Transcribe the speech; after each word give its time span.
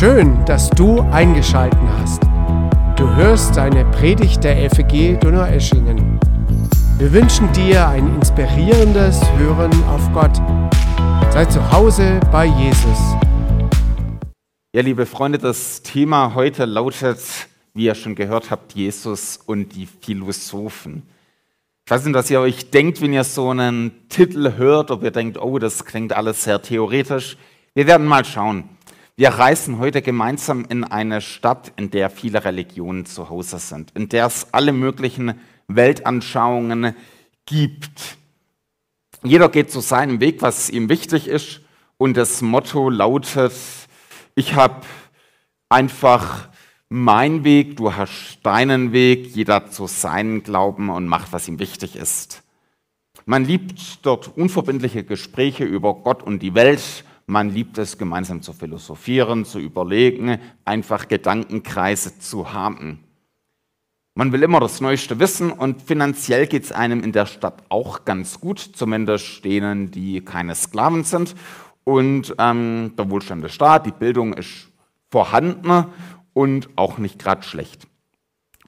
Schön, 0.00 0.42
dass 0.46 0.70
du 0.70 1.02
eingeschalten 1.12 1.86
hast. 1.98 2.22
Du 2.96 3.06
hörst 3.16 3.58
eine 3.58 3.84
Predigt 3.84 4.42
der 4.42 4.70
FEG 4.70 5.20
Donaueschingen. 5.20 6.18
Wir 6.96 7.12
wünschen 7.12 7.52
dir 7.52 7.86
ein 7.86 8.14
inspirierendes 8.14 9.20
Hören 9.36 9.70
auf 9.84 10.10
Gott. 10.14 10.34
Sei 11.30 11.44
zu 11.44 11.70
Hause 11.70 12.18
bei 12.32 12.46
Jesus. 12.46 12.98
Ja, 14.72 14.80
liebe 14.80 15.04
Freunde, 15.04 15.36
das 15.36 15.82
Thema 15.82 16.34
heute 16.34 16.64
lautet, 16.64 17.20
wie 17.74 17.84
ihr 17.84 17.94
schon 17.94 18.14
gehört 18.14 18.50
habt, 18.50 18.72
Jesus 18.72 19.38
und 19.44 19.74
die 19.74 19.86
Philosophen. 19.86 21.02
Ich 21.84 21.90
weiß 21.90 22.06
nicht, 22.06 22.14
was 22.14 22.30
ihr 22.30 22.40
euch 22.40 22.70
denkt, 22.70 23.02
wenn 23.02 23.12
ihr 23.12 23.24
so 23.24 23.50
einen 23.50 24.08
Titel 24.08 24.54
hört, 24.56 24.90
ob 24.92 25.02
ihr 25.02 25.10
denkt, 25.10 25.36
oh, 25.36 25.58
das 25.58 25.84
klingt 25.84 26.14
alles 26.14 26.44
sehr 26.44 26.62
theoretisch. 26.62 27.36
Wir 27.74 27.86
werden 27.86 28.06
mal 28.06 28.24
schauen. 28.24 28.64
Wir 29.16 29.30
reisen 29.30 29.78
heute 29.78 30.02
gemeinsam 30.02 30.64
in 30.68 30.84
eine 30.84 31.20
Stadt, 31.20 31.72
in 31.76 31.90
der 31.90 32.10
viele 32.10 32.44
Religionen 32.44 33.06
zu 33.06 33.28
Hause 33.28 33.58
sind, 33.58 33.90
in 33.94 34.08
der 34.08 34.26
es 34.26 34.52
alle 34.52 34.72
möglichen 34.72 35.34
Weltanschauungen 35.68 36.94
gibt. 37.46 38.16
Jeder 39.22 39.48
geht 39.48 39.70
zu 39.70 39.80
seinem 39.80 40.20
Weg, 40.20 40.40
was 40.42 40.70
ihm 40.70 40.88
wichtig 40.88 41.28
ist. 41.28 41.60
Und 41.98 42.16
das 42.16 42.40
Motto 42.40 42.88
lautet, 42.88 43.52
ich 44.34 44.54
habe 44.54 44.86
einfach 45.68 46.48
meinen 46.88 47.44
Weg, 47.44 47.76
du 47.76 47.94
hast 47.94 48.38
deinen 48.42 48.92
Weg, 48.92 49.36
jeder 49.36 49.70
zu 49.70 49.86
seinen 49.86 50.42
Glauben 50.42 50.88
und 50.88 51.06
macht, 51.06 51.32
was 51.32 51.46
ihm 51.46 51.58
wichtig 51.58 51.96
ist. 51.96 52.42
Man 53.26 53.44
liebt 53.44 54.04
dort 54.04 54.36
unverbindliche 54.36 55.04
Gespräche 55.04 55.64
über 55.64 55.94
Gott 55.94 56.22
und 56.22 56.40
die 56.40 56.54
Welt 56.54 57.04
man 57.30 57.50
liebt 57.50 57.78
es, 57.78 57.96
gemeinsam 57.96 58.42
zu 58.42 58.52
philosophieren, 58.52 59.44
zu 59.44 59.60
überlegen, 59.60 60.38
einfach 60.64 61.06
Gedankenkreise 61.06 62.18
zu 62.18 62.52
haben. 62.52 63.04
Man 64.14 64.32
will 64.32 64.42
immer 64.42 64.58
das 64.58 64.80
Neueste 64.80 65.20
wissen 65.20 65.52
und 65.52 65.80
finanziell 65.80 66.48
geht 66.48 66.64
es 66.64 66.72
einem 66.72 67.02
in 67.04 67.12
der 67.12 67.26
Stadt 67.26 67.62
auch 67.68 68.04
ganz 68.04 68.40
gut, 68.40 68.58
zumindest 68.58 69.44
denen, 69.44 69.92
die 69.92 70.20
keine 70.20 70.56
Sklaven 70.56 71.04
sind. 71.04 71.36
Und 71.84 72.34
ähm, 72.38 72.94
der 72.98 73.08
Wohlstand 73.08 73.44
ist 73.44 73.60
da, 73.60 73.78
die 73.78 73.92
Bildung 73.92 74.34
ist 74.34 74.68
vorhanden 75.10 75.86
und 76.34 76.68
auch 76.76 76.98
nicht 76.98 77.20
gerade 77.20 77.44
schlecht. 77.44 77.86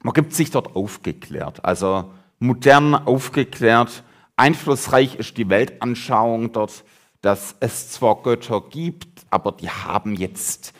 Man 0.01 0.13
gibt 0.13 0.33
sich 0.33 0.51
dort 0.51 0.75
aufgeklärt, 0.75 1.63
also 1.65 2.11
modern 2.39 2.95
aufgeklärt. 2.95 4.03
Einflussreich 4.37 5.15
ist 5.15 5.37
die 5.37 5.49
Weltanschauung 5.49 6.53
dort 6.53 6.83
dass 7.23 7.55
es 7.61 7.89
zwar 7.89 8.21
Götter 8.21 8.61
gibt, 8.69 9.25
aber 9.29 9.53
die 9.53 9.69
haben 9.69 10.13
jetzt 10.13 10.73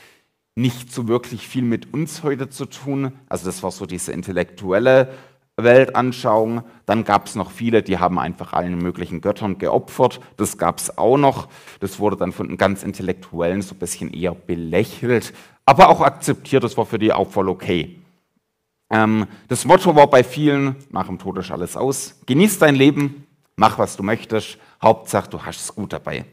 nicht 0.55 0.91
so 0.91 1.07
wirklich 1.07 1.47
viel 1.47 1.63
mit 1.63 1.93
uns 1.93 2.21
heute 2.21 2.49
zu 2.49 2.65
tun. 2.65 3.13
Also 3.29 3.45
das 3.45 3.63
war 3.63 3.71
so 3.71 3.85
diese 3.85 4.11
intellektuelle 4.11 5.13
Weltanschauung. 5.55 6.63
Dann 6.85 7.05
gab 7.05 7.27
es 7.27 7.35
noch 7.35 7.49
viele, 7.49 7.81
die 7.81 7.97
haben 7.97 8.19
einfach 8.19 8.51
allen 8.51 8.77
möglichen 8.77 9.21
Göttern 9.21 9.57
geopfert. 9.57 10.19
Das 10.35 10.57
gab 10.57 10.79
es 10.79 10.97
auch 10.97 11.17
noch. 11.17 11.47
Das 11.79 11.99
wurde 11.99 12.17
dann 12.17 12.33
von 12.33 12.49
den 12.49 12.57
ganz 12.57 12.83
Intellektuellen 12.83 13.61
so 13.61 13.73
ein 13.73 13.79
bisschen 13.79 14.13
eher 14.13 14.35
belächelt, 14.35 15.33
aber 15.65 15.87
auch 15.87 16.01
akzeptiert. 16.01 16.65
Das 16.65 16.77
war 16.77 16.85
für 16.85 16.99
die 16.99 17.13
auch 17.13 17.29
voll 17.29 17.47
okay. 17.47 18.01
Ähm, 18.91 19.27
das 19.47 19.63
Motto 19.63 19.95
war 19.95 20.07
bei 20.07 20.25
vielen, 20.25 20.75
nach 20.91 21.07
dem 21.07 21.19
Tod 21.19 21.37
ist 21.37 21.51
alles 21.51 21.77
aus. 21.77 22.19
Genieß 22.25 22.59
dein 22.59 22.75
Leben, 22.75 23.27
mach 23.55 23.77
was 23.77 23.95
du 23.95 24.03
möchtest, 24.03 24.57
Hauptsache 24.83 25.29
du 25.29 25.41
hast 25.41 25.61
es 25.61 25.73
gut 25.73 25.93
dabei. 25.93 26.25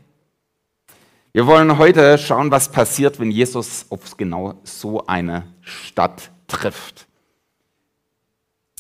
Wir 1.33 1.47
wollen 1.47 1.79
heute 1.79 2.19
schauen, 2.19 2.51
was 2.51 2.73
passiert, 2.73 3.20
wenn 3.20 3.30
Jesus 3.30 3.86
auf 3.89 4.17
genau 4.17 4.55
so 4.64 5.07
eine 5.07 5.45
Stadt 5.61 6.33
trifft. 6.48 7.07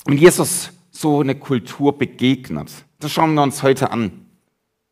Wenn 0.04 0.18
Jesus 0.18 0.72
so 0.90 1.20
eine 1.20 1.36
Kultur 1.36 1.96
begegnet, 1.96 2.72
das 2.98 3.12
schauen 3.12 3.34
wir 3.34 3.44
uns 3.44 3.62
heute 3.62 3.92
an. 3.92 4.26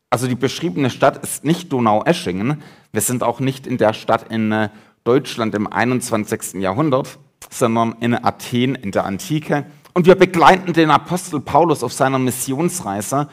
Also 0.09 0.27
die 0.27 0.35
beschriebene 0.35 0.89
Stadt 0.89 1.21
ist 1.21 1.43
nicht 1.43 1.71
Donaueschingen. 1.73 2.63
Wir 2.93 3.01
sind 3.01 3.21
auch 3.21 3.41
nicht 3.41 3.67
in 3.67 3.77
der 3.77 3.93
Stadt 3.93 4.31
in 4.31 4.51
äh, 4.51 4.69
Deutschland 5.03 5.53
im 5.53 5.67
21. 5.67 6.53
Jahrhundert, 6.61 7.19
sondern 7.49 7.97
in 7.99 8.15
Athen 8.15 8.75
in 8.75 8.91
der 8.91 9.05
Antike. 9.05 9.65
Und 9.93 10.05
wir 10.05 10.15
begleiten 10.15 10.71
den 10.71 10.89
Apostel 10.89 11.41
Paulus 11.41 11.83
auf 11.83 11.91
seiner 11.91 12.19
Missionsreise. 12.19 13.27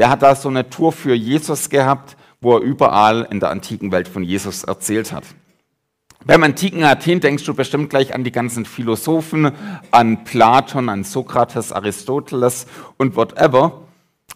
Der 0.00 0.10
hat 0.10 0.22
da 0.22 0.34
so 0.34 0.48
eine 0.48 0.68
Tour 0.68 0.90
für 0.90 1.14
Jesus 1.14 1.70
gehabt 1.70 2.16
wo 2.40 2.56
er 2.56 2.62
überall 2.62 3.26
in 3.30 3.40
der 3.40 3.50
antiken 3.50 3.92
Welt 3.92 4.08
von 4.08 4.22
Jesus 4.22 4.64
erzählt 4.64 5.12
hat. 5.12 5.24
Beim 6.24 6.42
antiken 6.42 6.84
Athen 6.84 7.20
denkst 7.20 7.44
du 7.44 7.54
bestimmt 7.54 7.90
gleich 7.90 8.14
an 8.14 8.24
die 8.24 8.32
ganzen 8.32 8.66
Philosophen, 8.66 9.52
an 9.90 10.24
Platon, 10.24 10.88
an 10.88 11.04
Sokrates, 11.04 11.72
Aristoteles 11.72 12.66
und 12.98 13.16
whatever. 13.16 13.82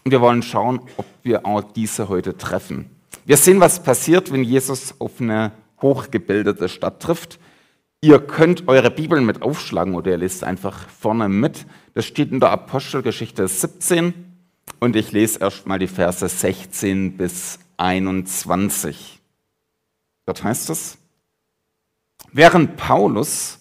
Und 0.03 0.11
wir 0.11 0.21
wollen 0.21 0.41
schauen, 0.41 0.81
ob 0.97 1.05
wir 1.23 1.45
auch 1.45 1.61
diese 1.61 2.09
heute 2.09 2.37
treffen. 2.37 2.89
Wir 3.25 3.37
sehen, 3.37 3.59
was 3.59 3.81
passiert, 3.81 4.31
wenn 4.31 4.43
Jesus 4.43 4.95
auf 4.99 5.19
eine 5.19 5.51
hochgebildete 5.81 6.69
Stadt 6.69 7.01
trifft. 7.01 7.39
Ihr 8.01 8.19
könnt 8.19 8.67
eure 8.67 8.91
Bibeln 8.91 9.25
mit 9.25 9.41
aufschlagen 9.41 9.95
oder 9.95 10.11
ihr 10.11 10.17
lest 10.17 10.43
einfach 10.43 10.89
vorne 10.89 11.29
mit. 11.29 11.65
Das 11.93 12.05
steht 12.05 12.31
in 12.31 12.39
der 12.39 12.51
Apostelgeschichte 12.51 13.47
17 13.47 14.34
und 14.79 14.95
ich 14.95 15.11
lese 15.11 15.39
erstmal 15.39 15.79
die 15.79 15.87
Verse 15.87 16.27
16 16.27 17.17
bis 17.17 17.59
21. 17.77 19.21
Dort 20.25 20.43
heißt 20.43 20.69
es, 20.69 20.97
während 22.31 22.77
Paulus 22.77 23.59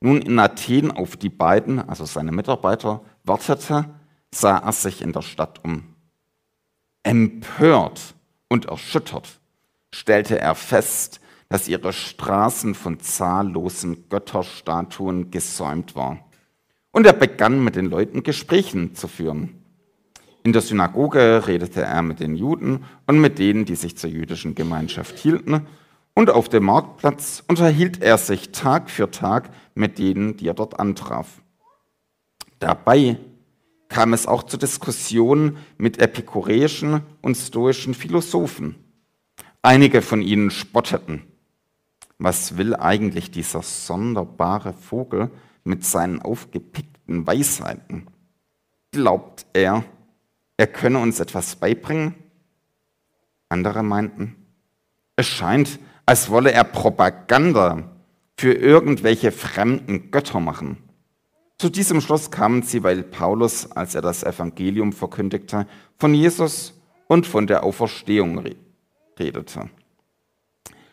nun 0.00 0.20
in 0.20 0.38
Athen 0.38 0.90
auf 0.90 1.16
die 1.16 1.30
beiden, 1.30 1.80
also 1.88 2.04
seine 2.04 2.32
Mitarbeiter, 2.32 3.00
wartete, 3.24 3.86
sah 4.30 4.58
er 4.58 4.72
sich 4.72 5.02
in 5.02 5.12
der 5.12 5.22
Stadt 5.22 5.64
um. 5.64 5.94
Empört 7.02 8.14
und 8.48 8.66
erschüttert 8.66 9.40
stellte 9.92 10.38
er 10.38 10.54
fest, 10.54 11.20
dass 11.48 11.68
ihre 11.68 11.92
Straßen 11.92 12.74
von 12.74 13.00
zahllosen 13.00 14.08
Götterstatuen 14.08 15.30
gesäumt 15.30 15.94
waren. 15.94 16.20
Und 16.90 17.06
er 17.06 17.12
begann 17.12 17.62
mit 17.62 17.76
den 17.76 17.86
Leuten 17.86 18.22
Gesprächen 18.22 18.94
zu 18.94 19.06
führen. 19.06 19.62
In 20.46 20.52
der 20.52 20.62
Synagoge 20.62 21.48
redete 21.48 21.82
er 21.82 22.02
mit 22.02 22.20
den 22.20 22.36
Juden 22.36 22.84
und 23.08 23.20
mit 23.20 23.40
denen, 23.40 23.64
die 23.64 23.74
sich 23.74 23.98
zur 23.98 24.10
jüdischen 24.10 24.54
Gemeinschaft 24.54 25.18
hielten. 25.18 25.66
Und 26.14 26.30
auf 26.30 26.48
dem 26.48 26.66
Marktplatz 26.66 27.42
unterhielt 27.48 28.00
er 28.00 28.16
sich 28.16 28.52
Tag 28.52 28.88
für 28.88 29.10
Tag 29.10 29.50
mit 29.74 29.98
denen, 29.98 30.36
die 30.36 30.46
er 30.46 30.54
dort 30.54 30.78
antraf. 30.78 31.42
Dabei 32.60 33.18
kam 33.88 34.12
es 34.12 34.28
auch 34.28 34.44
zu 34.44 34.56
Diskussionen 34.56 35.56
mit 35.78 35.98
epikureischen 35.98 37.00
und 37.22 37.36
stoischen 37.36 37.94
Philosophen. 37.94 38.76
Einige 39.62 40.00
von 40.00 40.22
ihnen 40.22 40.52
spotteten. 40.52 41.24
Was 42.18 42.56
will 42.56 42.76
eigentlich 42.76 43.32
dieser 43.32 43.62
sonderbare 43.62 44.74
Vogel 44.74 45.32
mit 45.64 45.84
seinen 45.84 46.22
aufgepickten 46.22 47.26
Weisheiten? 47.26 48.06
Glaubt 48.92 49.44
er, 49.52 49.84
er 50.56 50.66
könne 50.66 50.98
uns 50.98 51.20
etwas 51.20 51.56
beibringen. 51.56 52.14
Andere 53.48 53.82
meinten, 53.82 54.36
es 55.16 55.26
scheint, 55.26 55.78
als 56.04 56.30
wolle 56.30 56.52
er 56.52 56.64
Propaganda 56.64 57.96
für 58.36 58.52
irgendwelche 58.52 59.32
fremden 59.32 60.10
Götter 60.10 60.40
machen. 60.40 60.78
Zu 61.58 61.70
diesem 61.70 62.00
Schluss 62.02 62.30
kamen 62.30 62.62
sie, 62.62 62.82
weil 62.82 63.02
Paulus, 63.02 63.72
als 63.72 63.94
er 63.94 64.02
das 64.02 64.22
Evangelium 64.22 64.92
verkündigte, 64.92 65.66
von 65.96 66.12
Jesus 66.12 66.74
und 67.06 67.26
von 67.26 67.46
der 67.46 67.64
Auferstehung 67.64 68.44
redete. 69.18 69.70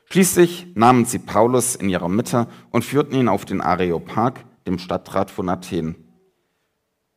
Schließlich 0.05 0.67
nahmen 0.75 1.05
sie 1.05 1.19
Paulus 1.19 1.75
in 1.75 1.89
ihrer 1.89 2.07
Mitte 2.07 2.47
und 2.71 2.85
führten 2.85 3.15
ihn 3.15 3.27
auf 3.27 3.45
den 3.45 3.61
Areopag, 3.61 4.45
dem 4.65 4.79
Stadtrat 4.79 5.31
von 5.31 5.49
Athen. 5.49 5.95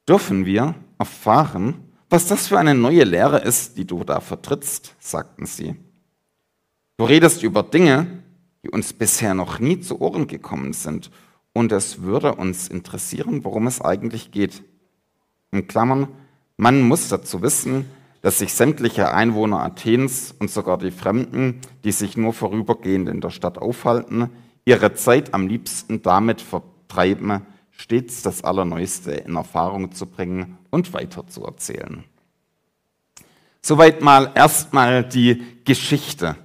Dürfen 0.08 0.44
wir 0.44 0.74
erfahren, 0.98 1.85
was 2.08 2.26
das 2.26 2.46
für 2.46 2.58
eine 2.58 2.74
neue 2.74 3.04
Lehre 3.04 3.38
ist, 3.38 3.76
die 3.76 3.86
du 3.86 4.04
da 4.04 4.20
vertrittst, 4.20 4.94
sagten 4.98 5.46
sie. 5.46 5.76
Du 6.98 7.04
redest 7.04 7.42
über 7.42 7.62
Dinge, 7.62 8.22
die 8.62 8.70
uns 8.70 8.92
bisher 8.92 9.34
noch 9.34 9.58
nie 9.58 9.80
zu 9.80 10.00
Ohren 10.00 10.26
gekommen 10.26 10.72
sind, 10.72 11.10
und 11.52 11.72
es 11.72 12.02
würde 12.02 12.34
uns 12.34 12.68
interessieren, 12.68 13.42
worum 13.42 13.66
es 13.66 13.80
eigentlich 13.80 14.30
geht. 14.30 14.62
In 15.52 15.66
Klammern, 15.66 16.08
man 16.58 16.82
muss 16.82 17.08
dazu 17.08 17.40
wissen, 17.40 17.86
dass 18.20 18.38
sich 18.38 18.52
sämtliche 18.52 19.14
Einwohner 19.14 19.62
Athens 19.62 20.34
und 20.38 20.50
sogar 20.50 20.76
die 20.76 20.90
Fremden, 20.90 21.60
die 21.82 21.92
sich 21.92 22.16
nur 22.16 22.34
vorübergehend 22.34 23.08
in 23.08 23.20
der 23.20 23.30
Stadt 23.30 23.56
aufhalten, 23.56 24.30
ihre 24.66 24.94
Zeit 24.94 25.32
am 25.32 25.46
liebsten 25.46 26.02
damit 26.02 26.42
vertreiben, 26.42 27.46
stets 27.70 28.22
das 28.22 28.44
Allerneueste 28.44 29.12
in 29.12 29.36
Erfahrung 29.36 29.92
zu 29.92 30.06
bringen 30.06 30.58
und 30.70 30.92
weiterzuerzählen. 30.92 32.04
Soweit 33.62 34.00
mal 34.00 34.30
erstmal 34.34 35.04
die 35.04 35.42
Geschichte. 35.64 36.36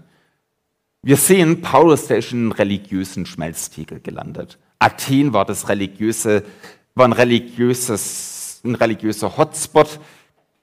Wir 1.03 1.17
sehen, 1.17 1.61
Paulus, 1.61 2.07
der 2.07 2.17
ist 2.17 2.31
in 2.31 2.39
einen 2.39 2.51
religiösen 2.51 3.25
Schmelztiegel 3.25 3.99
gelandet. 3.99 4.57
Athen 4.79 5.33
war 5.33 5.45
das 5.45 5.69
religiöse, 5.69 6.43
war 6.95 7.05
ein 7.05 7.13
religiöses, 7.13 8.61
ein 8.63 8.75
religiöser 8.75 9.37
Hotspot. 9.37 9.99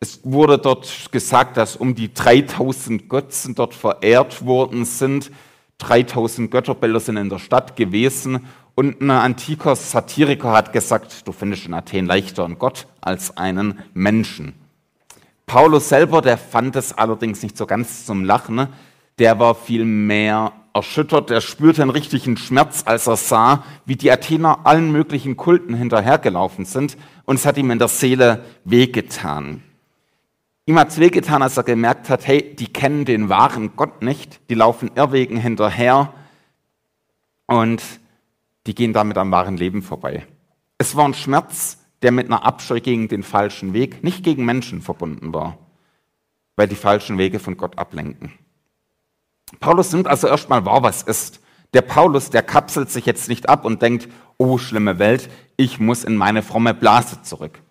Es 0.01 0.21
wurde 0.25 0.59
dort 0.59 1.11
gesagt, 1.13 1.57
dass 1.57 1.77
um 1.77 1.95
die 1.95 2.13
3000 2.13 3.09
Götzen 3.09 3.55
dort 3.55 3.75
verehrt 3.75 4.45
worden 4.45 4.85
sind. 4.85 5.31
3000 5.79 6.51
Götterbilder 6.51 7.01
sind 7.01 7.17
in 7.17 7.29
der 7.29 7.39
Stadt 7.39 7.77
gewesen. 7.77 8.47
Und 8.79 9.01
ein 9.01 9.11
antiker 9.11 9.75
Satiriker 9.75 10.53
hat 10.53 10.73
gesagt, 10.73 11.27
du 11.27 11.33
findest 11.33 11.67
in 11.67 11.75
Athen 11.75 12.07
leichter 12.07 12.45
einen 12.45 12.61
Gott 12.61 12.87
als 13.01 13.37
einen 13.37 13.81
Menschen. 13.93 14.55
Paulus 15.47 15.89
selber, 15.89 16.23
der 16.23 16.39
fand 16.39 16.77
es 16.77 16.97
allerdings 16.97 17.43
nicht 17.43 17.57
so 17.57 17.67
ganz 17.67 18.07
zum 18.07 18.23
Lachen. 18.23 18.69
Der 19.19 19.41
war 19.41 19.57
viel 19.57 19.85
mehr 19.85 20.53
erschüttert. 20.75 21.33
Er 21.33 21.41
spürte 21.41 21.83
einen 21.83 21.91
richtigen 21.91 22.37
Schmerz, 22.37 22.85
als 22.87 23.09
er 23.09 23.17
sah, 23.17 23.65
wie 23.85 23.97
die 23.97 24.13
Athener 24.13 24.61
allen 24.63 24.93
möglichen 24.93 25.37
Kulten 25.37 25.75
hinterhergelaufen 25.75 26.65
sind. 26.65 26.97
Und 27.25 27.35
es 27.35 27.47
hat 27.47 27.59
ihm 27.59 27.73
in 27.73 27.81
der 27.81 27.89
Seele 27.89 28.45
wehgetan. 28.63 29.65
Ihm 30.67 30.79
hat 30.79 30.91
es 30.91 31.01
wehgetan, 31.01 31.43
als 31.43 31.57
er 31.57 31.65
gemerkt 31.65 32.09
hat, 32.11 32.29
hey, 32.29 32.55
die 32.55 32.73
kennen 32.73 33.05
den 33.05 33.29
wahren 33.29 33.73
Gott 33.75 34.03
nicht. 34.03 34.39
Die 34.51 34.55
laufen 34.55 34.93
Irrwegen 34.95 35.37
hinterher. 35.37 36.15
Und 37.49 37.83
die 38.69 38.75
gehen 38.75 38.93
damit 38.93 39.17
am 39.17 39.31
wahren 39.31 39.57
Leben 39.57 39.81
vorbei. 39.81 40.27
Es 40.77 40.95
war 40.95 41.07
ein 41.07 41.15
Schmerz, 41.15 41.79
der 42.03 42.13
mit 42.13 42.27
einer 42.27 42.45
Abscheu 42.45 42.81
gegen 42.81 43.09
den 43.09 43.23
falschen 43.23 43.73
Weg, 43.73 44.05
nicht 44.05 44.23
gegen 44.23 44.45
Menschen 44.45 44.83
verbunden 44.83 45.33
war, 45.33 45.57
weil 46.55 46.69
die 46.69 46.75
falschen 46.75 47.17
Wege 47.17 47.39
von 47.39 47.57
Gott 47.57 47.79
ablenken. 47.79 48.31
Paulus 49.59 49.91
nimmt 49.95 50.07
also 50.07 50.27
erstmal 50.27 50.67
wahr, 50.67 50.83
was 50.83 51.03
ist. 51.03 51.41
Der 51.73 51.81
Paulus, 51.81 52.29
der 52.29 52.43
kapselt 52.43 52.91
sich 52.91 53.07
jetzt 53.07 53.31
nicht 53.31 53.49
ab 53.49 53.65
und 53.65 53.81
denkt, 53.81 54.07
oh 54.37 54.59
schlimme 54.59 54.99
Welt, 54.99 55.31
ich 55.57 55.81
muss 55.81 56.05
in 56.05 56.17
meine 56.17 56.43
fromme 56.43 56.75
Blase 56.75 57.23
zurück. 57.23 57.63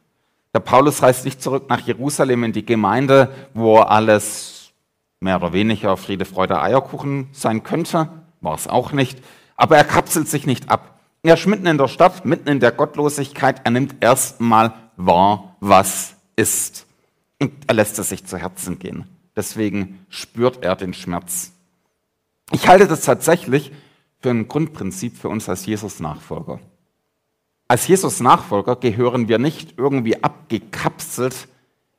Der 0.56 0.62
Paulus 0.62 1.04
reist 1.04 1.26
nicht 1.26 1.44
zurück 1.44 1.70
nach 1.70 1.82
Jerusalem 1.82 2.44
in 2.44 2.54
die 2.54 2.66
Gemeinde, 2.66 3.32
wo 3.54 3.78
alles 3.78 4.74
mehr 5.20 5.36
oder 5.36 5.54
weniger 5.54 5.96
Friede, 5.96 6.26
Freude, 6.26 6.60
Eierkuchen 6.60 7.28
sein 7.34 7.62
könnte. 7.62 8.10
War 8.42 8.56
es 8.56 8.68
auch 8.68 8.94
nicht. 8.94 9.22
Aber 9.58 9.76
er 9.76 9.84
kapselt 9.84 10.30
sich 10.30 10.46
nicht 10.46 10.70
ab. 10.70 11.00
Er 11.24 11.34
ist 11.34 11.48
mitten 11.48 11.66
in 11.66 11.78
der 11.78 11.88
Stadt, 11.88 12.26
mitten 12.26 12.48
in 12.48 12.60
der 12.60 12.72
Gottlosigkeit. 12.72 13.62
Er 13.64 13.72
nimmt 13.72 13.96
erstmal 14.00 14.74
wahr, 14.96 15.58
was 15.60 16.16
ist. 16.36 16.86
Und 17.42 17.52
er 17.68 17.74
lässt 17.74 18.00
es 18.00 18.10
sich 18.10 18.26
zu 18.26 18.38
Herzen 18.38 18.80
gehen. 18.80 19.06
Deswegen 19.36 20.06
spürt 20.10 20.64
er 20.64 20.76
den 20.76 20.94
Schmerz. 20.94 21.52
Ich 22.52 22.68
halte 22.68 22.88
das 22.88 23.02
tatsächlich 23.02 23.72
für 24.20 24.30
ein 24.30 24.48
Grundprinzip 24.48 25.18
für 25.18 25.30
uns 25.30 25.50
als 25.50 25.66
Jesus-Nachfolger. 25.66 26.60
Als 27.68 27.88
Jesus-Nachfolger 27.88 28.78
gehören 28.78 29.28
wir 29.28 29.38
nicht 29.38 29.78
irgendwie 29.78 30.24
abgekapselt 30.24 31.48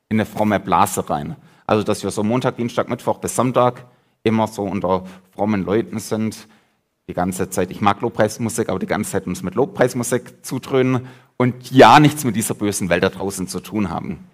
in 0.09 0.17
eine 0.17 0.25
fromme 0.25 0.59
Blase 0.59 1.09
rein. 1.09 1.35
Also, 1.67 1.83
dass 1.83 2.03
wir 2.03 2.09
so 2.09 2.23
Montag, 2.23 2.57
Dienstag, 2.57 2.89
Mittwoch 2.89 3.19
bis 3.19 3.35
Sonntag 3.35 3.85
immer 4.23 4.47
so 4.47 4.63
unter 4.63 5.05
frommen 5.31 5.63
Leuten 5.63 5.99
sind, 5.99 6.47
die 7.09 7.15
ganze 7.15 7.49
Zeit, 7.49 7.71
ich 7.71 7.81
mag 7.81 8.01
Lobpreismusik, 8.01 8.69
aber 8.69 8.77
die 8.77 8.85
ganze 8.85 9.11
Zeit 9.11 9.25
uns 9.25 9.41
mit 9.41 9.55
Lobpreismusik 9.55 10.45
zudröhnen 10.45 11.07
und 11.37 11.71
ja 11.71 11.99
nichts 11.99 12.23
mit 12.23 12.35
dieser 12.35 12.53
bösen 12.53 12.89
Welt 12.89 13.01
da 13.01 13.09
draußen 13.09 13.47
zu 13.47 13.59
tun 13.59 13.89
haben. 13.89 14.27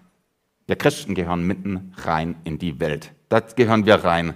Wir 0.66 0.76
Christen 0.76 1.14
gehören 1.14 1.46
mitten 1.46 1.94
rein 1.96 2.36
in 2.44 2.58
die 2.58 2.78
Welt. 2.78 3.12
Da 3.30 3.40
gehören 3.40 3.86
wir 3.86 3.94
rein. 3.94 4.34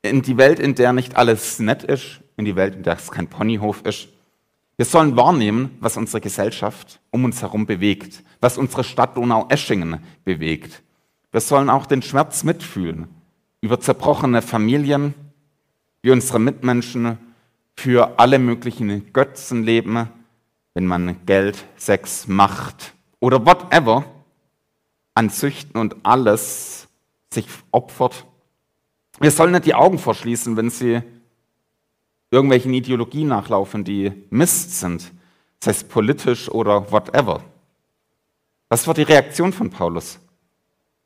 In 0.00 0.22
die 0.22 0.38
Welt, 0.38 0.58
in 0.58 0.74
der 0.74 0.94
nicht 0.94 1.16
alles 1.16 1.58
nett 1.58 1.82
ist, 1.82 2.20
in 2.38 2.46
die 2.46 2.56
Welt, 2.56 2.76
in 2.76 2.82
der 2.82 2.96
es 2.96 3.10
kein 3.10 3.28
Ponyhof 3.28 3.82
ist. 3.84 4.08
Wir 4.78 4.86
sollen 4.86 5.14
wahrnehmen, 5.16 5.76
was 5.80 5.98
unsere 5.98 6.22
Gesellschaft 6.22 6.98
um 7.10 7.24
uns 7.24 7.42
herum 7.42 7.66
bewegt, 7.66 8.22
was 8.40 8.56
unsere 8.56 8.84
Stadt 8.84 9.18
Donau-Eschingen 9.18 9.98
bewegt. 10.24 10.82
Wir 11.30 11.42
sollen 11.42 11.68
auch 11.68 11.84
den 11.84 12.00
Schmerz 12.00 12.42
mitfühlen 12.42 13.08
über 13.60 13.78
zerbrochene 13.80 14.40
Familien, 14.40 15.12
wie 16.00 16.10
unsere 16.10 16.38
Mitmenschen 16.38 17.18
für 17.76 18.18
alle 18.18 18.38
möglichen 18.38 19.12
Götzen 19.12 19.62
leben, 19.62 20.08
wenn 20.74 20.86
man 20.86 21.24
Geld, 21.26 21.64
Sex, 21.76 22.26
Macht 22.28 22.94
oder 23.20 23.44
whatever 23.44 24.04
an 25.14 25.30
Züchten 25.30 25.80
und 25.80 25.96
alles 26.04 26.88
sich 27.32 27.46
opfert. 27.70 28.26
Wir 29.20 29.30
sollen 29.30 29.52
nicht 29.52 29.66
die 29.66 29.74
Augen 29.74 29.98
verschließen, 29.98 30.56
wenn 30.56 30.70
sie 30.70 31.02
irgendwelchen 32.30 32.72
Ideologien 32.72 33.28
nachlaufen, 33.28 33.84
die 33.84 34.12
Mist 34.30 34.78
sind, 34.80 35.12
das 35.60 35.68
heißt 35.68 35.88
politisch 35.88 36.50
oder 36.50 36.90
whatever. 36.90 37.44
Was 38.68 38.86
war 38.86 38.94
die 38.94 39.02
Reaktion 39.02 39.52
von 39.52 39.68
Paulus? 39.68 40.18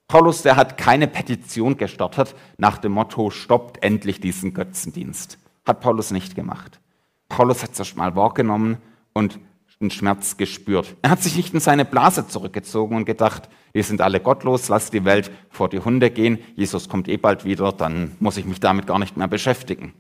Paulus, 0.07 0.43
der 0.43 0.55
hat 0.55 0.79
keine 0.79 1.09
Petition 1.09 1.77
gestartet 1.77 2.37
nach 2.59 2.79
dem 2.79 2.93
Motto, 2.93 3.31
stoppt 3.31 3.83
endlich 3.83 4.21
diesen 4.21 4.55
Götzendienst. 4.55 5.37
Hat 5.67 5.81
Paulus 5.81 6.11
nicht 6.11 6.35
gemacht. 6.35 6.81
Paulus 7.29 7.63
hat 7.63 7.73
es 7.73 7.79
erst 7.79 7.97
mal 7.97 8.15
wahrgenommen 8.15 8.79
und 9.13 9.39
den 9.81 9.91
Schmerz 9.91 10.37
gespürt. 10.37 10.97
Er 11.03 11.11
hat 11.11 11.23
sich 11.23 11.37
nicht 11.37 11.53
in 11.53 11.61
seine 11.61 11.85
Blase 11.85 12.27
zurückgezogen 12.27 12.97
und 12.97 13.05
gedacht, 13.05 13.49
wir 13.73 13.85
sind 13.85 14.01
alle 14.01 14.21
gottlos, 14.21 14.69
lass 14.69 14.91
die 14.91 15.05
Welt 15.05 15.31
vor 15.51 15.69
die 15.69 15.81
Hunde 15.81 16.11
gehen, 16.11 16.39
Jesus 16.55 16.89
kommt 16.89 17.09
eh 17.09 17.19
bald 17.19 17.45
wieder, 17.45 17.73
dann 17.73 18.17
muss 18.19 18.39
ich 18.39 18.47
mich 18.47 18.61
damit 18.61 18.87
gar 18.87 18.99
nicht 18.99 19.19
mehr 19.19 19.29
beschäftigen. 19.29 19.93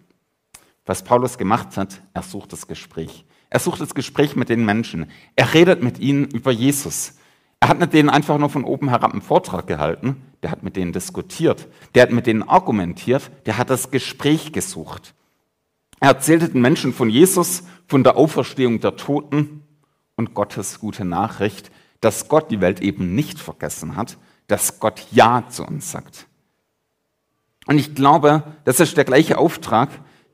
Was 0.86 1.02
Paulus 1.02 1.36
gemacht 1.36 1.76
hat, 1.76 2.00
er 2.14 2.22
sucht 2.22 2.52
das 2.52 2.68
Gespräch. 2.68 3.26
Er 3.50 3.58
sucht 3.58 3.80
das 3.80 3.94
Gespräch 3.94 4.34
mit 4.34 4.48
den 4.48 4.64
Menschen. 4.64 5.10
Er 5.34 5.52
redet 5.52 5.82
mit 5.82 5.98
ihnen 5.98 6.24
über 6.26 6.52
Jesus. 6.52 7.18
Er 7.60 7.68
hat 7.68 7.78
mit 7.78 7.92
denen 7.92 8.08
einfach 8.08 8.38
nur 8.38 8.50
von 8.50 8.64
oben 8.64 8.88
herab 8.88 9.12
einen 9.12 9.22
Vortrag 9.22 9.66
gehalten, 9.66 10.22
der 10.42 10.50
hat 10.52 10.62
mit 10.62 10.76
denen 10.76 10.92
diskutiert, 10.92 11.68
der 11.94 12.04
hat 12.04 12.12
mit 12.12 12.26
denen 12.26 12.44
argumentiert, 12.44 13.30
der 13.46 13.58
hat 13.58 13.70
das 13.70 13.90
Gespräch 13.90 14.52
gesucht. 14.52 15.14
Er 16.00 16.08
erzählte 16.08 16.48
den 16.48 16.60
Menschen 16.60 16.92
von 16.92 17.08
Jesus, 17.08 17.62
von 17.86 18.04
der 18.04 18.16
Auferstehung 18.16 18.80
der 18.80 18.96
Toten 18.96 19.62
und 20.16 20.34
Gottes 20.34 20.80
gute 20.80 21.04
Nachricht, 21.04 21.70
dass 22.00 22.28
Gott 22.28 22.50
die 22.50 22.60
Welt 22.60 22.80
eben 22.80 23.14
nicht 23.14 23.38
vergessen 23.38 23.96
hat, 23.96 24.18
dass 24.46 24.80
Gott 24.80 25.06
Ja 25.10 25.44
zu 25.48 25.64
uns 25.64 25.90
sagt. 25.90 26.26
Und 27.66 27.78
ich 27.78 27.94
glaube, 27.94 28.42
das 28.64 28.80
ist 28.80 28.96
der 28.96 29.04
gleiche 29.04 29.38
Auftrag, 29.38 29.88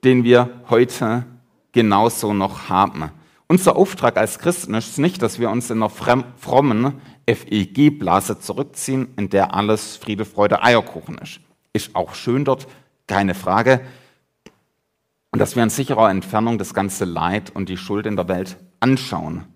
den 0.05 0.25
wir 0.25 0.63
heute 0.69 1.25
genauso 1.73 2.35
noch 2.35 2.69
haben. 2.69 3.11
Unser 3.47 3.77
Auftrag 3.77 4.17
als 4.17 4.39
Christen 4.39 4.75
ist 4.75 4.99
nicht, 4.99 5.23
dass 5.23 5.39
wir 5.39 5.51
uns 5.51 5.71
in 5.71 5.83
einer 5.83 5.91
frommen 5.91 7.01
FEG-Blase 7.27 8.41
zurückziehen, 8.41 9.09
in 9.17 9.29
der 9.29 9.55
alles 9.55 9.97
Friede, 9.97 10.25
Freude, 10.25 10.63
Eierkuchen 10.63 11.19
ist. 11.19 11.41
Ist 11.73 11.95
auch 11.95 12.15
schön 12.15 12.45
dort, 12.45 12.67
keine 13.07 13.35
Frage 13.35 13.81
und 15.33 15.39
dass 15.39 15.57
wir 15.57 15.63
in 15.63 15.71
sicherer 15.71 16.11
Entfernung 16.11 16.59
das 16.59 16.75
ganze 16.75 17.05
Leid 17.05 17.51
und 17.51 17.69
die 17.69 17.79
Schuld 17.79 18.07
in 18.07 18.17
der 18.17 18.29
Welt 18.29 18.59
anschauen. 18.81 19.47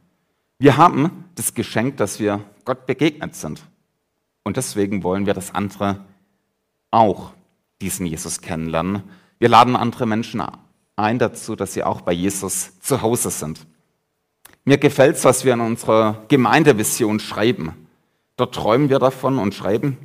Wir 0.58 0.78
haben 0.78 1.26
das 1.34 1.54
Geschenk, 1.54 1.98
dass 1.98 2.18
wir 2.18 2.42
Gott 2.64 2.86
begegnet 2.86 3.34
sind. 3.36 3.62
Und 4.42 4.56
deswegen 4.56 5.02
wollen 5.02 5.26
wir, 5.26 5.34
dass 5.34 5.54
andere 5.54 6.04
auch 6.90 7.32
diesen 7.82 8.06
Jesus 8.06 8.40
kennenlernen. 8.40 9.02
Wir 9.38 9.50
laden 9.50 9.76
andere 9.76 10.06
Menschen 10.06 10.42
ein 10.96 11.18
dazu, 11.18 11.56
dass 11.56 11.74
sie 11.74 11.84
auch 11.84 12.00
bei 12.00 12.12
Jesus 12.12 12.80
zu 12.80 13.02
Hause 13.02 13.30
sind. 13.30 13.66
Mir 14.64 14.78
gefällt 14.78 15.16
es, 15.16 15.24
was 15.24 15.44
wir 15.44 15.52
in 15.52 15.60
unserer 15.60 16.24
Gemeindevision 16.28 17.20
schreiben. 17.20 17.74
Dort 18.36 18.54
träumen 18.54 18.88
wir 18.88 18.98
davon 18.98 19.38
und 19.38 19.54
schreiben, 19.54 19.98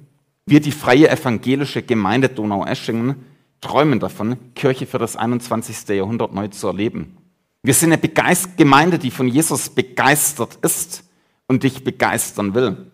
wir 0.46 0.60
die 0.60 0.72
freie 0.72 1.10
evangelische 1.10 1.82
Gemeinde 1.82 2.28
Donau-Eschingen 2.28 3.31
träumen 3.62 4.00
davon, 4.00 4.54
Kirche 4.56 4.86
für 4.86 4.98
das 4.98 5.16
21. 5.16 5.88
Jahrhundert 5.90 6.34
neu 6.34 6.48
zu 6.50 6.68
erleben. 6.68 7.18
Wir 7.64 7.76
sind 7.76 7.94
eine 7.94 8.02
Gemeinde, 8.58 8.98
die 8.98 9.12
von 9.12 9.28
Jesus 9.28 9.70
begeistert 9.70 10.58
ist 10.64 11.04
und 11.48 11.64
dich 11.64 11.84
begeistern 11.84 12.56
will. 12.56 12.92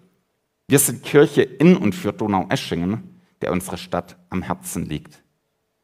Wir 0.67 0.79
sind 0.79 1.03
Kirche 1.03 1.41
in 1.41 1.77
und 1.77 1.95
für 1.95 2.11
Donau-Eschingen, 2.11 3.21
der 3.41 3.53
unsere 3.53 3.77
Stadt 3.77 4.17
am 4.29 4.41
Herzen 4.41 4.85
liegt. 4.85 5.23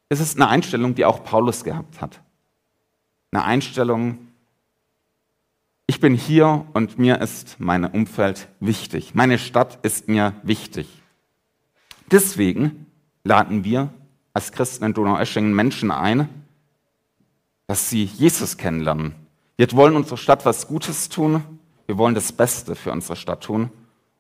Es 0.10 0.20
ist 0.20 0.36
eine 0.36 0.50
Einstellung, 0.50 0.96
die 0.96 1.06
auch 1.06 1.24
Paulus 1.24 1.63
gehabt 1.63 2.02
hat. 2.02 2.22
Eine 3.32 3.46
Einstellung, 3.46 4.28
ich 5.88 6.00
bin 6.00 6.13
hier 6.13 6.66
und 6.74 7.00
mir 7.00 7.22
ist 7.22 7.56
mein 7.60 7.86
Umfeld 7.86 8.50
wichtig. 8.60 9.16
Meine 9.16 9.40
Stadt 9.40 9.80
ist 9.84 10.08
mir 10.08 10.34
wichtig. 10.44 10.88
Deswegen 12.12 12.88
laden 13.24 13.63
wir 13.63 13.94
als 14.34 14.52
Christen 14.52 14.86
in 14.86 14.94
Donaueschingen 14.94 15.54
Menschen 15.54 15.92
ein, 15.92 16.28
dass 17.68 17.90
sie 17.90 18.04
Jesus 18.04 18.58
kennenlernen. 18.58 19.16
Wir 19.58 19.72
wollen 19.74 19.96
unserer 19.96 20.18
Stadt 20.18 20.46
was 20.46 20.68
Gutes 20.68 21.10
tun. 21.10 21.44
Wir 21.86 21.98
wollen 21.98 22.16
das 22.16 22.32
Beste 22.32 22.75
für 22.75 22.92
unsere 22.92 23.16
Stadt 23.16 23.44
tun. 23.44 23.70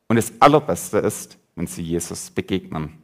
Und 0.07 0.15
das 0.15 0.33
Allerbeste 0.39 0.99
ist, 0.99 1.37
wenn 1.55 1.67
sie 1.67 1.81
Jesus 1.81 2.29
begegnen. 2.29 3.03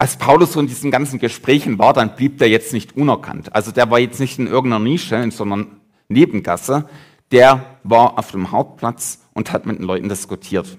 als 0.00 0.16
Paulus 0.16 0.54
so 0.54 0.60
in 0.60 0.66
diesen 0.66 0.90
ganzen 0.90 1.18
Gesprächen 1.18 1.78
war, 1.78 1.92
dann 1.92 2.16
blieb 2.16 2.38
der 2.38 2.48
jetzt 2.48 2.72
nicht 2.72 2.96
unerkannt. 2.96 3.54
Also 3.54 3.70
der 3.70 3.90
war 3.90 3.98
jetzt 3.98 4.18
nicht 4.18 4.38
in 4.38 4.46
irgendeiner 4.46 4.82
Nische, 4.82 5.30
sondern 5.30 5.78
Nebengasse. 6.08 6.88
Der 7.32 7.76
war 7.84 8.18
auf 8.18 8.30
dem 8.30 8.50
Hauptplatz 8.50 9.20
und 9.34 9.52
hat 9.52 9.66
mit 9.66 9.78
den 9.78 9.84
Leuten 9.84 10.08
diskutiert. 10.08 10.78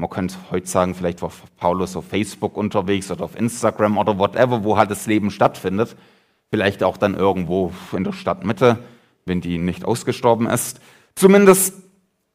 Man 0.00 0.08
könnte 0.08 0.36
heute 0.50 0.66
sagen, 0.66 0.94
vielleicht 0.94 1.20
war 1.20 1.30
Paulus 1.58 1.94
auf 1.94 2.06
Facebook 2.06 2.56
unterwegs 2.56 3.10
oder 3.10 3.22
auf 3.22 3.38
Instagram 3.38 3.98
oder 3.98 4.18
whatever, 4.18 4.64
wo 4.64 4.78
halt 4.78 4.90
das 4.90 5.06
Leben 5.06 5.30
stattfindet. 5.30 5.94
Vielleicht 6.48 6.82
auch 6.82 6.96
dann 6.96 7.14
irgendwo 7.14 7.70
in 7.94 8.04
der 8.04 8.14
Stadtmitte, 8.14 8.78
wenn 9.26 9.42
die 9.42 9.58
nicht 9.58 9.84
ausgestorben 9.84 10.46
ist. 10.46 10.80
Zumindest 11.16 11.74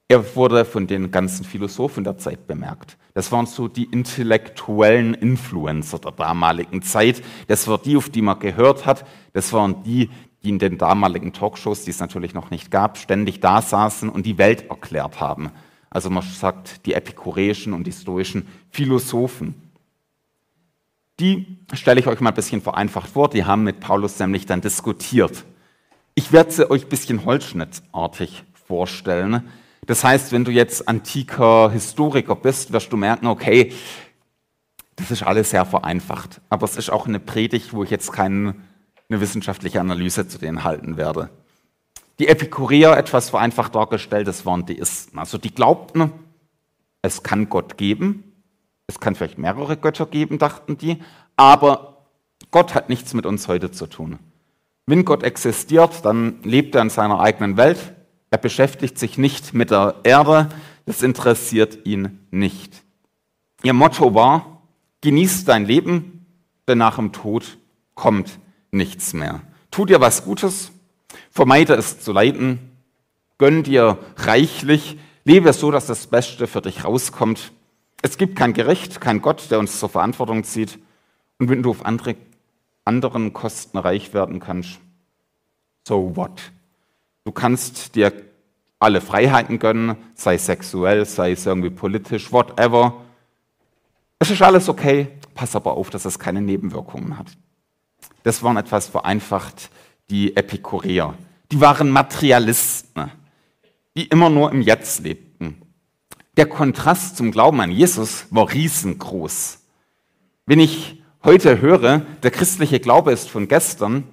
er 0.07 0.35
wurde 0.35 0.63
von 0.63 0.85
den 0.85 1.09
ganzen 1.09 1.43
Philosophen 1.43 2.03
der 2.03 2.19
Zeit 2.19 2.45
bemerkt. 2.45 2.97
Das 3.15 3.31
waren 3.31 3.47
so 3.47 3.67
die 3.67 3.85
intellektuellen 3.85 5.15
Influencer 5.15 5.97
der 5.97 6.11
damaligen 6.11 6.83
Zeit. 6.83 7.23
Das 7.47 7.67
waren 7.67 7.81
die, 7.83 7.97
auf 7.97 8.09
die 8.09 8.21
man 8.21 8.37
gehört 8.37 8.85
hat. 8.85 9.07
Das 9.33 9.51
waren 9.53 9.81
die, 9.81 10.11
die 10.43 10.49
in 10.49 10.59
den 10.59 10.77
damaligen 10.77 11.33
Talkshows, 11.33 11.83
die 11.83 11.89
es 11.89 11.99
natürlich 11.99 12.35
noch 12.35 12.51
nicht 12.51 12.69
gab, 12.69 12.99
ständig 12.99 13.39
da 13.39 13.63
saßen 13.63 14.07
und 14.09 14.27
die 14.27 14.37
Welt 14.37 14.69
erklärt 14.69 15.19
haben. 15.19 15.49
Also 15.95 16.09
man 16.09 16.23
sagt 16.23 16.85
die 16.85 16.93
epikureischen 16.93 17.71
und 17.71 17.87
die 17.87 17.93
stoischen 17.93 18.45
Philosophen. 18.69 19.55
Die 21.21 21.57
stelle 21.71 22.01
ich 22.01 22.07
euch 22.07 22.19
mal 22.19 22.31
ein 22.31 22.35
bisschen 22.35 22.61
vereinfacht 22.61 23.11
vor. 23.11 23.29
Die 23.29 23.45
haben 23.45 23.63
mit 23.63 23.79
Paulus 23.79 24.19
nämlich 24.19 24.45
dann 24.45 24.59
diskutiert. 24.59 25.45
Ich 26.13 26.33
werde 26.33 26.51
sie 26.51 26.69
euch 26.69 26.83
ein 26.83 26.89
bisschen 26.89 27.23
holzschnittartig 27.23 28.43
vorstellen. 28.67 29.47
Das 29.85 30.03
heißt, 30.03 30.33
wenn 30.33 30.43
du 30.43 30.51
jetzt 30.51 30.85
antiker 30.89 31.71
Historiker 31.71 32.35
bist, 32.35 32.73
wirst 32.73 32.91
du 32.91 32.97
merken, 32.97 33.27
okay, 33.27 33.71
das 34.97 35.11
ist 35.11 35.23
alles 35.23 35.51
sehr 35.51 35.63
vereinfacht. 35.63 36.41
Aber 36.49 36.65
es 36.65 36.75
ist 36.75 36.89
auch 36.89 37.07
eine 37.07 37.21
Predigt, 37.21 37.71
wo 37.71 37.85
ich 37.85 37.89
jetzt 37.89 38.11
keine 38.11 38.53
wissenschaftliche 39.07 39.79
Analyse 39.79 40.27
zu 40.27 40.39
denen 40.39 40.65
halten 40.65 40.97
werde. 40.97 41.29
Die 42.19 42.27
Epikureer, 42.27 42.97
etwas 42.97 43.29
vereinfacht 43.29 43.75
dargestellt, 43.75 44.27
das 44.27 44.45
waren 44.45 44.65
Deisten. 44.65 45.19
Also 45.19 45.37
die 45.37 45.53
glaubten, 45.53 46.11
es 47.01 47.23
kann 47.23 47.49
Gott 47.49 47.77
geben, 47.77 48.23
es 48.87 48.99
kann 48.99 49.15
vielleicht 49.15 49.37
mehrere 49.37 49.77
Götter 49.77 50.05
geben, 50.05 50.37
dachten 50.37 50.77
die, 50.77 51.01
aber 51.35 52.05
Gott 52.51 52.73
hat 52.73 52.89
nichts 52.89 53.13
mit 53.13 53.25
uns 53.25 53.47
heute 53.47 53.71
zu 53.71 53.87
tun. 53.87 54.19
Wenn 54.85 55.03
Gott 55.03 55.23
existiert, 55.23 56.05
dann 56.05 56.41
lebt 56.43 56.75
er 56.75 56.81
in 56.81 56.89
seiner 56.89 57.19
eigenen 57.19 57.57
Welt, 57.57 57.93
er 58.31 58.37
beschäftigt 58.37 58.97
sich 58.97 59.17
nicht 59.17 59.53
mit 59.53 59.71
der 59.71 59.95
Erde, 60.03 60.49
das 60.85 61.01
interessiert 61.01 61.85
ihn 61.85 62.19
nicht. 62.31 62.83
Ihr 63.63 63.73
Motto 63.73 64.13
war, 64.13 64.61
genieß 65.01 65.45
dein 65.45 65.65
Leben, 65.65 66.25
denn 66.67 66.77
nach 66.77 66.97
dem 66.97 67.11
Tod 67.11 67.57
kommt 67.95 68.39
nichts 68.71 69.13
mehr. 69.13 69.41
Tu 69.71 69.85
dir 69.85 70.01
was 70.01 70.23
Gutes, 70.25 70.71
vermeide 71.31 71.73
es 71.73 71.99
zu 71.99 72.11
leiden, 72.11 72.71
gönn 73.37 73.63
dir 73.63 73.97
reichlich, 74.17 74.97
lebe 75.23 75.51
so, 75.53 75.71
dass 75.71 75.87
das 75.87 76.07
Beste 76.07 76.47
für 76.47 76.61
dich 76.61 76.83
rauskommt. 76.83 77.51
Es 78.01 78.17
gibt 78.17 78.35
kein 78.35 78.53
Gericht, 78.53 79.01
kein 79.01 79.21
Gott, 79.21 79.49
der 79.51 79.59
uns 79.59 79.79
zur 79.79 79.89
Verantwortung 79.89 80.43
zieht. 80.43 80.79
Und 81.39 81.49
wenn 81.49 81.63
du 81.63 81.71
auf 81.71 81.85
andere, 81.85 82.15
anderen 82.85 83.33
Kosten 83.33 83.77
reich 83.77 84.13
werden 84.13 84.39
kannst, 84.39 84.79
so 85.87 86.15
what? 86.15 86.51
Du 87.23 87.31
kannst 87.31 87.95
dir 87.95 88.13
alle 88.79 89.01
Freiheiten 89.01 89.59
gönnen, 89.59 89.95
sei 90.13 90.37
sexuell, 90.37 91.05
sei 91.05 91.31
es 91.31 91.45
irgendwie 91.45 91.71
politisch, 91.71 92.31
whatever. 92.31 93.01
Es 94.19 94.29
ist 94.29 94.41
alles 94.41 94.69
okay, 94.69 95.07
pass 95.33 95.55
aber 95.55 95.73
auf, 95.73 95.89
dass 95.89 96.05
es 96.05 96.19
keine 96.19 96.41
Nebenwirkungen 96.41 97.17
hat. 97.17 97.27
Das 98.23 98.43
waren 98.43 98.57
etwas 98.57 98.87
vereinfacht 98.87 99.69
die 100.09 100.35
Epikureer. 100.35 101.13
Die 101.51 101.61
waren 101.61 101.89
Materialisten, 101.89 103.11
die 103.95 104.05
immer 104.05 104.29
nur 104.29 104.51
im 104.51 104.61
Jetzt 104.61 105.03
lebten. 105.03 105.61
Der 106.37 106.47
Kontrast 106.47 107.17
zum 107.17 107.31
Glauben 107.31 107.61
an 107.61 107.71
Jesus 107.71 108.25
war 108.29 108.51
riesengroß. 108.51 109.59
Wenn 110.45 110.59
ich 110.59 111.01
heute 111.23 111.61
höre, 111.61 111.99
der 112.23 112.31
christliche 112.31 112.79
Glaube 112.79 113.11
ist 113.11 113.29
von 113.29 113.47
gestern 113.47 114.03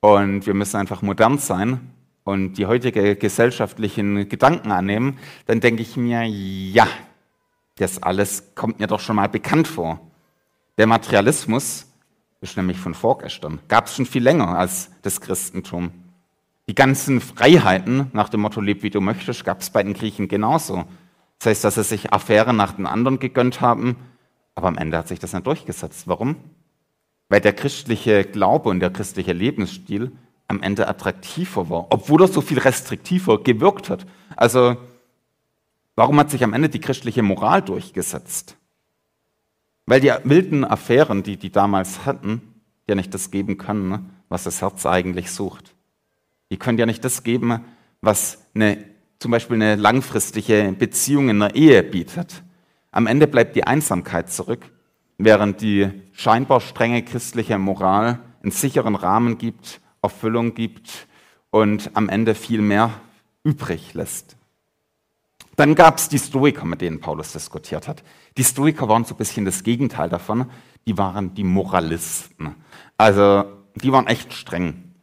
und 0.00 0.46
wir 0.46 0.54
müssen 0.54 0.76
einfach 0.76 1.02
modern 1.02 1.38
sein, 1.38 1.80
und 2.28 2.58
die 2.58 2.66
heutige 2.66 3.16
gesellschaftlichen 3.16 4.28
Gedanken 4.28 4.70
annehmen, 4.70 5.18
dann 5.46 5.60
denke 5.60 5.80
ich 5.80 5.96
mir, 5.96 6.24
ja, 6.24 6.86
das 7.76 8.02
alles 8.02 8.54
kommt 8.54 8.80
mir 8.80 8.86
doch 8.86 9.00
schon 9.00 9.16
mal 9.16 9.30
bekannt 9.30 9.66
vor. 9.66 9.98
Der 10.76 10.86
Materialismus 10.86 11.87
ist 12.40 12.56
nämlich 12.56 12.78
von 12.78 12.94
vorgestern, 12.94 13.60
gab 13.68 13.86
es 13.86 13.96
schon 13.96 14.06
viel 14.06 14.22
länger 14.22 14.58
als 14.58 14.90
das 15.02 15.20
Christentum. 15.20 15.90
Die 16.68 16.74
ganzen 16.74 17.20
Freiheiten 17.20 18.10
nach 18.12 18.28
dem 18.28 18.40
Motto, 18.40 18.60
leb 18.60 18.82
wie 18.82 18.90
du 18.90 19.00
möchtest, 19.00 19.44
gab 19.44 19.60
es 19.60 19.70
bei 19.70 19.82
den 19.82 19.94
Griechen 19.94 20.28
genauso. 20.28 20.84
Das 21.38 21.46
heißt, 21.46 21.64
dass 21.64 21.76
sie 21.76 21.84
sich 21.84 22.12
Affären 22.12 22.56
nach 22.56 22.72
den 22.72 22.86
anderen 22.86 23.18
gegönnt 23.18 23.60
haben, 23.60 23.96
aber 24.54 24.68
am 24.68 24.76
Ende 24.76 24.98
hat 24.98 25.08
sich 25.08 25.18
das 25.18 25.32
nicht 25.32 25.46
durchgesetzt. 25.46 26.06
Warum? 26.06 26.36
Weil 27.28 27.40
der 27.40 27.52
christliche 27.52 28.24
Glaube 28.24 28.68
und 28.68 28.80
der 28.80 28.90
christliche 28.90 29.32
Lebensstil 29.32 30.12
am 30.46 30.62
Ende 30.62 30.88
attraktiver 30.88 31.68
war, 31.70 31.86
obwohl 31.90 32.22
er 32.22 32.28
so 32.28 32.40
viel 32.40 32.58
restriktiver 32.58 33.42
gewirkt 33.42 33.90
hat. 33.90 34.06
Also 34.34 34.76
warum 35.94 36.18
hat 36.18 36.30
sich 36.30 36.42
am 36.42 36.54
Ende 36.54 36.68
die 36.68 36.80
christliche 36.80 37.22
Moral 37.22 37.62
durchgesetzt? 37.62 38.56
Weil 39.88 40.02
die 40.02 40.12
wilden 40.24 40.66
Affären, 40.66 41.22
die 41.22 41.38
die 41.38 41.50
damals 41.50 42.04
hatten, 42.04 42.42
ja 42.86 42.94
nicht 42.94 43.14
das 43.14 43.30
geben 43.30 43.56
können, 43.56 43.88
ne, 43.88 44.04
was 44.28 44.44
das 44.44 44.60
Herz 44.60 44.84
eigentlich 44.84 45.30
sucht. 45.30 45.74
Die 46.50 46.58
können 46.58 46.76
ja 46.76 46.84
nicht 46.84 47.02
das 47.06 47.22
geben, 47.22 47.64
was 48.02 48.44
eine, 48.54 48.84
zum 49.18 49.30
Beispiel 49.30 49.56
eine 49.56 49.76
langfristige 49.76 50.74
Beziehung 50.78 51.30
in 51.30 51.40
einer 51.40 51.54
Ehe 51.54 51.82
bietet. 51.82 52.42
Am 52.90 53.06
Ende 53.06 53.26
bleibt 53.26 53.56
die 53.56 53.64
Einsamkeit 53.64 54.30
zurück, 54.30 54.70
während 55.16 55.62
die 55.62 55.88
scheinbar 56.12 56.60
strenge 56.60 57.02
christliche 57.02 57.58
Moral 57.58 58.18
einen 58.42 58.52
sicheren 58.52 58.94
Rahmen 58.94 59.38
gibt, 59.38 59.80
Erfüllung 60.02 60.52
gibt 60.52 61.08
und 61.48 61.92
am 61.94 62.10
Ende 62.10 62.34
viel 62.34 62.60
mehr 62.60 62.92
übrig 63.42 63.94
lässt. 63.94 64.37
Dann 65.58 65.74
gab 65.74 65.98
es 65.98 66.08
die 66.08 66.20
Stoiker, 66.20 66.64
mit 66.64 66.80
denen 66.82 67.00
Paulus 67.00 67.32
diskutiert 67.32 67.88
hat. 67.88 68.04
Die 68.36 68.44
Stoiker 68.44 68.88
waren 68.88 69.04
so 69.04 69.14
ein 69.14 69.18
bisschen 69.18 69.44
das 69.44 69.64
Gegenteil 69.64 70.08
davon. 70.08 70.48
Die 70.86 70.96
waren 70.96 71.34
die 71.34 71.42
Moralisten. 71.42 72.54
Also 72.96 73.44
die 73.74 73.90
waren 73.90 74.06
echt 74.06 74.32
streng. 74.32 74.94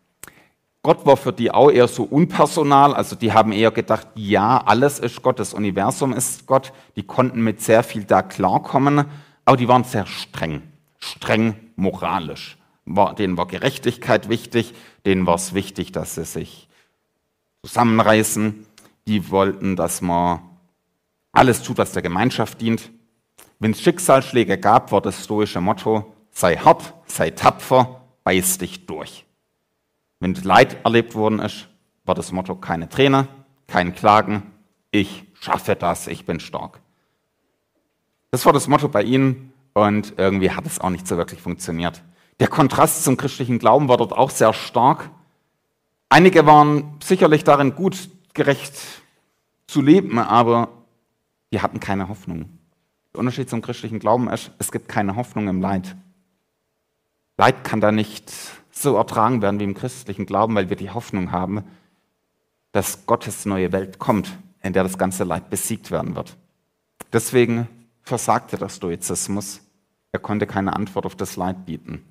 Gott 0.81 1.05
war 1.05 1.17
für 1.17 1.33
die 1.33 1.51
auch 1.51 1.69
eher 1.69 1.89
so 1.89 2.03
unpersonal, 2.03 2.93
also 2.93 3.17
die 3.17 3.33
haben 3.33 3.51
eher 3.51 3.71
gedacht, 3.71 4.07
ja, 4.15 4.59
alles 4.65 4.99
ist 4.99 5.21
Gott, 5.21 5.39
das 5.39 5.53
Universum 5.53 6.13
ist 6.13 6.45
Gott. 6.45 6.71
Die 6.95 7.03
konnten 7.03 7.41
mit 7.41 7.61
sehr 7.61 7.83
viel 7.83 8.05
da 8.05 8.21
klarkommen, 8.21 9.05
aber 9.43 9.57
die 9.57 9.67
waren 9.67 9.83
sehr 9.83 10.05
streng, 10.05 10.61
streng 10.99 11.55
moralisch 11.75 12.57
war, 12.85 13.13
denen 13.13 13.35
war 13.35 13.47
Gerechtigkeit 13.47 14.29
wichtig, 14.29 14.73
denen 15.05 15.25
war 15.25 15.35
es 15.35 15.53
wichtig, 15.53 15.91
dass 15.91 16.15
sie 16.15 16.23
sich 16.23 16.69
zusammenreißen. 17.65 18.65
Die 19.07 19.29
wollten, 19.29 19.75
dass 19.75 20.01
man 20.01 20.39
alles 21.35 21.61
tut, 21.61 21.77
was 21.77 21.91
der 21.91 22.01
Gemeinschaft 22.01 22.61
dient. 22.61 22.91
Wenn 23.59 23.71
es 23.71 23.81
Schicksalsschläge 23.81 24.57
gab, 24.57 24.91
war 24.91 25.01
das 25.01 25.23
stoische 25.23 25.61
Motto, 25.61 26.13
sei 26.31 26.57
hart, 26.57 26.93
sei 27.07 27.29
tapfer, 27.31 28.01
beiß 28.23 28.57
dich 28.57 28.85
durch. 28.85 29.25
Wenn 30.19 30.33
Leid 30.33 30.77
erlebt 30.83 31.15
worden 31.15 31.39
ist, 31.39 31.67
war 32.05 32.15
das 32.15 32.31
Motto 32.31 32.55
keine 32.55 32.89
Träne, 32.89 33.27
kein 33.67 33.93
Klagen, 33.95 34.51
ich 34.91 35.25
schaffe 35.33 35.75
das, 35.75 36.07
ich 36.07 36.25
bin 36.25 36.39
stark. 36.39 36.79
Das 38.31 38.45
war 38.45 38.53
das 38.53 38.67
Motto 38.67 38.87
bei 38.87 39.03
ihnen 39.03 39.53
und 39.73 40.13
irgendwie 40.17 40.51
hat 40.51 40.65
es 40.65 40.79
auch 40.79 40.89
nicht 40.89 41.07
so 41.07 41.17
wirklich 41.17 41.41
funktioniert. 41.41 42.01
Der 42.39 42.47
Kontrast 42.47 43.03
zum 43.03 43.17
christlichen 43.17 43.59
Glauben 43.59 43.87
war 43.87 43.97
dort 43.97 44.13
auch 44.13 44.29
sehr 44.29 44.53
stark. 44.53 45.09
Einige 46.09 46.45
waren 46.45 46.97
sicherlich 47.03 47.43
darin 47.43 47.75
gut, 47.75 48.09
gerecht 48.33 48.73
zu 49.67 49.81
leben, 49.81 50.19
aber 50.19 50.69
die 51.55 51.61
hatten 51.61 51.79
keine 51.79 52.09
Hoffnung. 52.09 52.49
Der 53.13 53.21
Unterschied 53.21 53.49
zum 53.49 53.61
christlichen 53.61 53.99
Glauben 53.99 54.29
ist, 54.29 54.51
es 54.59 54.73
gibt 54.73 54.89
keine 54.89 55.15
Hoffnung 55.15 55.47
im 55.47 55.61
Leid. 55.61 55.95
Leid 57.37 57.63
kann 57.63 57.79
da 57.79 57.93
nicht 57.93 58.29
so 58.71 58.97
ertragen 58.97 59.41
werden 59.41 59.61
wie 59.61 59.63
im 59.63 59.73
christlichen 59.73 60.25
Glauben, 60.25 60.53
weil 60.55 60.69
wir 60.69 60.75
die 60.75 60.89
Hoffnung 60.89 61.31
haben, 61.31 61.63
dass 62.73 63.05
Gottes 63.05 63.45
neue 63.45 63.71
Welt 63.71 63.99
kommt, 63.99 64.37
in 64.63 64.73
der 64.73 64.83
das 64.83 64.97
ganze 64.97 65.23
Leid 65.23 65.49
besiegt 65.49 65.91
werden 65.91 66.13
wird. 66.17 66.35
Deswegen 67.13 67.69
versagte 68.01 68.57
der 68.57 68.67
Stoizismus. 68.67 69.61
Er 70.11 70.19
konnte 70.19 70.47
keine 70.47 70.75
Antwort 70.75 71.05
auf 71.05 71.15
das 71.15 71.37
Leid 71.37 71.65
bieten. 71.65 72.03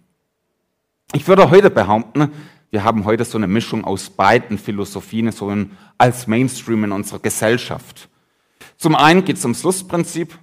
Ich 1.13 1.29
würde 1.29 1.51
heute 1.51 1.69
behaupten, 1.69 2.33
wir 2.71 2.83
haben 2.83 3.05
heute 3.05 3.27
so 3.27 3.37
eine 3.37 3.47
Mischung 3.47 3.85
aus 3.85 4.09
beiden 4.09 4.57
Philosophien, 4.57 5.31
so 5.33 5.55
als 5.99 6.27
Mainstream 6.27 6.85
in 6.85 6.93
unserer 6.93 7.19
Gesellschaft. 7.19 8.09
Zum 8.77 8.95
einen 8.95 9.25
geht 9.25 9.37
es 9.37 9.45
ums 9.45 9.63
Lustprinzip. 9.63 10.39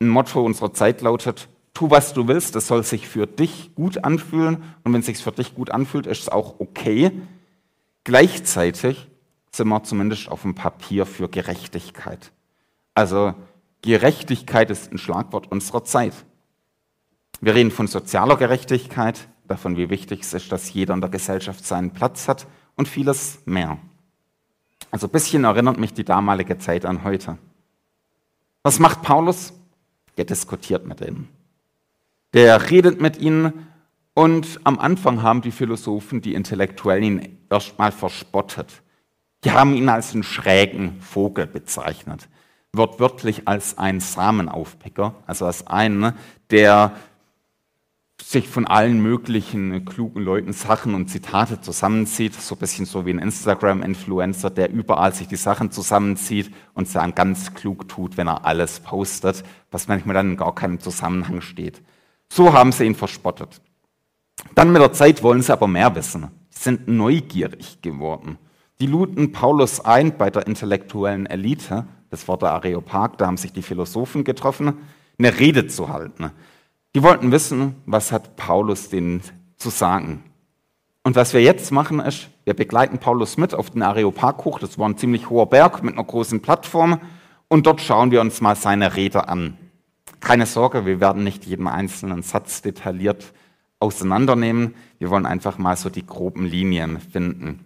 Ein 0.00 0.08
Motto 0.08 0.44
unserer 0.44 0.72
Zeit 0.72 1.02
lautet, 1.02 1.48
tu, 1.74 1.90
was 1.90 2.14
du 2.14 2.28
willst, 2.28 2.54
das 2.54 2.66
soll 2.66 2.82
sich 2.82 3.08
für 3.08 3.26
dich 3.26 3.74
gut 3.74 4.04
anfühlen 4.04 4.62
und 4.84 4.92
wenn 4.92 5.00
es 5.00 5.06
sich 5.06 5.18
für 5.18 5.32
dich 5.32 5.54
gut 5.54 5.70
anfühlt, 5.70 6.06
ist 6.06 6.22
es 6.22 6.28
auch 6.28 6.58
okay. 6.58 7.12
Gleichzeitig 8.04 9.08
sind 9.52 9.68
wir 9.68 9.82
zumindest 9.82 10.28
auf 10.28 10.42
dem 10.42 10.54
Papier 10.54 11.06
für 11.06 11.28
Gerechtigkeit. 11.28 12.32
Also 12.94 13.34
Gerechtigkeit 13.82 14.70
ist 14.70 14.92
ein 14.92 14.98
Schlagwort 14.98 15.50
unserer 15.50 15.84
Zeit. 15.84 16.14
Wir 17.40 17.54
reden 17.54 17.70
von 17.70 17.86
sozialer 17.86 18.36
Gerechtigkeit, 18.36 19.28
davon, 19.48 19.76
wie 19.76 19.90
wichtig 19.90 20.20
es 20.20 20.34
ist, 20.34 20.52
dass 20.52 20.72
jeder 20.72 20.94
in 20.94 21.00
der 21.00 21.10
Gesellschaft 21.10 21.64
seinen 21.64 21.92
Platz 21.92 22.28
hat 22.28 22.46
und 22.76 22.88
vieles 22.88 23.40
mehr. 23.46 23.78
Also 24.90 25.06
ein 25.06 25.12
bisschen 25.12 25.44
erinnert 25.44 25.78
mich 25.78 25.94
die 25.94 26.04
damalige 26.04 26.58
Zeit 26.58 26.84
an 26.84 27.04
heute. 27.04 27.38
Was 28.62 28.78
macht 28.78 29.02
Paulus? 29.02 29.52
Er 30.16 30.24
diskutiert 30.24 30.86
mit 30.86 31.00
ihnen. 31.00 31.28
Der 32.34 32.70
redet 32.70 33.00
mit 33.00 33.18
ihnen 33.18 33.66
und 34.14 34.60
am 34.64 34.78
Anfang 34.78 35.22
haben 35.22 35.40
die 35.40 35.50
Philosophen, 35.50 36.20
die 36.20 36.34
Intellektuellen 36.34 37.04
ihn 37.04 37.38
erstmal 37.48 37.90
verspottet. 37.90 38.82
Die 39.44 39.52
haben 39.52 39.74
ihn 39.74 39.88
als 39.88 40.12
einen 40.12 40.22
schrägen 40.22 41.00
Vogel 41.00 41.46
bezeichnet. 41.46 42.28
Wortwörtlich 42.72 43.48
als 43.48 43.78
einen 43.78 44.00
Samenaufpicker, 44.00 45.14
also 45.26 45.46
als 45.46 45.66
einen, 45.66 46.12
der 46.50 46.92
sich 48.30 48.48
von 48.48 48.64
allen 48.64 49.02
möglichen 49.02 49.84
klugen 49.84 50.22
Leuten 50.22 50.52
Sachen 50.52 50.94
und 50.94 51.08
Zitate 51.08 51.60
zusammenzieht, 51.60 52.32
so 52.34 52.54
ein 52.54 52.58
bisschen 52.58 52.86
so 52.86 53.04
wie 53.04 53.10
ein 53.10 53.18
Instagram-Influencer, 53.18 54.50
der 54.50 54.70
überall 54.70 55.12
sich 55.12 55.26
die 55.26 55.34
Sachen 55.34 55.72
zusammenzieht 55.72 56.54
und 56.74 56.86
es 56.86 56.92
dann 56.92 57.16
ganz 57.16 57.54
klug 57.54 57.88
tut, 57.88 58.16
wenn 58.16 58.28
er 58.28 58.44
alles 58.44 58.78
postet, 58.78 59.42
was 59.72 59.88
manchmal 59.88 60.14
dann 60.14 60.30
in 60.30 60.36
gar 60.36 60.54
keinem 60.54 60.78
Zusammenhang 60.78 61.40
steht. 61.40 61.82
So 62.32 62.52
haben 62.52 62.70
sie 62.70 62.84
ihn 62.84 62.94
verspottet. 62.94 63.60
Dann 64.54 64.70
mit 64.70 64.80
der 64.80 64.92
Zeit 64.92 65.24
wollen 65.24 65.42
sie 65.42 65.52
aber 65.52 65.66
mehr 65.66 65.92
wissen. 65.96 66.28
Sie 66.50 66.62
sind 66.62 66.86
neugierig 66.86 67.82
geworden. 67.82 68.38
Die 68.78 68.86
luden 68.86 69.32
Paulus 69.32 69.80
ein 69.80 70.16
bei 70.16 70.30
der 70.30 70.46
intellektuellen 70.46 71.26
Elite, 71.26 71.84
das 72.10 72.28
war 72.28 72.38
der 72.38 72.52
Areopag, 72.52 73.18
da 73.18 73.26
haben 73.26 73.36
sich 73.36 73.52
die 73.52 73.62
Philosophen 73.62 74.22
getroffen, 74.22 74.74
eine 75.18 75.36
Rede 75.36 75.66
zu 75.66 75.88
halten. 75.88 76.30
Die 76.94 77.02
wollten 77.02 77.30
wissen, 77.30 77.76
was 77.86 78.10
hat 78.10 78.36
Paulus 78.36 78.88
denen 78.88 79.22
zu 79.56 79.70
sagen. 79.70 80.24
Und 81.04 81.16
was 81.16 81.32
wir 81.32 81.40
jetzt 81.40 81.70
machen 81.70 82.00
ist, 82.00 82.28
wir 82.44 82.54
begleiten 82.54 82.98
Paulus 82.98 83.36
mit 83.36 83.54
auf 83.54 83.70
den 83.70 83.82
Areopag 83.82 84.44
hoch. 84.44 84.58
Das 84.58 84.78
war 84.78 84.88
ein 84.88 84.98
ziemlich 84.98 85.30
hoher 85.30 85.48
Berg 85.48 85.82
mit 85.82 85.94
einer 85.94 86.04
großen 86.04 86.42
Plattform. 86.42 87.00
Und 87.48 87.66
dort 87.66 87.80
schauen 87.80 88.10
wir 88.10 88.20
uns 88.20 88.40
mal 88.40 88.56
seine 88.56 88.96
Rede 88.96 89.28
an. 89.28 89.56
Keine 90.20 90.46
Sorge, 90.46 90.84
wir 90.84 91.00
werden 91.00 91.24
nicht 91.24 91.46
jeden 91.46 91.68
einzelnen 91.68 92.22
Satz 92.22 92.60
detailliert 92.60 93.32
auseinandernehmen. 93.78 94.74
Wir 94.98 95.10
wollen 95.10 95.26
einfach 95.26 95.58
mal 95.58 95.76
so 95.76 95.88
die 95.88 96.04
groben 96.04 96.44
Linien 96.44 97.00
finden. 97.00 97.64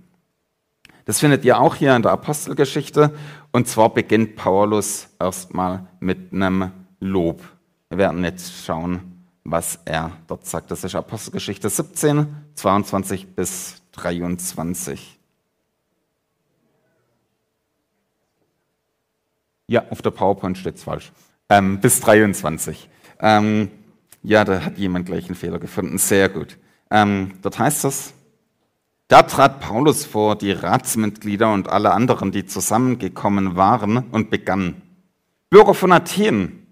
Das 1.06 1.20
findet 1.20 1.44
ihr 1.44 1.58
auch 1.58 1.74
hier 1.74 1.96
in 1.96 2.02
der 2.02 2.12
Apostelgeschichte. 2.12 3.14
Und 3.52 3.68
zwar 3.68 3.88
beginnt 3.92 4.36
Paulus 4.36 5.08
erstmal 5.18 5.86
mit 5.98 6.32
einem 6.32 6.70
Lob. 7.00 7.42
Wir 7.88 7.98
werden 7.98 8.22
jetzt 8.24 8.64
schauen, 8.64 9.13
was 9.44 9.78
er 9.84 10.12
dort 10.26 10.46
sagt. 10.46 10.70
Das 10.70 10.82
ist 10.84 10.94
Apostelgeschichte 10.94 11.68
17, 11.68 12.26
22 12.54 13.28
bis 13.34 13.82
23. 13.92 15.18
Ja, 19.66 19.84
auf 19.90 20.02
der 20.02 20.10
PowerPoint 20.10 20.58
steht 20.58 20.76
es 20.76 20.84
falsch. 20.84 21.12
Ähm, 21.48 21.80
bis 21.80 22.00
23. 22.00 22.88
Ähm, 23.20 23.70
ja, 24.22 24.44
da 24.44 24.64
hat 24.64 24.78
jemand 24.78 25.06
gleich 25.06 25.26
einen 25.26 25.34
Fehler 25.34 25.58
gefunden. 25.58 25.98
Sehr 25.98 26.28
gut. 26.28 26.58
Ähm, 26.90 27.34
dort 27.42 27.58
heißt 27.58 27.84
es, 27.84 28.14
da 29.08 29.22
trat 29.22 29.60
Paulus 29.60 30.04
vor 30.04 30.36
die 30.36 30.52
Ratsmitglieder 30.52 31.52
und 31.52 31.68
alle 31.68 31.92
anderen, 31.92 32.32
die 32.32 32.46
zusammengekommen 32.46 33.56
waren, 33.56 33.98
und 34.10 34.30
begann. 34.30 34.80
Bürger 35.50 35.74
von 35.74 35.92
Athen, 35.92 36.63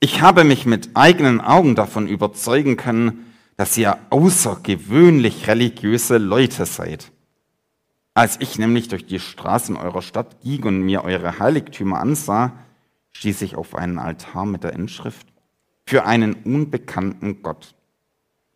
ich 0.00 0.22
habe 0.22 0.44
mich 0.44 0.66
mit 0.66 0.90
eigenen 0.94 1.40
Augen 1.40 1.74
davon 1.74 2.06
überzeugen 2.06 2.76
können, 2.76 3.26
dass 3.56 3.76
ihr 3.76 3.98
außergewöhnlich 4.10 5.48
religiöse 5.48 6.18
Leute 6.18 6.64
seid. 6.66 7.10
Als 8.14 8.40
ich 8.40 8.58
nämlich 8.58 8.88
durch 8.88 9.06
die 9.06 9.20
Straßen 9.20 9.76
eurer 9.76 10.02
Stadt 10.02 10.40
ging 10.42 10.64
und 10.64 10.82
mir 10.82 11.04
eure 11.04 11.38
Heiligtümer 11.38 12.00
ansah, 12.00 12.52
stieß 13.12 13.42
ich 13.42 13.56
auf 13.56 13.74
einen 13.74 13.98
Altar 13.98 14.46
mit 14.46 14.64
der 14.64 14.72
Inschrift 14.72 15.26
für 15.86 16.04
einen 16.04 16.34
unbekannten 16.34 17.42
Gott. 17.42 17.74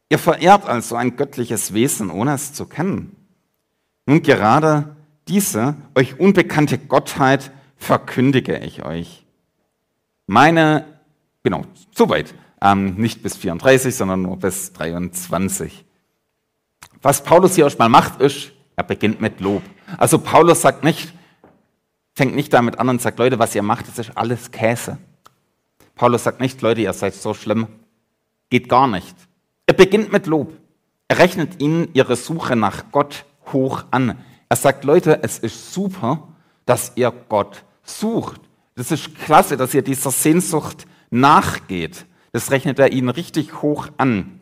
Ihr 0.09 0.18
verehrt 0.18 0.66
also 0.66 0.94
ein 0.96 1.16
göttliches 1.16 1.72
Wesen, 1.72 2.11
ohne 2.11 2.35
es 2.35 2.52
zu 2.52 2.66
kennen. 2.66 3.16
Nun 4.07 4.22
gerade 4.22 4.96
diese 5.28 5.76
euch 5.94 6.20
unbekannte 6.20 6.78
Gottheit 6.78 7.50
verkündige 7.76 8.59
ich 8.59 8.85
euch. 8.85 9.24
Meine 10.26 10.85
Genau, 11.42 11.64
soweit. 11.94 12.35
Ähm, 12.61 12.94
nicht 12.94 13.22
bis 13.22 13.37
34, 13.37 13.94
sondern 13.94 14.22
nur 14.22 14.37
bis 14.37 14.72
23. 14.72 15.85
Was 17.02 17.24
Paulus 17.24 17.57
hier 17.57 17.64
erstmal 17.64 17.88
macht, 17.88 18.20
ist, 18.20 18.52
er 18.76 18.85
beginnt 18.85 19.20
mit 19.20 19.40
Lob. 19.40 19.62
Also 19.98 20.18
Paulus 20.18 20.62
sagt 20.62 20.85
nicht, 20.85 21.12
fängt 22.14 22.35
nicht 22.37 22.52
damit 22.52 22.78
an 22.78 22.88
und 22.88 23.02
sagt, 23.02 23.18
Leute, 23.18 23.38
was 23.38 23.55
ihr 23.55 23.62
macht, 23.62 23.88
das 23.88 23.98
ist 23.98 24.16
alles 24.16 24.50
Käse. 24.52 24.98
Paulus 25.96 26.24
sagt 26.24 26.40
nicht, 26.40 26.62
Leute, 26.62 26.81
ihr 26.81 26.92
seid 26.92 27.14
so 27.14 27.35
schlimm. 27.35 27.66
Geht 28.50 28.68
gar 28.68 28.87
nicht. 28.87 29.16
Er 29.66 29.74
beginnt 29.74 30.12
mit 30.12 30.26
Lob. 30.26 30.52
Er 31.09 31.18
rechnet 31.18 31.61
ihnen 31.61 31.88
ihre 31.94 32.16
Suche 32.16 32.57
nach 32.57 32.85
Gott 32.92 33.24
hoch 33.52 33.85
an. 33.90 34.18
Er 34.48 34.57
sagt, 34.57 34.85
Leute, 34.85 35.22
es 35.22 35.38
ist 35.38 35.72
super, 35.72 36.28
dass 36.64 36.92
ihr 36.94 37.12
Gott 37.28 37.64
sucht. 37.83 38.40
Das 38.74 38.90
ist 38.90 39.14
klasse, 39.16 39.57
dass 39.57 39.74
ihr 39.74 39.83
dieser 39.83 40.11
Sehnsucht 40.11 40.87
nachgeht. 41.12 42.07
Das 42.33 42.51
rechnet 42.51 42.79
er 42.79 42.92
ihnen 42.92 43.09
richtig 43.09 43.62
hoch 43.62 43.88
an. 43.96 44.40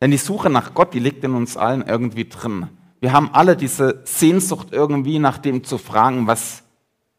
Denn 0.00 0.10
die 0.10 0.16
Suche 0.16 0.50
nach 0.50 0.74
Gott, 0.74 0.94
die 0.94 0.98
liegt 0.98 1.24
in 1.24 1.34
uns 1.34 1.56
allen 1.56 1.82
irgendwie 1.82 2.28
drin. 2.28 2.68
Wir 3.00 3.12
haben 3.12 3.30
alle 3.32 3.56
diese 3.56 4.02
Sehnsucht 4.04 4.68
irgendwie 4.72 5.18
nach 5.18 5.38
dem 5.38 5.64
zu 5.64 5.78
fragen, 5.78 6.26
was 6.26 6.62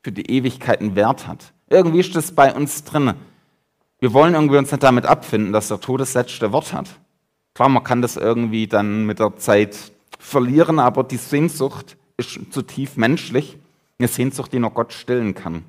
für 0.04 0.12
die 0.12 0.30
Ewigkeit 0.30 0.80
einen 0.80 0.95
Wert 0.95 1.28
hat. 1.28 1.54
Irgendwie 1.69 2.00
ist 2.00 2.15
das 2.15 2.32
bei 2.32 2.54
uns 2.54 2.84
drin. 2.84 3.13
Wir 4.00 4.13
wollen 4.13 4.34
irgendwie 4.34 4.58
uns 4.58 4.71
nicht 4.71 4.84
damit 4.84 5.06
abfinden, 5.06 5.54
dass 5.54 5.67
der 5.67 5.80
Tod 5.80 6.02
das 6.02 6.13
letzte 6.13 6.52
Wort 6.52 6.74
hat. 6.74 6.88
Klar, 7.54 7.69
man 7.69 7.84
kann 7.84 8.02
das 8.02 8.17
irgendwie 8.17 8.67
dann 8.67 9.06
mit 9.06 9.19
der 9.19 9.38
Zeit 9.38 9.91
verlieren, 10.19 10.80
aber 10.80 11.04
die 11.04 11.17
Sehnsucht 11.17 11.97
ist 12.17 12.39
zu 12.52 12.62
tief 12.62 12.97
menschlich. 12.97 13.58
Eine 14.00 14.08
Sehnsucht, 14.08 14.54
die 14.54 14.60
nur 14.60 14.71
Gott 14.71 14.93
stillen 14.93 15.36
kann. 15.36 15.63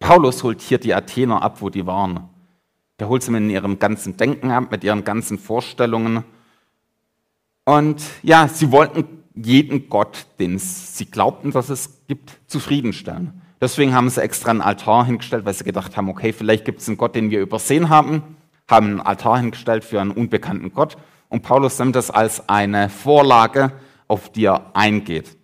Paulus 0.00 0.42
holt 0.42 0.60
hier 0.60 0.78
die 0.78 0.92
Athener 0.92 1.42
ab, 1.42 1.60
wo 1.60 1.70
die 1.70 1.86
waren. 1.86 2.28
Der 2.98 3.08
holt 3.08 3.22
sie 3.22 3.30
mit 3.30 3.48
ihrem 3.50 3.78
ganzen 3.78 4.16
Denken 4.16 4.50
ab, 4.50 4.72
mit 4.72 4.82
ihren 4.82 5.04
ganzen 5.04 5.38
Vorstellungen. 5.38 6.24
Und 7.64 8.02
ja, 8.22 8.48
sie 8.48 8.72
wollten 8.72 9.04
jeden 9.34 9.88
Gott, 9.88 10.26
den 10.38 10.58
sie 10.58 11.06
glaubten, 11.06 11.52
dass 11.52 11.68
es 11.68 12.06
gibt, 12.08 12.32
zufriedenstellen. 12.46 13.40
Deswegen 13.60 13.94
haben 13.94 14.08
sie 14.08 14.22
extra 14.22 14.50
einen 14.50 14.62
Altar 14.62 15.04
hingestellt, 15.04 15.44
weil 15.44 15.54
sie 15.54 15.64
gedacht 15.64 15.96
haben, 15.96 16.08
okay, 16.08 16.32
vielleicht 16.32 16.64
gibt 16.64 16.80
es 16.80 16.88
einen 16.88 16.96
Gott, 16.96 17.14
den 17.14 17.30
wir 17.30 17.40
übersehen 17.40 17.90
haben, 17.90 18.36
haben 18.68 18.86
einen 18.86 19.00
Altar 19.00 19.38
hingestellt 19.38 19.84
für 19.84 20.00
einen 20.00 20.10
unbekannten 20.10 20.72
Gott. 20.72 20.96
Und 21.28 21.42
Paulus 21.42 21.78
nimmt 21.78 21.94
das 21.94 22.10
als 22.10 22.48
eine 22.48 22.88
Vorlage, 22.88 23.72
auf 24.08 24.32
die 24.32 24.46
er 24.46 24.74
eingeht. 24.74 25.36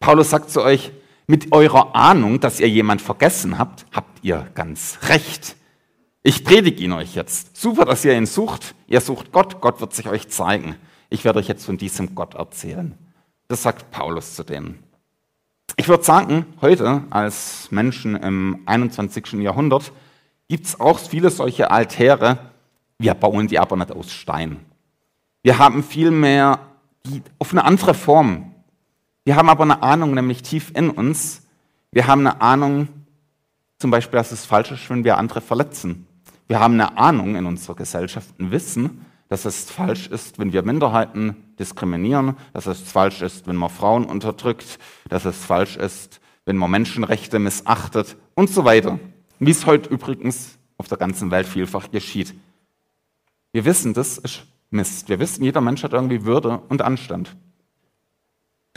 Paulus 0.00 0.30
sagt 0.30 0.50
zu 0.50 0.62
euch, 0.62 0.92
mit 1.28 1.52
eurer 1.52 1.94
Ahnung, 1.94 2.40
dass 2.40 2.58
ihr 2.58 2.68
jemand 2.68 3.02
vergessen 3.02 3.58
habt, 3.58 3.86
habt 3.92 4.24
ihr 4.24 4.48
ganz 4.54 4.98
recht. 5.08 5.56
Ich 6.22 6.42
predige 6.42 6.82
ihn 6.82 6.92
euch 6.92 7.14
jetzt. 7.14 7.56
Super, 7.56 7.84
dass 7.84 8.04
ihr 8.04 8.16
ihn 8.16 8.26
sucht. 8.26 8.74
Ihr 8.88 9.00
sucht 9.00 9.30
Gott, 9.30 9.60
Gott 9.60 9.80
wird 9.80 9.94
sich 9.94 10.08
euch 10.08 10.28
zeigen. 10.28 10.74
Ich 11.10 11.24
werde 11.24 11.38
euch 11.38 11.46
jetzt 11.46 11.66
von 11.66 11.76
diesem 11.76 12.14
Gott 12.14 12.34
erzählen. 12.34 12.96
Das 13.46 13.62
sagt 13.62 13.90
Paulus 13.90 14.34
zu 14.34 14.42
denen. 14.42 14.82
Ich 15.76 15.86
würde 15.86 16.02
sagen, 16.02 16.46
heute 16.62 17.04
als 17.10 17.70
Menschen 17.70 18.16
im 18.16 18.62
21. 18.64 19.34
Jahrhundert 19.34 19.92
gibt 20.48 20.66
es 20.66 20.80
auch 20.80 20.98
viele 20.98 21.30
solche 21.30 21.70
Altäre. 21.70 22.38
Wir 22.98 23.12
bauen 23.12 23.48
die 23.48 23.58
aber 23.58 23.76
nicht 23.76 23.92
aus 23.92 24.10
Stein. 24.12 24.56
Wir 25.42 25.58
haben 25.58 25.84
vielmehr 25.84 26.58
die 27.04 27.22
auf 27.38 27.52
eine 27.52 27.64
andere 27.64 27.92
Form 27.92 28.54
wir 29.28 29.36
haben 29.36 29.50
aber 29.50 29.64
eine 29.64 29.82
Ahnung, 29.82 30.14
nämlich 30.14 30.40
tief 30.40 30.72
in 30.74 30.88
uns. 30.88 31.42
Wir 31.92 32.06
haben 32.06 32.26
eine 32.26 32.40
Ahnung, 32.40 32.88
zum 33.78 33.90
Beispiel, 33.90 34.16
dass 34.16 34.32
es 34.32 34.46
falsch 34.46 34.70
ist, 34.70 34.88
wenn 34.88 35.04
wir 35.04 35.18
andere 35.18 35.42
verletzen. 35.42 36.06
Wir 36.46 36.60
haben 36.60 36.80
eine 36.80 36.96
Ahnung 36.96 37.36
in 37.36 37.44
unserer 37.44 37.76
Gesellschaft, 37.76 38.40
ein 38.40 38.52
Wissen, 38.52 39.04
dass 39.28 39.44
es 39.44 39.70
falsch 39.70 40.06
ist, 40.06 40.38
wenn 40.38 40.54
wir 40.54 40.62
Minderheiten 40.62 41.36
diskriminieren, 41.58 42.38
dass 42.54 42.66
es 42.66 42.80
falsch 42.80 43.20
ist, 43.20 43.46
wenn 43.46 43.56
man 43.56 43.68
Frauen 43.68 44.06
unterdrückt, 44.06 44.78
dass 45.10 45.26
es 45.26 45.36
falsch 45.36 45.76
ist, 45.76 46.22
wenn 46.46 46.56
man 46.56 46.70
Menschenrechte 46.70 47.38
missachtet 47.38 48.16
und 48.34 48.48
so 48.48 48.64
weiter. 48.64 48.98
Wie 49.40 49.50
es 49.50 49.66
heute 49.66 49.90
übrigens 49.90 50.56
auf 50.78 50.88
der 50.88 50.96
ganzen 50.96 51.30
Welt 51.30 51.46
vielfach 51.46 51.90
geschieht. 51.90 52.34
Wir 53.52 53.66
wissen, 53.66 53.92
das 53.92 54.16
ist 54.16 54.46
Mist. 54.70 55.10
Wir 55.10 55.18
wissen, 55.18 55.44
jeder 55.44 55.60
Mensch 55.60 55.82
hat 55.82 55.92
irgendwie 55.92 56.24
Würde 56.24 56.62
und 56.70 56.80
Anstand. 56.80 57.36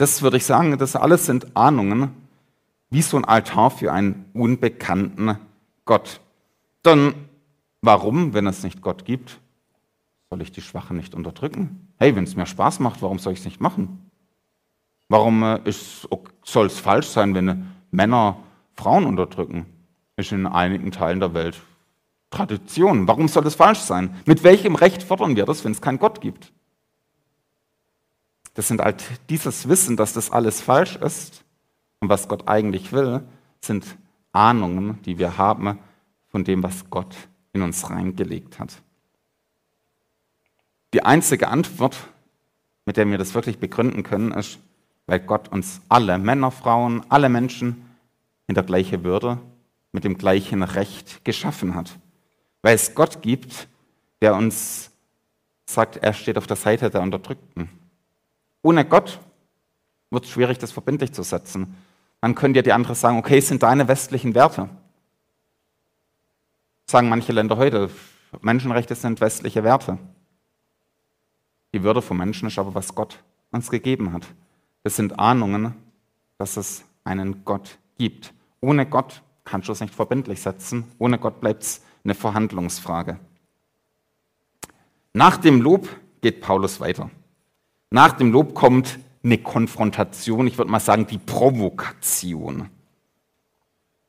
Das 0.02 0.20
würde 0.20 0.36
ich 0.36 0.44
sagen, 0.44 0.76
das 0.78 0.96
alles 0.96 1.26
sind 1.26 1.56
Ahnungen, 1.56 2.10
wie 2.90 3.02
so 3.02 3.16
ein 3.16 3.24
Altar 3.24 3.70
für 3.70 3.92
einen 3.92 4.24
unbekannten 4.32 5.38
Gott. 5.84 6.20
Dann, 6.82 7.14
warum, 7.82 8.34
wenn 8.34 8.48
es 8.48 8.64
nicht 8.64 8.82
Gott 8.82 9.04
gibt, 9.04 9.38
soll 10.28 10.42
ich 10.42 10.50
die 10.50 10.60
Schwachen 10.60 10.96
nicht 10.96 11.14
unterdrücken? 11.14 11.86
Hey, 12.00 12.16
wenn 12.16 12.24
es 12.24 12.34
mir 12.34 12.46
Spaß 12.46 12.80
macht, 12.80 13.00
warum 13.00 13.20
soll 13.20 13.34
ich 13.34 13.38
es 13.38 13.44
nicht 13.44 13.60
machen? 13.60 14.10
Warum 15.08 15.44
äh, 15.44 15.60
soll 15.70 16.66
es 16.66 16.80
falsch 16.80 17.06
sein, 17.06 17.36
wenn 17.36 17.70
Männer 17.92 18.38
Frauen 18.74 19.04
unterdrücken? 19.04 19.66
Ist 20.16 20.32
in 20.32 20.48
einigen 20.48 20.90
Teilen 20.90 21.20
der 21.20 21.32
Welt 21.32 21.62
Tradition. 22.30 23.06
Warum 23.06 23.28
soll 23.28 23.44
das 23.44 23.54
falsch 23.54 23.78
sein? 23.78 24.16
Mit 24.26 24.42
welchem 24.42 24.74
Recht 24.74 25.04
fordern 25.04 25.36
wir 25.36 25.44
das, 25.44 25.64
wenn 25.64 25.70
es 25.70 25.80
keinen 25.80 26.00
Gott 26.00 26.20
gibt? 26.20 26.52
Das 28.54 28.68
sind 28.68 28.80
halt 28.80 29.02
dieses 29.30 29.68
Wissen, 29.68 29.96
dass 29.96 30.12
das 30.12 30.30
alles 30.30 30.60
falsch 30.60 30.96
ist 30.96 31.44
und 32.00 32.08
was 32.08 32.28
Gott 32.28 32.48
eigentlich 32.48 32.92
will, 32.92 33.22
sind 33.60 33.86
Ahnungen, 34.32 35.00
die 35.02 35.18
wir 35.18 35.38
haben 35.38 35.78
von 36.28 36.44
dem, 36.44 36.62
was 36.62 36.90
Gott 36.90 37.14
in 37.52 37.62
uns 37.62 37.88
reingelegt 37.88 38.58
hat. 38.58 38.82
Die 40.94 41.04
einzige 41.04 41.48
Antwort, 41.48 41.96
mit 42.84 42.96
der 42.96 43.08
wir 43.08 43.18
das 43.18 43.34
wirklich 43.34 43.58
begründen 43.58 44.02
können, 44.02 44.32
ist, 44.32 44.58
weil 45.06 45.20
Gott 45.20 45.48
uns 45.48 45.80
alle, 45.88 46.18
Männer, 46.18 46.50
Frauen, 46.50 47.02
alle 47.08 47.28
Menschen 47.28 47.84
in 48.46 48.54
der 48.54 48.64
gleichen 48.64 49.04
Würde, 49.04 49.38
mit 49.92 50.04
dem 50.04 50.18
gleichen 50.18 50.62
Recht 50.62 51.24
geschaffen 51.24 51.74
hat. 51.74 51.98
Weil 52.62 52.74
es 52.74 52.94
Gott 52.94 53.22
gibt, 53.22 53.68
der 54.20 54.34
uns 54.34 54.90
sagt, 55.66 55.96
er 55.96 56.12
steht 56.12 56.38
auf 56.38 56.46
der 56.46 56.56
Seite 56.56 56.90
der 56.90 57.02
Unterdrückten. 57.02 57.68
Ohne 58.62 58.84
Gott 58.84 59.20
wird 60.10 60.24
es 60.24 60.30
schwierig, 60.30 60.58
das 60.58 60.72
verbindlich 60.72 61.12
zu 61.12 61.22
setzen. 61.22 61.76
Dann 62.20 62.34
können 62.34 62.54
dir 62.54 62.62
die 62.62 62.72
anderen 62.72 62.94
sagen, 62.94 63.18
okay, 63.18 63.38
es 63.38 63.48
sind 63.48 63.62
deine 63.62 63.88
westlichen 63.88 64.34
Werte. 64.34 64.68
Sagen 66.86 67.08
manche 67.08 67.32
Länder 67.32 67.56
heute, 67.56 67.90
Menschenrechte 68.40 68.94
sind 68.94 69.20
westliche 69.20 69.64
Werte. 69.64 69.98
Die 71.74 71.82
Würde 71.82 72.02
von 72.02 72.16
Menschen 72.16 72.48
ist 72.48 72.58
aber, 72.58 72.74
was 72.74 72.94
Gott 72.94 73.22
uns 73.50 73.70
gegeben 73.70 74.12
hat. 74.12 74.26
Es 74.84 74.96
sind 74.96 75.18
Ahnungen, 75.18 75.74
dass 76.38 76.56
es 76.56 76.84
einen 77.04 77.44
Gott 77.44 77.78
gibt. 77.98 78.32
Ohne 78.60 78.86
Gott 78.86 79.22
kannst 79.44 79.68
du 79.68 79.72
es 79.72 79.80
nicht 79.80 79.94
verbindlich 79.94 80.40
setzen. 80.40 80.84
Ohne 80.98 81.18
Gott 81.18 81.40
bleibt 81.40 81.62
es 81.62 81.82
eine 82.04 82.14
Verhandlungsfrage. 82.14 83.18
Nach 85.12 85.36
dem 85.36 85.60
Lob 85.60 85.88
geht 86.20 86.40
Paulus 86.40 86.80
weiter. 86.80 87.10
Nach 87.92 88.12
dem 88.12 88.32
Lob 88.32 88.54
kommt 88.54 88.98
eine 89.22 89.36
Konfrontation, 89.36 90.46
ich 90.46 90.56
würde 90.56 90.70
mal 90.70 90.80
sagen 90.80 91.06
die 91.06 91.18
Provokation. 91.18 92.70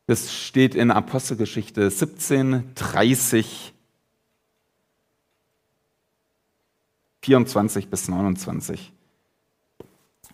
Das 0.07 0.33
steht 0.33 0.73
in 0.73 0.89
Apostelgeschichte 0.89 1.89
17, 1.89 2.71
30 2.75 3.73
24 7.23 7.89
bis 7.89 8.07
29. 8.07 8.93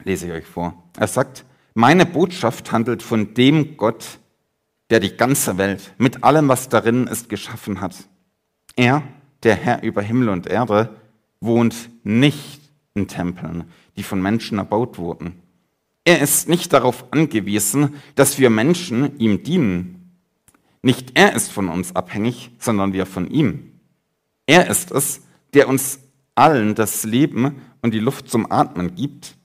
Lese 0.04 0.28
ich 0.28 0.34
euch 0.34 0.46
vor. 0.46 0.84
Er 0.98 1.08
sagt, 1.08 1.46
meine 1.74 2.06
Botschaft 2.06 2.72
handelt 2.72 3.02
von 3.02 3.34
dem 3.34 3.78
Gott, 3.78 4.20
der 4.92 5.00
die 5.00 5.16
ganze 5.16 5.58
Welt 5.58 5.94
mit 5.98 6.24
allem, 6.24 6.50
was 6.50 6.70
darin 6.70 7.08
ist, 7.08 7.30
geschaffen 7.30 7.82
hat. 7.82 7.96
Er, 8.76 9.04
der 9.44 9.56
Herr 9.56 9.82
über 9.82 10.04
Himmel 10.04 10.30
und 10.30 10.46
Erde, 10.48 10.96
wohnt 11.42 11.90
nicht 12.04 12.59
Tempeln, 13.08 13.66
die 13.98 14.04
von 14.04 14.22
Menschen 14.22 14.58
erbaut 14.58 14.98
wurden. 14.98 15.42
Er 16.04 16.22
ist 16.22 16.50
nicht 16.50 16.74
darauf 16.74 17.06
angewiesen, 17.12 17.96
dass 18.16 18.40
wir 18.40 18.50
Menschen 18.50 19.18
ihm 19.20 19.44
dienen. 19.44 20.18
Nicht 20.82 21.12
er 21.18 21.36
ist 21.36 21.52
von 21.52 21.70
uns 21.70 21.96
abhängig, 21.96 22.52
sondern 22.60 22.94
wir 22.94 23.06
von 23.06 23.30
ihm. 23.30 23.80
Er 24.48 24.70
ist 24.70 24.92
es, 24.92 25.22
der 25.54 25.68
uns 25.68 26.00
allen 26.36 26.74
das 26.74 27.04
Leben 27.04 27.62
und 27.82 27.94
die 27.94 28.00
Luft 28.00 28.30
zum 28.30 28.52
Atmen 28.52 28.96
gibt 28.96 29.36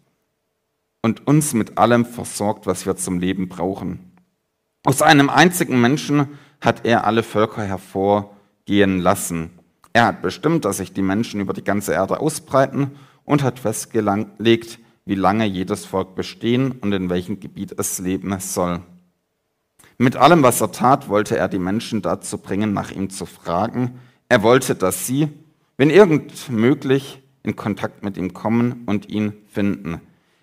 und 1.02 1.26
uns 1.26 1.52
mit 1.52 1.76
allem 1.76 2.06
versorgt, 2.06 2.66
was 2.66 2.86
wir 2.86 2.96
zum 2.96 3.18
Leben 3.18 3.48
brauchen. 3.48 4.12
Aus 4.84 5.02
einem 5.02 5.28
einzigen 5.28 5.80
Menschen 5.80 6.28
hat 6.60 6.86
er 6.86 7.04
alle 7.04 7.22
Völker 7.22 7.62
hervorgehen 7.62 9.00
lassen. 9.00 9.50
Er 9.92 10.06
hat 10.06 10.22
bestimmt, 10.22 10.64
dass 10.64 10.78
sich 10.78 10.92
die 10.92 11.02
Menschen 11.02 11.40
über 11.40 11.52
die 11.52 11.64
ganze 11.64 11.92
Erde 11.92 12.20
ausbreiten 12.20 12.92
und 13.24 13.42
hat 13.42 13.58
festgelegt, 13.58 14.78
wie 15.04 15.14
lange 15.14 15.44
jedes 15.44 15.84
Volk 15.84 16.14
bestehen 16.14 16.72
und 16.72 16.92
in 16.92 17.10
welchem 17.10 17.40
Gebiet 17.40 17.74
es 17.78 17.98
leben 17.98 18.38
soll. 18.40 18.80
Mit 19.98 20.16
allem, 20.16 20.42
was 20.42 20.60
er 20.60 20.72
tat, 20.72 21.08
wollte 21.08 21.36
er 21.36 21.48
die 21.48 21.58
Menschen 21.58 22.02
dazu 22.02 22.38
bringen, 22.38 22.72
nach 22.72 22.90
ihm 22.90 23.10
zu 23.10 23.26
fragen. 23.26 24.00
Er 24.28 24.42
wollte, 24.42 24.74
dass 24.74 25.06
sie, 25.06 25.28
wenn 25.76 25.90
irgend 25.90 26.50
möglich, 26.50 27.20
in 27.42 27.56
Kontakt 27.56 28.02
mit 28.02 28.16
ihm 28.16 28.32
kommen 28.32 28.84
und 28.86 29.08
ihn 29.08 29.34
finden. 29.52 30.00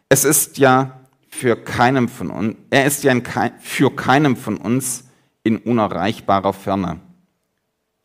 Es 0.07 0.23
ist 0.23 0.57
ja 0.57 1.01
für 1.27 1.55
keinem 1.55 2.07
von 2.07 2.29
uns, 2.29 2.55
er 2.69 2.85
ist 2.85 3.03
ja 3.03 3.19
Ke 3.19 3.51
für 3.59 3.89
keinem 3.95 4.35
von 4.35 4.57
uns 4.57 5.05
in 5.43 5.57
unerreichbarer 5.57 6.53
Ferne. 6.53 6.99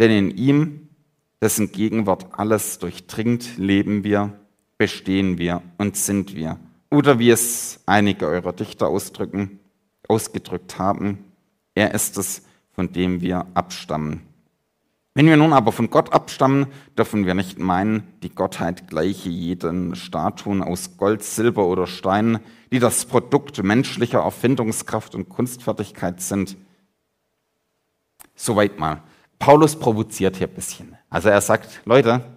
Denn 0.01 0.11
in 0.11 0.31
ihm, 0.31 0.89
dessen 1.43 1.73
Gegenwart 1.73 2.27
alles 2.33 2.79
durchdringt, 2.79 3.59
leben 3.59 4.03
wir, 4.03 4.33
bestehen 4.79 5.39
wir 5.39 5.63
und 5.79 5.97
sind 5.97 6.35
wir. 6.35 6.59
Oder 6.91 7.19
wie 7.19 7.31
es 7.31 7.81
einige 7.87 8.27
eurer 8.27 8.53
Dichter 8.53 8.89
ausdrücken, 8.89 9.61
ausgedrückt 10.09 10.79
haben, 10.79 11.25
er 11.75 11.93
ist 11.95 12.17
es, 12.19 12.43
von 12.73 12.93
dem 12.93 13.21
wir 13.21 13.47
abstammen. 13.55 14.23
Wenn 15.15 15.27
wir 15.29 15.39
nun 15.39 15.55
aber 15.55 15.73
von 15.73 15.89
Gott 15.89 16.13
abstammen, 16.13 16.67
dürfen 16.99 17.25
wir 17.25 17.33
nicht 17.33 17.59
meinen, 17.59 18.03
die 18.23 18.35
Gottheit 18.35 18.87
gleiche 18.87 19.31
jeden 19.31 19.97
Statuen 19.97 20.63
aus 20.63 20.99
Gold, 20.99 21.23
Silber 21.23 21.67
oder 21.67 21.87
Stein, 21.87 22.39
die 22.71 22.81
das 22.81 23.07
Produkt 23.07 23.63
menschlicher 23.63 24.21
Erfindungskraft 24.21 25.15
und 25.15 25.31
Kunstfertigkeit 25.31 26.21
sind. 26.21 26.59
Soweit 28.35 28.79
mal. 28.79 29.03
Paulus 29.39 29.77
provoziert 29.77 30.37
hier 30.37 30.49
ein 30.49 30.55
bisschen. 30.55 30.97
Also 31.09 31.31
er 31.31 31.41
sagt, 31.41 31.81
Leute, 31.87 32.36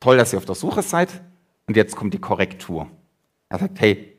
toll, 0.00 0.16
dass 0.16 0.32
ihr 0.32 0.38
auf 0.38 0.44
der 0.44 0.54
Suche 0.54 0.82
seid 0.82 1.22
und 1.66 1.76
jetzt 1.76 1.96
kommt 1.96 2.14
die 2.14 2.18
Korrektur. 2.18 2.90
Er 3.48 3.58
sagt, 3.58 3.80
hey, 3.80 4.18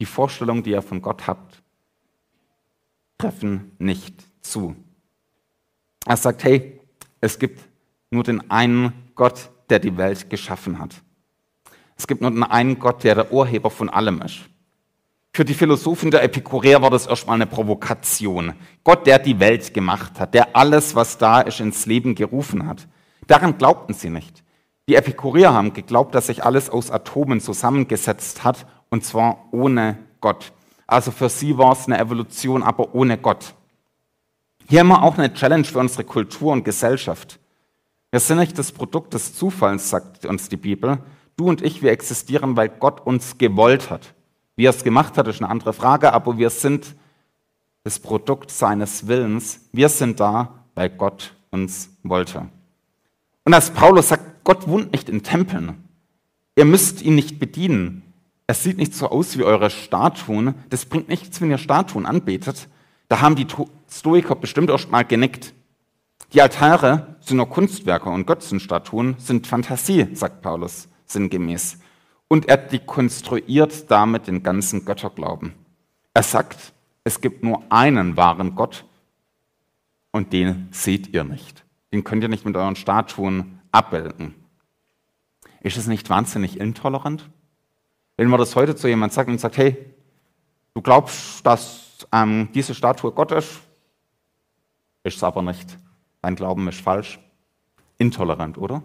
die 0.00 0.06
Vorstellungen, 0.06 0.62
die 0.62 0.70
ihr 0.70 0.82
von 0.82 1.02
Gott 1.02 1.26
habt, 1.26 1.62
treffen 3.18 3.72
nicht 3.78 4.22
zu. 4.40 4.76
Er 6.06 6.16
sagt, 6.16 6.44
hey, 6.44 6.80
es 7.20 7.38
gibt 7.38 7.60
nur 8.10 8.22
den 8.22 8.50
einen 8.50 8.92
Gott, 9.14 9.50
der 9.68 9.80
die 9.80 9.96
Welt 9.96 10.30
geschaffen 10.30 10.78
hat. 10.78 11.02
Es 11.96 12.06
gibt 12.06 12.20
nur 12.20 12.30
den 12.30 12.44
einen 12.44 12.78
Gott, 12.78 13.02
der 13.02 13.16
der 13.16 13.32
Urheber 13.32 13.70
von 13.70 13.88
allem 13.88 14.22
ist. 14.22 14.40
Für 15.32 15.44
die 15.44 15.54
Philosophen 15.54 16.10
der 16.10 16.22
Epikureer 16.22 16.80
war 16.80 16.90
das 16.90 17.06
erstmal 17.06 17.36
eine 17.36 17.46
Provokation. 17.46 18.54
Gott, 18.82 19.06
der 19.06 19.18
die 19.18 19.38
Welt 19.38 19.74
gemacht 19.74 20.18
hat, 20.18 20.34
der 20.34 20.56
alles, 20.56 20.94
was 20.94 21.18
da 21.18 21.40
ist, 21.42 21.60
ins 21.60 21.86
Leben 21.86 22.14
gerufen 22.14 22.66
hat. 22.66 22.88
Daran 23.26 23.58
glaubten 23.58 23.94
sie 23.94 24.10
nicht. 24.10 24.42
Die 24.88 24.94
Epikureer 24.94 25.52
haben 25.52 25.74
geglaubt, 25.74 26.14
dass 26.14 26.28
sich 26.28 26.44
alles 26.44 26.70
aus 26.70 26.90
Atomen 26.90 27.40
zusammengesetzt 27.40 28.42
hat, 28.42 28.66
und 28.88 29.04
zwar 29.04 29.44
ohne 29.52 29.98
Gott. 30.22 30.52
Also 30.86 31.10
für 31.10 31.28
sie 31.28 31.58
war 31.58 31.72
es 31.72 31.84
eine 31.86 31.98
Evolution, 31.98 32.62
aber 32.62 32.94
ohne 32.94 33.18
Gott. 33.18 33.54
Hier 34.66 34.80
haben 34.80 34.88
wir 34.88 35.02
auch 35.02 35.18
eine 35.18 35.34
Challenge 35.34 35.64
für 35.64 35.78
unsere 35.78 36.04
Kultur 36.04 36.52
und 36.52 36.64
Gesellschaft. 36.64 37.38
Wir 38.10 38.20
sind 38.20 38.38
nicht 38.38 38.58
das 38.58 38.72
Produkt 38.72 39.12
des 39.12 39.34
Zufalls, 39.34 39.90
sagt 39.90 40.24
uns 40.24 40.48
die 40.48 40.56
Bibel. 40.56 40.98
Du 41.36 41.50
und 41.50 41.60
ich, 41.60 41.82
wir 41.82 41.92
existieren, 41.92 42.56
weil 42.56 42.70
Gott 42.70 43.06
uns 43.06 43.36
gewollt 43.36 43.90
hat. 43.90 44.14
Wie 44.56 44.64
er 44.64 44.70
es 44.70 44.82
gemacht 44.82 45.18
hat, 45.18 45.28
ist 45.28 45.42
eine 45.42 45.50
andere 45.50 45.74
Frage, 45.74 46.14
aber 46.14 46.38
wir 46.38 46.48
sind 46.48 46.96
das 47.84 47.98
Produkt 47.98 48.50
seines 48.50 49.06
Willens. 49.06 49.60
Wir 49.72 49.90
sind 49.90 50.18
da, 50.18 50.64
weil 50.74 50.88
Gott 50.88 51.34
uns 51.50 51.90
wollte. 52.02 52.48
Und 53.44 53.54
als 53.54 53.70
Paulus 53.70 54.08
sagt, 54.08 54.27
Gott 54.48 54.66
wohnt 54.66 54.92
nicht 54.92 55.10
in 55.10 55.22
Tempeln. 55.22 55.84
Ihr 56.56 56.64
müsst 56.64 57.02
ihn 57.02 57.14
nicht 57.14 57.38
bedienen. 57.38 58.14
Es 58.46 58.62
sieht 58.62 58.78
nicht 58.78 58.94
so 58.94 59.10
aus 59.10 59.36
wie 59.36 59.44
eure 59.44 59.68
Statuen. 59.68 60.54
Das 60.70 60.86
bringt 60.86 61.10
nichts, 61.10 61.42
wenn 61.42 61.50
ihr 61.50 61.58
Statuen 61.58 62.06
anbetet. 62.06 62.66
Da 63.08 63.20
haben 63.20 63.36
die 63.36 63.46
Stoiker 63.90 64.34
bestimmt 64.36 64.70
erst 64.70 64.90
mal 64.90 65.04
genickt. 65.04 65.52
Die 66.32 66.40
Altare 66.40 67.16
sind 67.20 67.36
nur 67.36 67.50
Kunstwerke 67.50 68.08
und 68.08 68.26
Götzenstatuen 68.26 69.16
sind 69.18 69.46
Fantasie, 69.46 70.08
sagt 70.14 70.40
Paulus 70.40 70.88
sinngemäß. 71.04 71.76
Und 72.28 72.48
er 72.48 72.56
dekonstruiert 72.56 73.90
damit 73.90 74.28
den 74.28 74.42
ganzen 74.42 74.86
Götterglauben. 74.86 75.52
Er 76.14 76.22
sagt, 76.22 76.72
es 77.04 77.20
gibt 77.20 77.44
nur 77.44 77.64
einen 77.68 78.16
wahren 78.16 78.54
Gott 78.54 78.86
und 80.10 80.32
den 80.32 80.68
seht 80.70 81.08
ihr 81.12 81.24
nicht. 81.24 81.66
Den 81.92 82.02
könnt 82.02 82.22
ihr 82.22 82.30
nicht 82.30 82.46
mit 82.46 82.56
euren 82.56 82.76
Statuen 82.76 83.57
abbilden. 83.78 84.34
Ist 85.60 85.76
es 85.76 85.86
nicht 85.86 86.10
wahnsinnig 86.10 86.58
intolerant? 86.58 87.30
Wenn 88.16 88.28
man 88.28 88.40
das 88.40 88.56
heute 88.56 88.74
zu 88.74 88.88
jemandem 88.88 89.14
sagt 89.14 89.30
und 89.30 89.40
sagt, 89.40 89.56
hey, 89.56 89.76
du 90.74 90.82
glaubst, 90.82 91.46
dass 91.46 92.06
ähm, 92.12 92.48
diese 92.52 92.74
Statue 92.74 93.12
Gott 93.12 93.32
ist, 93.32 93.60
ist 95.04 95.16
es 95.16 95.22
aber 95.22 95.42
nicht. 95.42 95.78
Dein 96.20 96.34
Glauben 96.34 96.66
ist 96.68 96.80
falsch. 96.80 97.20
Intolerant, 97.96 98.58
oder? 98.58 98.82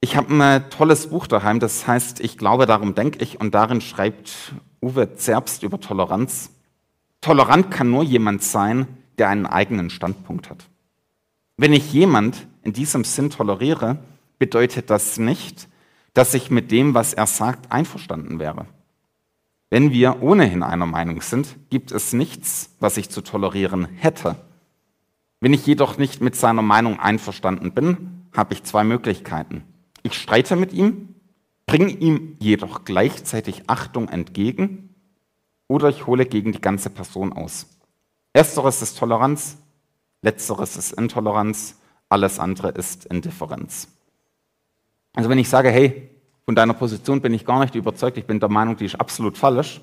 Ich 0.00 0.16
habe 0.16 0.32
ein 0.32 0.70
tolles 0.70 1.08
Buch 1.08 1.26
daheim, 1.26 1.58
das 1.58 1.86
heißt 1.86 2.20
Ich 2.20 2.38
glaube, 2.38 2.66
darum 2.66 2.94
denke 2.94 3.18
ich, 3.22 3.40
und 3.40 3.54
darin 3.54 3.80
schreibt 3.80 4.54
Uwe 4.80 5.14
Zerbst 5.14 5.64
über 5.64 5.80
Toleranz. 5.80 6.50
Tolerant 7.20 7.72
kann 7.72 7.90
nur 7.90 8.04
jemand 8.04 8.44
sein, 8.44 8.86
der 9.18 9.28
einen 9.28 9.46
eigenen 9.46 9.90
Standpunkt 9.90 10.50
hat. 10.50 10.68
Wenn 11.60 11.72
ich 11.72 11.92
jemand 11.92 12.46
in 12.62 12.72
diesem 12.72 13.02
Sinn 13.02 13.30
toleriere, 13.30 13.98
bedeutet 14.38 14.90
das 14.90 15.18
nicht, 15.18 15.68
dass 16.14 16.32
ich 16.32 16.52
mit 16.52 16.70
dem, 16.70 16.94
was 16.94 17.14
er 17.14 17.26
sagt, 17.26 17.72
einverstanden 17.72 18.38
wäre. 18.38 18.66
Wenn 19.68 19.90
wir 19.90 20.22
ohnehin 20.22 20.62
einer 20.62 20.86
Meinung 20.86 21.20
sind, 21.20 21.56
gibt 21.68 21.90
es 21.90 22.12
nichts, 22.12 22.76
was 22.78 22.96
ich 22.96 23.10
zu 23.10 23.22
tolerieren 23.22 23.86
hätte. 23.86 24.36
Wenn 25.40 25.52
ich 25.52 25.66
jedoch 25.66 25.98
nicht 25.98 26.20
mit 26.20 26.36
seiner 26.36 26.62
Meinung 26.62 27.00
einverstanden 27.00 27.72
bin, 27.72 28.28
habe 28.32 28.54
ich 28.54 28.62
zwei 28.62 28.84
Möglichkeiten. 28.84 29.64
Ich 30.04 30.14
streite 30.14 30.54
mit 30.54 30.72
ihm, 30.72 31.16
bringe 31.66 31.90
ihm 31.90 32.36
jedoch 32.38 32.84
gleichzeitig 32.84 33.64
Achtung 33.66 34.08
entgegen 34.08 34.94
oder 35.66 35.88
ich 35.88 36.06
hole 36.06 36.24
gegen 36.24 36.52
die 36.52 36.60
ganze 36.60 36.88
Person 36.88 37.32
aus. 37.32 37.66
Ersteres 38.32 38.80
ist 38.80 38.96
Toleranz, 38.96 39.58
letzteres 40.22 40.76
ist 40.76 40.92
Intoleranz, 40.92 41.76
alles 42.08 42.38
andere 42.38 42.70
ist 42.70 43.06
Indifferenz. 43.06 43.88
Also 45.14 45.28
wenn 45.30 45.38
ich 45.38 45.48
sage, 45.48 45.70
hey, 45.70 46.10
von 46.44 46.54
deiner 46.54 46.74
Position 46.74 47.20
bin 47.20 47.34
ich 47.34 47.44
gar 47.44 47.60
nicht 47.60 47.74
überzeugt, 47.74 48.16
ich 48.16 48.26
bin 48.26 48.40
der 48.40 48.48
Meinung, 48.48 48.76
die 48.76 48.86
ist 48.86 48.94
absolut 48.94 49.36
falsch, 49.36 49.80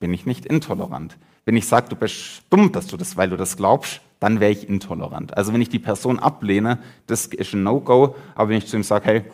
bin 0.00 0.12
ich 0.12 0.26
nicht 0.26 0.46
intolerant. 0.46 1.16
Wenn 1.44 1.56
ich 1.56 1.68
sage, 1.68 1.88
du 1.88 1.96
bist 1.96 2.42
dumm, 2.50 2.72
dass 2.72 2.86
du 2.86 2.96
das, 2.96 3.16
weil 3.16 3.30
du 3.30 3.36
das 3.36 3.56
glaubst, 3.56 4.00
dann 4.18 4.40
wäre 4.40 4.50
ich 4.50 4.68
intolerant. 4.68 5.36
Also 5.36 5.52
wenn 5.52 5.60
ich 5.60 5.68
die 5.68 5.78
Person 5.78 6.18
ablehne, 6.18 6.78
das 7.06 7.26
ist 7.26 7.54
ein 7.54 7.62
No-Go, 7.62 8.16
aber 8.34 8.48
wenn 8.48 8.58
ich 8.58 8.66
zu 8.66 8.76
ihm 8.76 8.82
sage, 8.82 9.04
hey, 9.06 9.24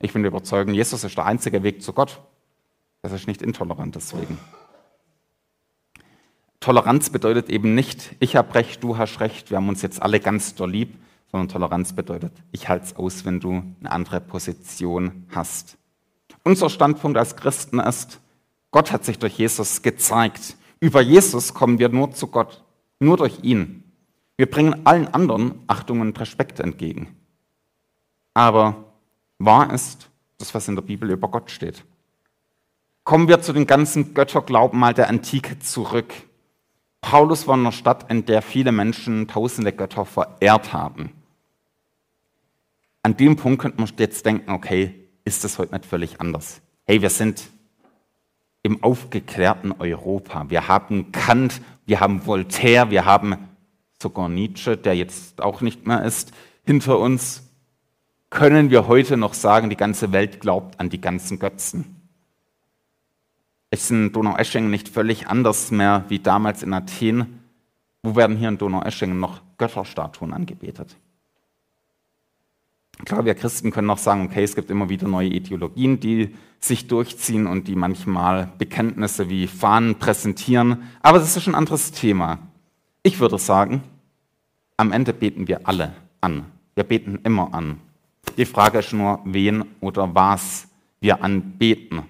ich 0.00 0.12
bin 0.12 0.24
überzeugt, 0.24 0.70
Jesus 0.70 1.04
ist 1.04 1.16
der 1.16 1.26
einzige 1.26 1.62
Weg 1.62 1.82
zu 1.82 1.92
Gott, 1.92 2.20
das 3.02 3.12
ist 3.12 3.26
nicht 3.26 3.42
intolerant 3.42 3.94
deswegen. 3.94 4.38
Toleranz 6.62 7.10
bedeutet 7.10 7.50
eben 7.50 7.74
nicht, 7.74 8.14
ich 8.20 8.36
habe 8.36 8.54
recht, 8.54 8.84
du 8.84 8.96
hast 8.96 9.18
recht, 9.18 9.50
wir 9.50 9.56
haben 9.56 9.68
uns 9.68 9.82
jetzt 9.82 10.00
alle 10.00 10.20
ganz 10.20 10.54
doll 10.54 10.70
lieb, 10.70 10.96
sondern 11.32 11.48
Toleranz 11.48 11.92
bedeutet, 11.92 12.32
ich 12.52 12.68
halte 12.68 12.86
es 12.86 12.96
aus, 12.96 13.24
wenn 13.24 13.40
du 13.40 13.64
eine 13.80 13.90
andere 13.90 14.20
Position 14.20 15.26
hast. 15.34 15.76
Unser 16.44 16.70
Standpunkt 16.70 17.18
als 17.18 17.34
Christen 17.34 17.80
ist, 17.80 18.20
Gott 18.70 18.92
hat 18.92 19.04
sich 19.04 19.18
durch 19.18 19.38
Jesus 19.38 19.82
gezeigt. 19.82 20.56
Über 20.78 21.00
Jesus 21.00 21.52
kommen 21.52 21.80
wir 21.80 21.88
nur 21.88 22.12
zu 22.12 22.28
Gott, 22.28 22.62
nur 23.00 23.16
durch 23.16 23.40
ihn. 23.42 23.82
Wir 24.36 24.48
bringen 24.48 24.86
allen 24.86 25.08
anderen 25.12 25.64
Achtung 25.66 26.00
und 26.00 26.18
Respekt 26.20 26.60
entgegen. 26.60 27.16
Aber 28.34 28.84
wahr 29.38 29.72
ist 29.72 30.10
das, 30.38 30.54
was 30.54 30.68
in 30.68 30.76
der 30.76 30.82
Bibel 30.82 31.10
über 31.10 31.26
Gott 31.26 31.50
steht. 31.50 31.84
Kommen 33.02 33.26
wir 33.26 33.42
zu 33.42 33.52
den 33.52 33.66
ganzen 33.66 34.14
Götterglauben 34.14 34.78
mal 34.78 34.94
der 34.94 35.08
Antike 35.08 35.58
zurück. 35.58 36.14
Paulus 37.02 37.46
war 37.46 37.56
in 37.56 37.60
einer 37.60 37.72
Stadt, 37.72 38.10
in 38.10 38.24
der 38.24 38.40
viele 38.40 38.72
Menschen 38.72 39.28
tausende 39.28 39.72
Götter 39.72 40.06
verehrt 40.06 40.72
haben. 40.72 41.12
An 43.02 43.16
dem 43.16 43.36
Punkt 43.36 43.60
könnte 43.60 43.80
man 43.80 43.90
jetzt 43.98 44.24
denken, 44.24 44.50
okay, 44.50 44.94
ist 45.24 45.44
das 45.44 45.58
heute 45.58 45.74
nicht 45.74 45.84
völlig 45.84 46.20
anders? 46.20 46.62
Hey, 46.84 47.02
wir 47.02 47.10
sind 47.10 47.50
im 48.62 48.82
aufgeklärten 48.82 49.72
Europa. 49.72 50.48
Wir 50.48 50.68
haben 50.68 51.12
Kant, 51.12 51.60
wir 51.84 52.00
haben 52.00 52.26
Voltaire, 52.26 52.90
wir 52.90 53.04
haben 53.04 53.36
sogar 54.00 54.28
Nietzsche, 54.28 54.76
der 54.76 54.94
jetzt 54.94 55.42
auch 55.42 55.60
nicht 55.60 55.86
mehr 55.86 56.04
ist, 56.04 56.32
hinter 56.64 56.98
uns. 56.98 57.50
Können 58.30 58.70
wir 58.70 58.86
heute 58.86 59.16
noch 59.16 59.34
sagen, 59.34 59.68
die 59.68 59.76
ganze 59.76 60.12
Welt 60.12 60.40
glaubt 60.40 60.78
an 60.80 60.88
die 60.88 61.00
ganzen 61.00 61.38
Götzen? 61.38 62.01
Ist 63.72 63.90
in 63.90 64.12
Donaueschingen 64.12 64.70
nicht 64.70 64.90
völlig 64.90 65.28
anders 65.28 65.70
mehr 65.70 66.04
wie 66.08 66.18
damals 66.18 66.62
in 66.62 66.74
Athen? 66.74 67.40
Wo 68.02 68.14
werden 68.14 68.36
hier 68.36 68.50
in 68.50 68.58
Donaueschingen 68.58 69.18
noch 69.18 69.40
Götterstatuen 69.56 70.34
angebetet? 70.34 70.94
Klar, 73.06 73.24
wir 73.24 73.34
Christen 73.34 73.70
können 73.70 73.88
auch 73.88 73.96
sagen, 73.96 74.26
okay, 74.26 74.42
es 74.42 74.54
gibt 74.54 74.70
immer 74.70 74.90
wieder 74.90 75.08
neue 75.08 75.30
Ideologien, 75.30 75.98
die 75.98 76.34
sich 76.60 76.86
durchziehen 76.86 77.46
und 77.46 77.66
die 77.66 77.74
manchmal 77.74 78.52
Bekenntnisse 78.58 79.30
wie 79.30 79.46
Fahnen 79.46 79.94
präsentieren, 79.94 80.82
aber 81.00 81.18
das 81.18 81.34
ist 81.34 81.48
ein 81.48 81.54
anderes 81.54 81.92
Thema. 81.92 82.40
Ich 83.02 83.20
würde 83.20 83.38
sagen, 83.38 83.82
am 84.76 84.92
Ende 84.92 85.14
beten 85.14 85.48
wir 85.48 85.66
alle 85.66 85.94
an. 86.20 86.44
Wir 86.74 86.84
beten 86.84 87.20
immer 87.24 87.54
an. 87.54 87.80
Die 88.36 88.44
Frage 88.44 88.80
ist 88.80 88.92
nur, 88.92 89.20
wen 89.24 89.64
oder 89.80 90.14
was 90.14 90.68
wir 91.00 91.24
anbeten. 91.24 92.02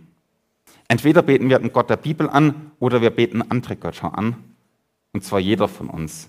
Entweder 0.93 1.23
beten 1.23 1.49
wir 1.49 1.59
den 1.59 1.73
Gott 1.73 1.89
der 1.89 1.97
Bibel 1.97 2.29
an 2.29 2.71
oder 2.79 3.01
wir 3.01 3.09
beten 3.09 3.41
andere 3.41 3.77
Götter 3.77 4.19
an. 4.19 4.37
Und 5.15 5.25
zwar 5.25 5.39
jeder 5.39 5.67
von 5.67 5.89
uns. 5.89 6.29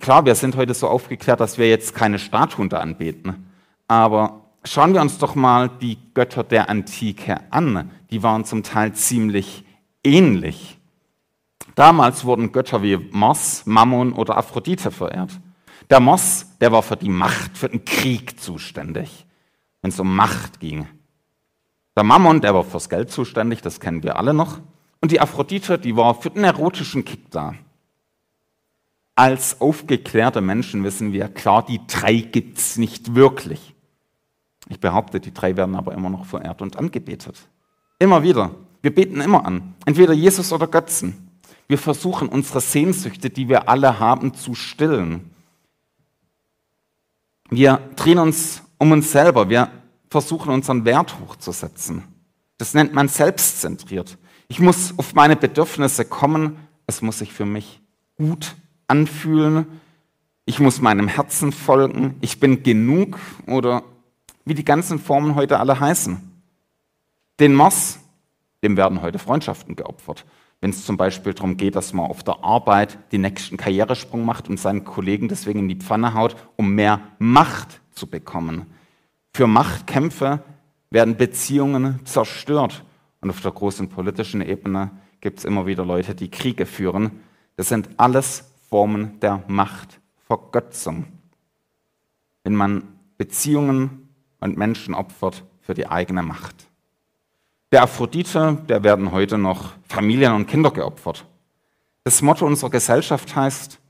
Klar, 0.00 0.26
wir 0.26 0.34
sind 0.34 0.56
heute 0.56 0.74
so 0.74 0.88
aufgeklärt, 0.88 1.38
dass 1.38 1.56
wir 1.56 1.68
jetzt 1.68 1.94
keine 1.94 2.18
Statuen 2.18 2.68
da 2.68 2.80
anbeten. 2.80 3.46
Aber 3.86 4.40
schauen 4.64 4.92
wir 4.92 5.00
uns 5.00 5.18
doch 5.18 5.36
mal 5.36 5.68
die 5.68 5.98
Götter 6.14 6.42
der 6.42 6.68
Antike 6.68 7.42
an. 7.50 7.92
Die 8.10 8.24
waren 8.24 8.44
zum 8.44 8.64
Teil 8.64 8.92
ziemlich 8.94 9.64
ähnlich. 10.02 10.76
Damals 11.76 12.24
wurden 12.24 12.50
Götter 12.50 12.82
wie 12.82 12.96
Mars, 13.12 13.66
Mammon 13.66 14.14
oder 14.14 14.36
Aphrodite 14.36 14.90
verehrt. 14.90 15.30
Der 15.90 16.00
Mars, 16.00 16.58
der 16.60 16.72
war 16.72 16.82
für 16.82 16.96
die 16.96 17.08
Macht, 17.08 17.56
für 17.56 17.68
den 17.68 17.84
Krieg 17.84 18.40
zuständig, 18.40 19.26
wenn 19.80 19.92
es 19.92 20.00
um 20.00 20.16
Macht 20.16 20.58
ging. 20.58 20.88
Der 21.96 22.02
Mammon, 22.02 22.40
der 22.40 22.54
war 22.54 22.64
fürs 22.64 22.88
Geld 22.88 23.10
zuständig, 23.10 23.62
das 23.62 23.80
kennen 23.80 24.02
wir 24.02 24.18
alle 24.18 24.34
noch. 24.34 24.60
Und 25.00 25.12
die 25.12 25.20
Aphrodite, 25.20 25.78
die 25.78 25.96
war 25.96 26.14
für 26.14 26.30
den 26.30 26.44
erotischen 26.44 27.04
Kick 27.04 27.30
da. 27.30 27.54
Als 29.16 29.60
aufgeklärte 29.60 30.40
Menschen 30.40 30.82
wissen 30.82 31.12
wir, 31.12 31.28
klar, 31.28 31.64
die 31.64 31.80
drei 31.86 32.14
gibt 32.14 32.58
es 32.58 32.78
nicht 32.78 33.14
wirklich. 33.14 33.74
Ich 34.68 34.80
behaupte, 34.80 35.20
die 35.20 35.32
drei 35.32 35.56
werden 35.56 35.76
aber 35.76 35.92
immer 35.92 36.10
noch 36.10 36.24
verehrt 36.24 36.62
und 36.62 36.76
angebetet. 36.76 37.48
Immer 37.98 38.22
wieder. 38.22 38.52
Wir 38.82 38.94
beten 38.94 39.20
immer 39.20 39.46
an. 39.46 39.74
Entweder 39.84 40.14
Jesus 40.14 40.52
oder 40.52 40.66
Götzen. 40.66 41.30
Wir 41.68 41.78
versuchen 41.78 42.28
unsere 42.28 42.60
Sehnsüchte, 42.60 43.30
die 43.30 43.48
wir 43.48 43.68
alle 43.68 44.00
haben, 44.00 44.34
zu 44.34 44.54
stillen. 44.54 45.30
Wir 47.50 47.80
drehen 47.96 48.18
uns 48.18 48.62
um 48.78 48.92
uns 48.92 49.12
selber. 49.12 49.48
Wir 49.48 49.70
versuchen 50.14 50.52
unseren 50.52 50.84
Wert 50.84 51.18
hochzusetzen. 51.18 52.04
Das 52.56 52.72
nennt 52.72 52.94
man 52.94 53.08
selbstzentriert. 53.08 54.16
Ich 54.46 54.60
muss 54.60 54.96
auf 54.96 55.12
meine 55.14 55.34
Bedürfnisse 55.34 56.04
kommen. 56.04 56.56
Es 56.86 57.02
muss 57.02 57.18
sich 57.18 57.32
für 57.32 57.46
mich 57.46 57.80
gut 58.16 58.54
anfühlen, 58.86 59.66
ich 60.44 60.60
muss 60.60 60.80
meinem 60.80 61.08
Herzen 61.08 61.50
folgen, 61.50 62.14
ich 62.20 62.38
bin 62.38 62.62
genug 62.62 63.18
oder 63.48 63.82
wie 64.44 64.54
die 64.54 64.64
ganzen 64.64 65.00
Formen 65.00 65.34
heute 65.34 65.58
alle 65.58 65.80
heißen. 65.80 66.20
Den 67.40 67.52
Mars, 67.52 67.98
dem 68.62 68.76
werden 68.76 69.02
heute 69.02 69.18
Freundschaften 69.18 69.74
geopfert. 69.74 70.26
Wenn 70.60 70.70
es 70.70 70.84
zum 70.84 70.96
Beispiel 70.96 71.34
darum 71.34 71.56
geht, 71.56 71.74
dass 71.74 71.92
man 71.92 72.06
auf 72.06 72.22
der 72.22 72.44
Arbeit 72.44 72.98
den 73.10 73.22
nächsten 73.22 73.56
Karrieresprung 73.56 74.24
macht 74.24 74.48
und 74.48 74.60
seinen 74.60 74.84
Kollegen 74.84 75.26
deswegen 75.26 75.58
in 75.58 75.68
die 75.68 75.74
Pfanne 75.74 76.14
haut, 76.14 76.36
um 76.54 76.72
mehr 76.72 77.00
Macht 77.18 77.80
zu 77.90 78.06
bekommen. 78.06 78.66
Für 79.36 79.48
Machtkämpfe 79.48 80.44
werden 80.90 81.16
Beziehungen 81.16 82.06
zerstört. 82.06 82.84
Und 83.20 83.30
auf 83.30 83.40
der 83.40 83.50
großen 83.50 83.88
politischen 83.88 84.40
Ebene 84.40 84.92
gibt 85.20 85.40
es 85.40 85.44
immer 85.44 85.66
wieder 85.66 85.84
Leute, 85.84 86.14
die 86.14 86.30
Kriege 86.30 86.66
führen. 86.66 87.10
Das 87.56 87.68
sind 87.68 87.88
alles 87.96 88.44
Formen 88.70 89.18
der 89.18 89.42
Machtvergötzung. 89.48 91.06
Wenn 92.44 92.54
man 92.54 92.84
Beziehungen 93.18 94.08
und 94.38 94.56
Menschen 94.56 94.94
opfert 94.94 95.42
für 95.62 95.74
die 95.74 95.88
eigene 95.88 96.22
Macht. 96.22 96.68
Der 97.72 97.82
Aphrodite, 97.82 98.62
der 98.68 98.84
werden 98.84 99.10
heute 99.10 99.36
noch 99.36 99.72
Familien 99.88 100.32
und 100.32 100.46
Kinder 100.46 100.70
geopfert. 100.70 101.26
Das 102.04 102.22
Motto 102.22 102.46
unserer 102.46 102.70
Gesellschaft 102.70 103.34
heißt, 103.34 103.80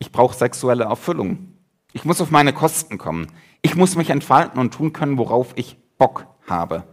ich 0.00 0.10
brauche 0.10 0.36
sexuelle 0.36 0.84
Erfüllung. 0.84 1.54
Ich 1.92 2.04
muss 2.04 2.20
auf 2.20 2.32
meine 2.32 2.52
Kosten 2.52 2.98
kommen. 2.98 3.28
Ich 3.62 3.76
muss 3.76 3.96
mich 3.96 4.10
entfalten 4.10 4.60
und 4.60 4.74
tun 4.74 4.92
können, 4.92 5.18
worauf 5.18 5.52
ich 5.56 5.76
Bock 5.96 6.26
habe. 6.48 6.84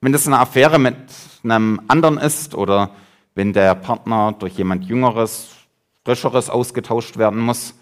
Wenn 0.00 0.12
das 0.12 0.26
eine 0.26 0.38
Affäre 0.38 0.78
mit 0.78 0.96
einem 1.42 1.80
anderen 1.88 2.18
ist 2.18 2.54
oder 2.54 2.90
wenn 3.34 3.52
der 3.52 3.74
Partner 3.74 4.34
durch 4.38 4.56
jemand 4.56 4.84
Jüngeres 4.84 5.56
Frischeres 6.06 6.50
ausgetauscht 6.50 7.16
werden 7.16 7.40
muss. 7.40 7.74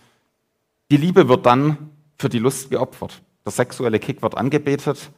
Die 0.91 0.97
Liebe 0.97 1.29
wird 1.29 1.45
dann 1.45 1.91
für 2.17 2.31
die 2.31 2.39
Lust 2.39 2.71
geopfert. 2.71 3.21
Der 3.45 3.53
sexuelle 3.53 3.99
Kick 3.99 4.23
wird 4.23 4.35
angebetet. 4.35 5.11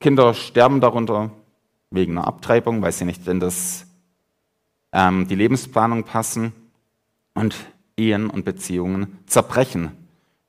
Kinder 0.00 0.32
sterben 0.32 0.80
darunter 0.80 1.30
wegen 1.90 2.16
einer 2.16 2.26
Abtreibung, 2.26 2.80
weil 2.80 2.92
sie 2.92 3.04
nicht 3.04 3.28
in 3.28 3.38
das, 3.38 3.86
ähm, 4.92 5.28
die 5.28 5.34
Lebensplanung 5.34 6.04
passen. 6.04 6.54
Und 7.34 7.54
Ehen 7.98 8.30
und 8.30 8.46
Beziehungen 8.46 9.18
zerbrechen. 9.26 9.92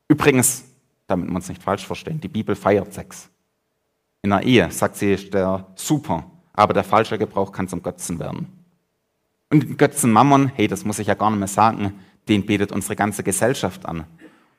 Übrigens, 0.08 0.64
damit 1.08 1.30
wir 1.30 1.36
uns 1.36 1.50
nicht 1.50 1.62
falsch 1.62 1.86
verstehen, 1.86 2.20
die 2.22 2.28
Bibel 2.28 2.56
feiert 2.56 2.94
Sex. 2.94 3.30
In 4.22 4.32
einer 4.32 4.44
Ehe 4.44 4.72
sagt 4.72 4.96
sie, 4.96 5.14
ist 5.14 5.34
der 5.34 5.68
super, 5.76 6.26
aber 6.54 6.74
der 6.74 6.84
falsche 6.84 7.18
Gebrauch 7.18 7.52
kann 7.52 7.68
zum 7.68 7.84
Götzen 7.84 8.20
werden. 8.20 8.48
Und 9.50 9.64
den 9.64 9.78
Götzen 9.78 10.12
Mammon, 10.12 10.48
hey, 10.48 10.68
das 10.68 10.86
muss 10.86 11.00
ich 11.00 11.08
ja 11.08 11.14
gar 11.14 11.30
nicht 11.30 11.40
mehr 11.40 11.48
sagen, 11.48 12.00
den 12.28 12.46
betet 12.46 12.72
unsere 12.72 12.96
ganze 12.96 13.24
Gesellschaft 13.24 13.86
an. 13.86 14.06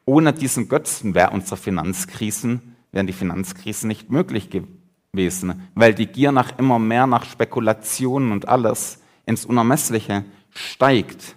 Ohne 0.05 0.33
diesen 0.33 0.69
Götzen 0.69 1.15
wäre 1.15 1.31
unsere 1.31 1.57
Finanzkrisen, 1.57 2.77
wären 2.93 3.07
die 3.07 3.13
Finanzkrisen 3.13 3.89
nicht 3.89 4.11
möglich 4.11 4.51
gewesen, 4.51 5.69
weil 5.75 5.95
die 5.95 6.07
Gier 6.07 6.31
nach 6.31 6.59
immer 6.59 6.79
mehr, 6.79 7.07
nach 7.07 7.25
Spekulationen 7.25 8.33
und 8.33 8.49
alles 8.49 9.01
ins 9.27 9.47
Unermessliche 9.47 10.25
steigt. 10.51 11.37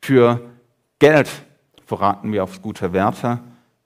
Für 0.00 0.40
Geld 0.98 1.28
verraten 1.84 2.32
wir 2.32 2.44
auf 2.44 2.62
gute 2.62 2.92
Werte, 2.92 3.40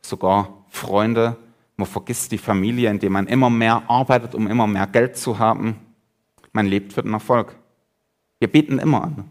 sogar 0.04 0.64
Freunde. 0.68 1.36
Man 1.76 1.86
vergisst 1.86 2.32
die 2.32 2.38
Familie, 2.38 2.90
indem 2.90 3.12
man 3.12 3.26
immer 3.26 3.50
mehr 3.50 3.82
arbeitet, 3.88 4.34
um 4.34 4.46
immer 4.46 4.66
mehr 4.66 4.86
Geld 4.86 5.16
zu 5.16 5.38
haben. 5.38 5.76
Man 6.52 6.66
lebt 6.66 6.92
für 6.92 7.02
den 7.02 7.12
Erfolg. 7.12 7.56
Wir 8.38 8.48
beten 8.48 8.78
immer 8.78 9.04
an. 9.04 9.24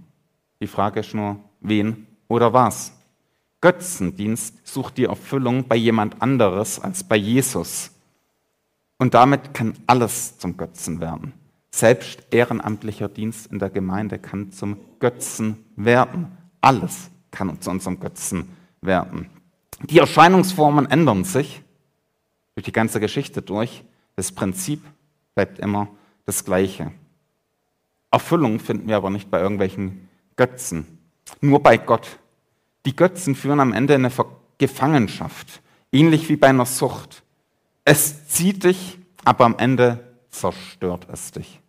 Die 0.61 0.67
Frage 0.67 1.01
ist 1.01 1.13
nur, 1.13 1.37
wen 1.59 2.07
oder 2.27 2.53
was. 2.53 2.93
Götzendienst 3.61 4.65
sucht 4.67 4.97
die 4.97 5.05
Erfüllung 5.05 5.67
bei 5.67 5.75
jemand 5.75 6.21
anderes 6.21 6.79
als 6.79 7.03
bei 7.03 7.15
Jesus. 7.15 7.91
Und 8.97 9.13
damit 9.13 9.53
kann 9.53 9.73
alles 9.87 10.37
zum 10.37 10.57
Götzen 10.57 10.99
werden. 10.99 11.33
Selbst 11.71 12.23
ehrenamtlicher 12.31 13.07
Dienst 13.07 13.51
in 13.51 13.59
der 13.59 13.69
Gemeinde 13.69 14.19
kann 14.19 14.51
zum 14.51 14.77
Götzen 14.99 15.57
werden. 15.75 16.37
Alles 16.59 17.09
kann 17.31 17.59
zu 17.61 17.69
unserem 17.69 17.99
Götzen 17.99 18.49
werden. 18.81 19.29
Die 19.89 19.99
Erscheinungsformen 19.99 20.89
ändern 20.89 21.23
sich 21.23 21.63
durch 22.55 22.65
die 22.65 22.71
ganze 22.71 22.99
Geschichte 22.99 23.41
durch. 23.41 23.83
Das 24.15 24.31
Prinzip 24.31 24.83
bleibt 25.35 25.59
immer 25.59 25.87
das 26.25 26.45
gleiche. 26.45 26.91
Erfüllung 28.11 28.59
finden 28.59 28.87
wir 28.87 28.97
aber 28.97 29.09
nicht 29.09 29.31
bei 29.31 29.39
irgendwelchen 29.39 30.09
Götzen, 30.35 30.99
nur 31.39 31.63
bei 31.63 31.77
Gott. 31.77 32.19
Die 32.85 32.95
Götzen 32.95 33.35
führen 33.35 33.59
am 33.59 33.73
Ende 33.73 33.93
in 33.93 34.05
eine 34.05 34.13
Gefangenschaft, 34.57 35.61
ähnlich 35.91 36.29
wie 36.29 36.35
bei 36.35 36.47
einer 36.47 36.65
Sucht. 36.65 37.23
Es 37.85 38.27
zieht 38.27 38.63
dich, 38.63 38.99
aber 39.23 39.45
am 39.45 39.57
Ende 39.57 40.15
zerstört 40.29 41.07
es 41.11 41.31
dich. 41.31 41.59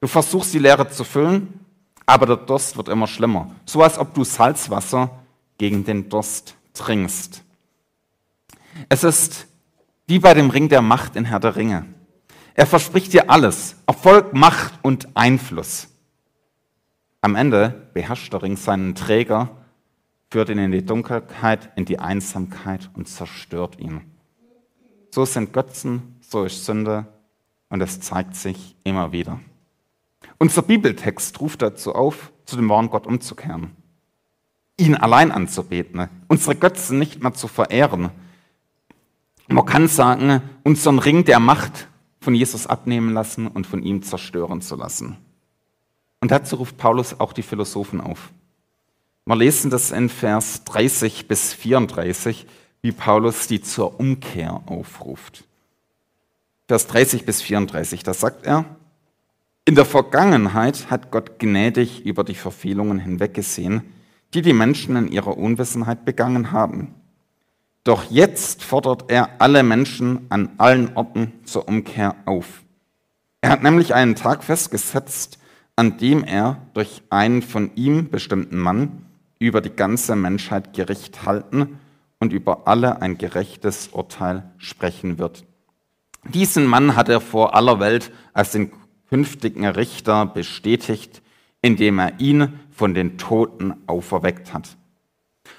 Du 0.00 0.08
versuchst 0.08 0.52
die 0.52 0.58
Leere 0.58 0.88
zu 0.90 1.04
füllen, 1.04 1.60
aber 2.06 2.26
der 2.26 2.36
Durst 2.36 2.76
wird 2.76 2.88
immer 2.88 3.06
schlimmer. 3.06 3.50
So 3.64 3.82
als 3.82 3.98
ob 3.98 4.12
du 4.14 4.24
Salzwasser 4.24 5.10
gegen 5.58 5.84
den 5.84 6.08
Durst 6.08 6.56
trinkst. 6.74 7.44
Es 8.88 9.04
ist 9.04 9.46
wie 10.06 10.18
bei 10.18 10.34
dem 10.34 10.50
Ring 10.50 10.68
der 10.68 10.82
Macht 10.82 11.16
in 11.16 11.24
Herr 11.24 11.40
der 11.40 11.56
Ringe. 11.56 11.86
Er 12.54 12.66
verspricht 12.66 13.12
dir 13.12 13.30
alles, 13.30 13.76
Erfolg, 13.86 14.34
Macht 14.34 14.78
und 14.82 15.08
Einfluss. 15.14 15.88
Am 17.20 17.36
Ende 17.36 17.88
beherrscht 17.94 18.32
der 18.32 18.42
Ring 18.42 18.56
seinen 18.56 18.94
Träger, 18.94 19.50
führt 20.30 20.48
ihn 20.48 20.58
in 20.58 20.72
die 20.72 20.84
Dunkelheit, 20.84 21.70
in 21.76 21.84
die 21.84 21.98
Einsamkeit 21.98 22.90
und 22.94 23.08
zerstört 23.08 23.78
ihn. 23.78 24.02
So 25.10 25.24
sind 25.24 25.52
Götzen, 25.52 26.16
so 26.20 26.44
ist 26.44 26.64
Sünde 26.64 27.06
und 27.68 27.80
es 27.80 28.00
zeigt 28.00 28.34
sich 28.34 28.76
immer 28.84 29.12
wieder. 29.12 29.40
Unser 30.38 30.62
Bibeltext 30.62 31.40
ruft 31.40 31.62
dazu 31.62 31.94
auf, 31.94 32.32
zu 32.44 32.56
dem 32.56 32.68
wahren 32.68 32.90
Gott 32.90 33.06
umzukehren, 33.06 33.76
ihn 34.76 34.94
allein 34.94 35.30
anzubeten, 35.32 36.08
unsere 36.28 36.56
Götzen 36.56 36.98
nicht 36.98 37.22
mehr 37.22 37.34
zu 37.34 37.48
verehren. 37.48 38.10
Man 39.52 39.66
kann 39.66 39.86
sagen, 39.86 40.40
unseren 40.64 40.98
Ring 40.98 41.24
der 41.24 41.38
Macht 41.38 41.88
von 42.20 42.34
Jesus 42.34 42.66
abnehmen 42.66 43.12
lassen 43.12 43.46
und 43.46 43.66
von 43.66 43.82
ihm 43.82 44.02
zerstören 44.02 44.62
zu 44.62 44.76
lassen. 44.76 45.18
Und 46.20 46.30
dazu 46.30 46.56
ruft 46.56 46.78
Paulus 46.78 47.20
auch 47.20 47.32
die 47.32 47.42
Philosophen 47.42 48.00
auf. 48.00 48.30
Wir 49.26 49.36
lesen 49.36 49.70
das 49.70 49.90
in 49.90 50.08
Vers 50.08 50.64
30 50.64 51.28
bis 51.28 51.52
34, 51.52 52.46
wie 52.80 52.92
Paulus 52.92 53.46
die 53.46 53.60
zur 53.60 54.00
Umkehr 54.00 54.62
aufruft. 54.66 55.44
Vers 56.66 56.86
30 56.86 57.26
bis 57.26 57.42
34, 57.42 58.02
da 58.02 58.14
sagt 58.14 58.46
er, 58.46 58.64
in 59.64 59.74
der 59.74 59.84
Vergangenheit 59.84 60.90
hat 60.90 61.10
Gott 61.10 61.38
gnädig 61.38 62.04
über 62.06 62.24
die 62.24 62.34
Verfehlungen 62.34 62.98
hinweggesehen, 62.98 63.82
die 64.34 64.42
die 64.42 64.54
Menschen 64.54 64.96
in 64.96 65.08
ihrer 65.08 65.36
Unwissenheit 65.36 66.04
begangen 66.04 66.52
haben. 66.52 66.94
Doch 67.84 68.10
jetzt 68.10 68.62
fordert 68.62 69.10
er 69.10 69.40
alle 69.40 69.62
Menschen 69.62 70.26
an 70.28 70.50
allen 70.58 70.96
Orten 70.96 71.32
zur 71.44 71.66
Umkehr 71.66 72.14
auf. 72.26 72.62
Er 73.40 73.50
hat 73.50 73.62
nämlich 73.62 73.92
einen 73.94 74.14
Tag 74.14 74.44
festgesetzt, 74.44 75.38
an 75.74 75.96
dem 75.96 76.22
er 76.22 76.58
durch 76.74 77.02
einen 77.10 77.42
von 77.42 77.74
ihm 77.74 78.08
bestimmten 78.08 78.58
Mann 78.58 79.06
über 79.40 79.60
die 79.60 79.74
ganze 79.74 80.14
Menschheit 80.14 80.74
Gericht 80.74 81.24
halten 81.24 81.80
und 82.20 82.32
über 82.32 82.68
alle 82.68 83.02
ein 83.02 83.18
gerechtes 83.18 83.88
Urteil 83.88 84.52
sprechen 84.58 85.18
wird. 85.18 85.44
Diesen 86.32 86.66
Mann 86.66 86.94
hat 86.94 87.08
er 87.08 87.20
vor 87.20 87.56
aller 87.56 87.80
Welt 87.80 88.12
als 88.32 88.52
den 88.52 88.70
künftigen 89.08 89.66
Richter 89.66 90.26
bestätigt, 90.26 91.20
indem 91.62 91.98
er 91.98 92.20
ihn 92.20 92.60
von 92.70 92.94
den 92.94 93.18
Toten 93.18 93.74
auferweckt 93.88 94.54
hat. 94.54 94.76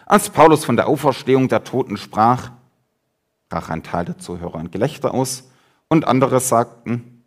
Als 0.05 0.29
Paulus 0.29 0.65
von 0.65 0.75
der 0.75 0.87
Auferstehung 0.87 1.47
der 1.47 1.63
Toten 1.63 1.97
sprach, 1.97 2.51
brach 3.49 3.69
ein 3.69 3.83
Teil 3.83 4.05
der 4.05 4.17
Zuhörer 4.17 4.59
ein 4.59 4.71
Gelächter 4.71 5.13
aus 5.13 5.49
und 5.87 6.07
andere 6.07 6.39
sagten, 6.39 7.23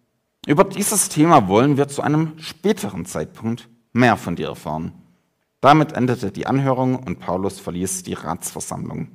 über 0.46 0.64
dieses 0.64 1.08
Thema 1.08 1.48
wollen 1.48 1.76
wir 1.76 1.88
zu 1.88 2.02
einem 2.02 2.38
späteren 2.38 3.06
Zeitpunkt 3.06 3.68
mehr 3.92 4.16
von 4.16 4.36
dir 4.36 4.48
erfahren. 4.48 4.92
Damit 5.60 5.92
endete 5.92 6.30
die 6.30 6.46
Anhörung 6.46 6.96
und 6.96 7.18
Paulus 7.18 7.58
verließ 7.58 8.04
die 8.04 8.14
Ratsversammlung. 8.14 9.08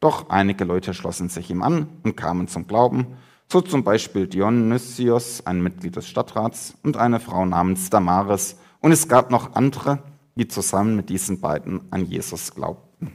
Doch 0.00 0.28
einige 0.28 0.64
Leute 0.64 0.92
schlossen 0.92 1.28
sich 1.28 1.48
ihm 1.50 1.62
an 1.62 1.86
und 2.02 2.16
kamen 2.16 2.48
zum 2.48 2.66
Glauben 2.66 3.16
so 3.52 3.60
zum 3.60 3.84
Beispiel 3.84 4.26
Dionysios, 4.26 5.44
ein 5.44 5.62
Mitglied 5.62 5.94
des 5.96 6.08
Stadtrats, 6.08 6.74
und 6.82 6.96
eine 6.96 7.20
Frau 7.20 7.44
namens 7.44 7.90
Damaris. 7.90 8.56
Und 8.80 8.92
es 8.92 9.08
gab 9.08 9.30
noch 9.30 9.54
andere, 9.54 9.98
die 10.34 10.48
zusammen 10.48 10.96
mit 10.96 11.08
diesen 11.08 11.40
beiden 11.40 11.92
an 11.92 12.06
Jesus 12.06 12.54
glaubten. 12.54 13.12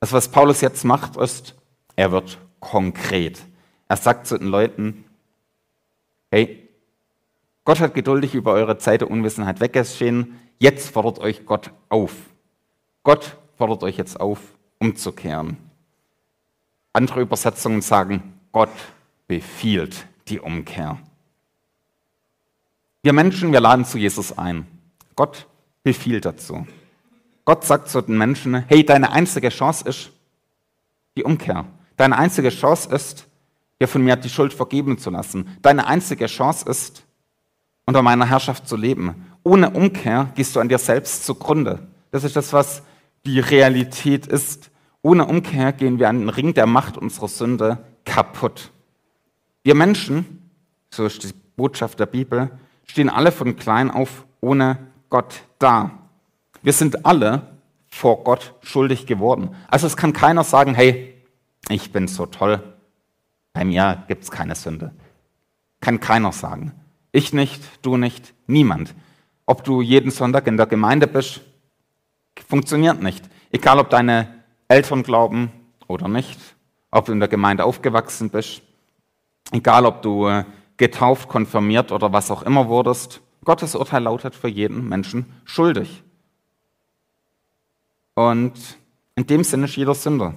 Das, 0.00 0.12
was 0.12 0.28
Paulus 0.28 0.60
jetzt 0.60 0.84
macht, 0.84 1.16
ist, 1.16 1.54
er 1.96 2.12
wird 2.12 2.38
konkret. 2.60 3.42
Er 3.88 3.96
sagt 3.96 4.26
zu 4.26 4.38
den 4.38 4.48
Leuten, 4.48 5.04
hey, 6.30 6.68
Gott 7.64 7.80
hat 7.80 7.94
geduldig 7.94 8.34
über 8.34 8.52
eure 8.52 8.78
Zeit 8.78 9.00
der 9.00 9.10
Unwissenheit 9.10 9.60
weggeschehen, 9.60 10.38
jetzt 10.58 10.90
fordert 10.90 11.18
euch 11.18 11.46
Gott 11.46 11.72
auf. 11.88 12.12
Gott 13.02 13.36
fordert 13.56 13.82
euch 13.82 13.96
jetzt 13.96 14.20
auf, 14.20 14.40
umzukehren. 14.78 15.56
Andere 16.92 17.20
Übersetzungen 17.20 17.82
sagen, 17.82 18.40
Gott 18.52 18.70
befiehlt 19.26 20.06
die 20.28 20.40
Umkehr. 20.40 20.98
Wir 23.06 23.12
Menschen, 23.12 23.52
wir 23.52 23.60
laden 23.60 23.84
zu 23.84 23.98
Jesus 23.98 24.36
ein. 24.36 24.66
Gott 25.14 25.46
befiehlt 25.84 26.24
dazu. 26.24 26.66
Gott 27.44 27.62
sagt 27.62 27.88
zu 27.88 28.00
den 28.02 28.18
Menschen, 28.18 28.64
hey, 28.66 28.84
deine 28.84 29.12
einzige 29.12 29.50
Chance 29.50 29.88
ist 29.88 30.10
die 31.16 31.22
Umkehr. 31.22 31.66
Deine 31.96 32.18
einzige 32.18 32.48
Chance 32.48 32.92
ist, 32.92 33.28
dir 33.80 33.86
von 33.86 34.02
mir 34.02 34.16
die 34.16 34.28
Schuld 34.28 34.52
vergeben 34.52 34.98
zu 34.98 35.10
lassen. 35.10 35.56
Deine 35.62 35.86
einzige 35.86 36.26
Chance 36.26 36.68
ist, 36.68 37.04
unter 37.84 38.02
meiner 38.02 38.26
Herrschaft 38.26 38.66
zu 38.66 38.76
leben. 38.76 39.24
Ohne 39.44 39.70
Umkehr 39.70 40.32
gehst 40.34 40.56
du 40.56 40.58
an 40.58 40.68
dir 40.68 40.78
selbst 40.78 41.24
zugrunde. 41.24 41.86
Das 42.10 42.24
ist 42.24 42.34
das, 42.34 42.52
was 42.52 42.82
die 43.24 43.38
Realität 43.38 44.26
ist. 44.26 44.72
Ohne 45.02 45.26
Umkehr 45.26 45.72
gehen 45.72 46.00
wir 46.00 46.08
an 46.08 46.18
den 46.18 46.28
Ring 46.28 46.54
der 46.54 46.66
Macht 46.66 46.98
unserer 46.98 47.28
Sünde 47.28 47.78
kaputt. 48.04 48.72
Wir 49.62 49.76
Menschen, 49.76 50.50
so 50.90 51.06
ist 51.06 51.22
die 51.22 51.32
Botschaft 51.56 52.00
der 52.00 52.06
Bibel, 52.06 52.50
stehen 52.86 53.08
alle 53.08 53.32
von 53.32 53.56
klein 53.56 53.90
auf 53.90 54.26
ohne 54.40 54.78
Gott 55.10 55.42
da. 55.58 55.90
Wir 56.62 56.72
sind 56.72 57.06
alle 57.06 57.58
vor 57.88 58.24
Gott 58.24 58.54
schuldig 58.62 59.06
geworden. 59.06 59.54
Also 59.68 59.86
es 59.86 59.96
kann 59.96 60.12
keiner 60.12 60.44
sagen, 60.44 60.74
hey, 60.74 61.14
ich 61.68 61.92
bin 61.92 62.08
so 62.08 62.26
toll, 62.26 62.62
bei 63.52 63.64
mir 63.64 64.04
gibt 64.08 64.24
es 64.24 64.30
keine 64.30 64.54
Sünde. 64.54 64.92
Kann 65.80 66.00
keiner 66.00 66.32
sagen. 66.32 66.72
Ich 67.12 67.32
nicht, 67.32 67.62
du 67.82 67.96
nicht, 67.96 68.34
niemand. 68.46 68.94
ob 69.46 69.62
du 69.62 69.80
jeden 69.80 70.10
Sonntag 70.10 70.46
in 70.48 70.56
der 70.56 70.66
Gemeinde 70.66 71.06
bist, 71.06 71.40
funktioniert 72.48 73.00
nicht. 73.02 73.24
Egal, 73.50 73.78
ob 73.78 73.88
deine 73.88 74.42
Eltern 74.68 75.04
glauben 75.04 75.50
oder 75.86 76.08
nicht, 76.08 76.38
ob 76.90 77.06
du 77.06 77.12
in 77.12 77.20
der 77.20 77.28
Gemeinde 77.28 77.64
aufgewachsen 77.64 78.28
bist, 78.28 78.60
egal, 79.52 79.86
ob 79.86 80.02
du 80.02 80.26
äh, 80.26 80.44
getauft, 80.76 81.28
konfirmiert 81.28 81.92
oder 81.92 82.12
was 82.12 82.30
auch 82.30 82.42
immer 82.42 82.68
wurdest, 82.68 83.20
Gottes 83.44 83.74
Urteil 83.74 84.02
lautet 84.02 84.34
für 84.34 84.48
jeden 84.48 84.88
Menschen 84.88 85.26
schuldig. 85.44 86.02
Und 88.14 88.54
in 89.14 89.26
dem 89.26 89.44
Sinne 89.44 89.66
ist 89.66 89.76
jeder 89.76 89.94
Sünder. 89.94 90.34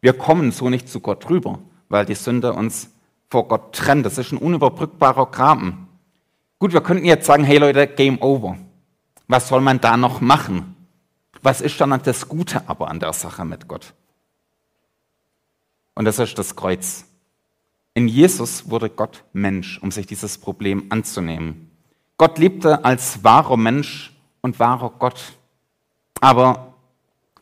Wir 0.00 0.12
kommen 0.12 0.52
so 0.52 0.68
nicht 0.68 0.88
zu 0.88 1.00
Gott 1.00 1.28
rüber, 1.30 1.60
weil 1.88 2.04
die 2.04 2.14
Sünde 2.14 2.52
uns 2.52 2.90
vor 3.30 3.48
Gott 3.48 3.74
trennt. 3.74 4.04
Das 4.04 4.18
ist 4.18 4.32
ein 4.32 4.38
unüberbrückbarer 4.38 5.26
Graben. 5.26 5.88
Gut, 6.58 6.72
wir 6.72 6.82
könnten 6.82 7.04
jetzt 7.04 7.26
sagen, 7.26 7.44
hey 7.44 7.58
Leute, 7.58 7.86
Game 7.86 8.20
Over. 8.20 8.58
Was 9.28 9.48
soll 9.48 9.60
man 9.60 9.80
da 9.80 9.96
noch 9.96 10.20
machen? 10.20 10.76
Was 11.40 11.60
ist 11.60 11.80
dann 11.80 11.98
das 12.02 12.28
Gute 12.28 12.68
aber 12.68 12.88
an 12.88 13.00
der 13.00 13.12
Sache 13.12 13.44
mit 13.44 13.66
Gott? 13.66 13.94
Und 15.94 16.04
das 16.04 16.18
ist 16.18 16.38
das 16.38 16.54
Kreuz. 16.54 17.04
In 17.94 18.08
Jesus 18.08 18.70
wurde 18.70 18.88
Gott 18.88 19.24
Mensch, 19.32 19.78
um 19.82 19.90
sich 19.90 20.06
dieses 20.06 20.38
Problem 20.38 20.86
anzunehmen. 20.88 21.70
Gott 22.16 22.38
lebte 22.38 22.84
als 22.84 23.22
wahrer 23.22 23.56
Mensch 23.56 24.12
und 24.40 24.58
wahrer 24.58 24.90
Gott. 24.98 25.20
Aber 26.20 26.74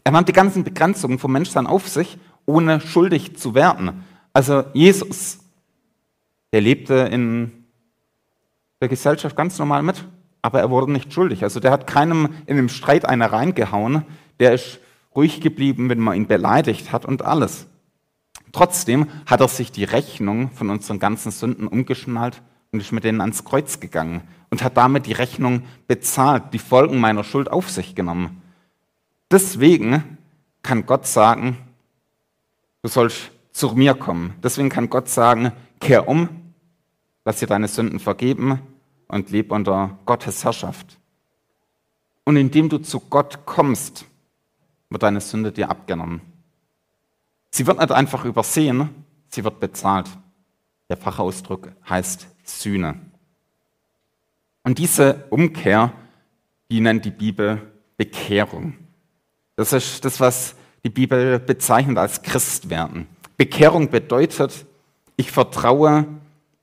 er 0.02 0.12
nahm 0.12 0.24
die 0.24 0.32
ganzen 0.32 0.64
Begrenzungen 0.64 1.18
vom 1.18 1.32
Menschsein 1.32 1.66
auf 1.66 1.88
sich, 1.88 2.18
ohne 2.46 2.80
schuldig 2.80 3.36
zu 3.36 3.54
werden. 3.54 4.04
Also 4.32 4.64
Jesus, 4.72 5.38
der 6.52 6.62
lebte 6.62 6.94
in 6.94 7.64
der 8.80 8.88
Gesellschaft 8.88 9.36
ganz 9.36 9.58
normal 9.58 9.82
mit, 9.82 10.04
aber 10.42 10.60
er 10.60 10.70
wurde 10.70 10.90
nicht 10.90 11.12
schuldig. 11.12 11.42
Also 11.44 11.60
der 11.60 11.70
hat 11.70 11.86
keinem 11.86 12.30
in 12.46 12.56
dem 12.56 12.68
Streit 12.68 13.04
einer 13.04 13.32
reingehauen, 13.32 14.04
der 14.40 14.54
ist 14.54 14.80
ruhig 15.14 15.40
geblieben, 15.40 15.88
wenn 15.88 16.00
man 16.00 16.16
ihn 16.16 16.26
beleidigt 16.26 16.92
hat 16.92 17.04
und 17.04 17.22
alles. 17.22 17.66
Trotzdem 18.52 19.06
hat 19.26 19.40
er 19.40 19.48
sich 19.48 19.72
die 19.72 19.84
Rechnung 19.84 20.50
von 20.50 20.70
unseren 20.70 20.98
ganzen 20.98 21.30
Sünden 21.30 21.66
umgeschnallt 21.66 22.42
und 22.72 22.80
ist 22.80 22.92
mit 22.92 23.04
denen 23.04 23.20
ans 23.20 23.44
Kreuz 23.44 23.80
gegangen 23.80 24.22
und 24.50 24.62
hat 24.62 24.76
damit 24.76 25.06
die 25.06 25.12
Rechnung 25.12 25.62
bezahlt, 25.86 26.52
die 26.52 26.58
Folgen 26.58 26.98
meiner 26.98 27.24
Schuld 27.24 27.50
auf 27.50 27.70
sich 27.70 27.94
genommen. 27.94 28.42
Deswegen 29.30 30.18
kann 30.62 30.86
Gott 30.86 31.06
sagen, 31.06 31.58
du 32.82 32.88
sollst 32.88 33.30
zu 33.52 33.68
mir 33.74 33.94
kommen. 33.94 34.34
Deswegen 34.42 34.68
kann 34.68 34.90
Gott 34.90 35.08
sagen, 35.08 35.52
kehr 35.80 36.08
um, 36.08 36.28
lass 37.24 37.38
dir 37.38 37.46
deine 37.46 37.68
Sünden 37.68 38.00
vergeben 38.00 38.60
und 39.08 39.30
leb 39.30 39.52
unter 39.52 39.98
Gottes 40.06 40.44
Herrschaft. 40.44 40.98
Und 42.24 42.36
indem 42.36 42.68
du 42.68 42.78
zu 42.78 43.00
Gott 43.00 43.44
kommst, 43.46 44.04
wird 44.88 45.02
deine 45.02 45.20
Sünde 45.20 45.52
dir 45.52 45.70
abgenommen. 45.70 46.20
Sie 47.50 47.66
wird 47.66 47.78
nicht 47.78 47.92
einfach 47.92 48.24
übersehen, 48.24 48.90
sie 49.28 49.44
wird 49.44 49.60
bezahlt. 49.60 50.08
Der 50.88 50.96
Fachausdruck 50.96 51.72
heißt 51.88 52.26
Sühne. 52.44 53.00
Und 54.62 54.78
diese 54.78 55.26
Umkehr, 55.30 55.92
die 56.70 56.80
nennt 56.80 57.04
die 57.04 57.10
Bibel 57.10 57.70
Bekehrung. 57.96 58.74
Das 59.56 59.72
ist 59.72 60.04
das, 60.04 60.20
was 60.20 60.54
die 60.84 60.90
Bibel 60.90 61.38
bezeichnet 61.38 61.98
als 61.98 62.22
Christwerden. 62.22 63.06
Bekehrung 63.36 63.90
bedeutet, 63.90 64.64
ich 65.16 65.30
vertraue 65.30 66.06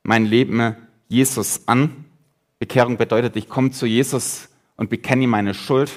mein 0.04 0.26
Leben 0.26 0.76
Jesus 1.08 1.68
an. 1.68 2.06
Bekehrung 2.60 2.98
bedeutet, 2.98 3.36
ich 3.36 3.50
komme 3.50 3.72
zu 3.72 3.86
Jesus 3.86 4.50
und 4.78 4.90
bekenne 4.90 5.28
meine 5.28 5.54
Schuld. 5.54 5.92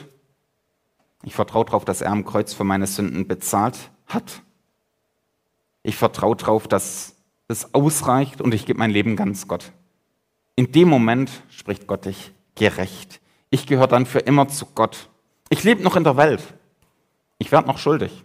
Ich 1.22 1.34
vertraue 1.34 1.64
darauf, 1.64 1.84
dass 1.84 2.02
er 2.02 2.10
am 2.10 2.24
Kreuz 2.24 2.52
für 2.52 2.64
meine 2.64 2.86
Sünden 2.86 3.26
bezahlt 3.26 3.78
hat. 4.06 4.42
Ich 5.82 5.96
vertraue 5.96 6.36
darauf, 6.36 6.68
dass 6.68 7.16
das 7.48 7.74
ausreicht 7.74 8.40
und 8.40 8.54
ich 8.54 8.66
gebe 8.66 8.78
mein 8.78 8.90
Leben 8.90 9.16
ganz 9.16 9.48
Gott. 9.48 9.72
In 10.56 10.72
dem 10.72 10.88
Moment 10.88 11.30
spricht 11.48 11.86
Gott 11.86 12.04
dich 12.04 12.32
gerecht. 12.54 13.20
Ich 13.50 13.66
gehöre 13.66 13.88
dann 13.88 14.06
für 14.06 14.20
immer 14.20 14.48
zu 14.48 14.66
Gott. 14.66 15.08
Ich 15.48 15.64
lebe 15.64 15.82
noch 15.82 15.96
in 15.96 16.04
der 16.04 16.16
Welt. 16.16 16.42
Ich 17.38 17.50
werde 17.50 17.66
noch 17.66 17.78
schuldig. 17.78 18.24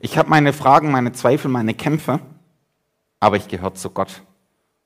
Ich 0.00 0.18
habe 0.18 0.28
meine 0.28 0.52
Fragen, 0.52 0.90
meine 0.90 1.12
Zweifel, 1.12 1.50
meine 1.50 1.74
Kämpfe, 1.74 2.20
aber 3.20 3.36
ich 3.36 3.48
gehöre 3.48 3.74
zu 3.74 3.90
Gott. 3.90 4.22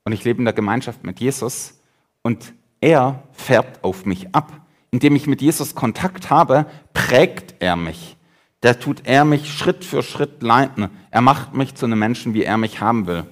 Und 0.04 0.12
ich 0.12 0.24
lebe 0.24 0.38
in 0.38 0.44
der 0.44 0.54
Gemeinschaft 0.54 1.04
mit 1.04 1.20
Jesus 1.20 1.80
und 2.22 2.52
er 2.80 3.22
färbt 3.32 3.84
auf 3.84 4.04
mich 4.04 4.34
ab. 4.34 4.52
Indem 4.90 5.14
ich 5.14 5.26
mit 5.26 5.40
Jesus 5.40 5.74
Kontakt 5.74 6.30
habe, 6.30 6.66
prägt 6.92 7.54
er 7.60 7.76
mich 7.76 8.16
der 8.62 8.78
tut 8.78 9.06
er 9.06 9.24
mich 9.24 9.52
Schritt 9.52 9.84
für 9.84 10.02
Schritt 10.02 10.42
leiten. 10.42 10.90
Er 11.11 11.22
macht 11.22 11.54
mich 11.54 11.74
zu 11.74 11.86
einem 11.86 11.98
Menschen, 11.98 12.34
wie 12.34 12.44
er 12.44 12.58
mich 12.58 12.80
haben 12.80 13.06
will. 13.06 13.24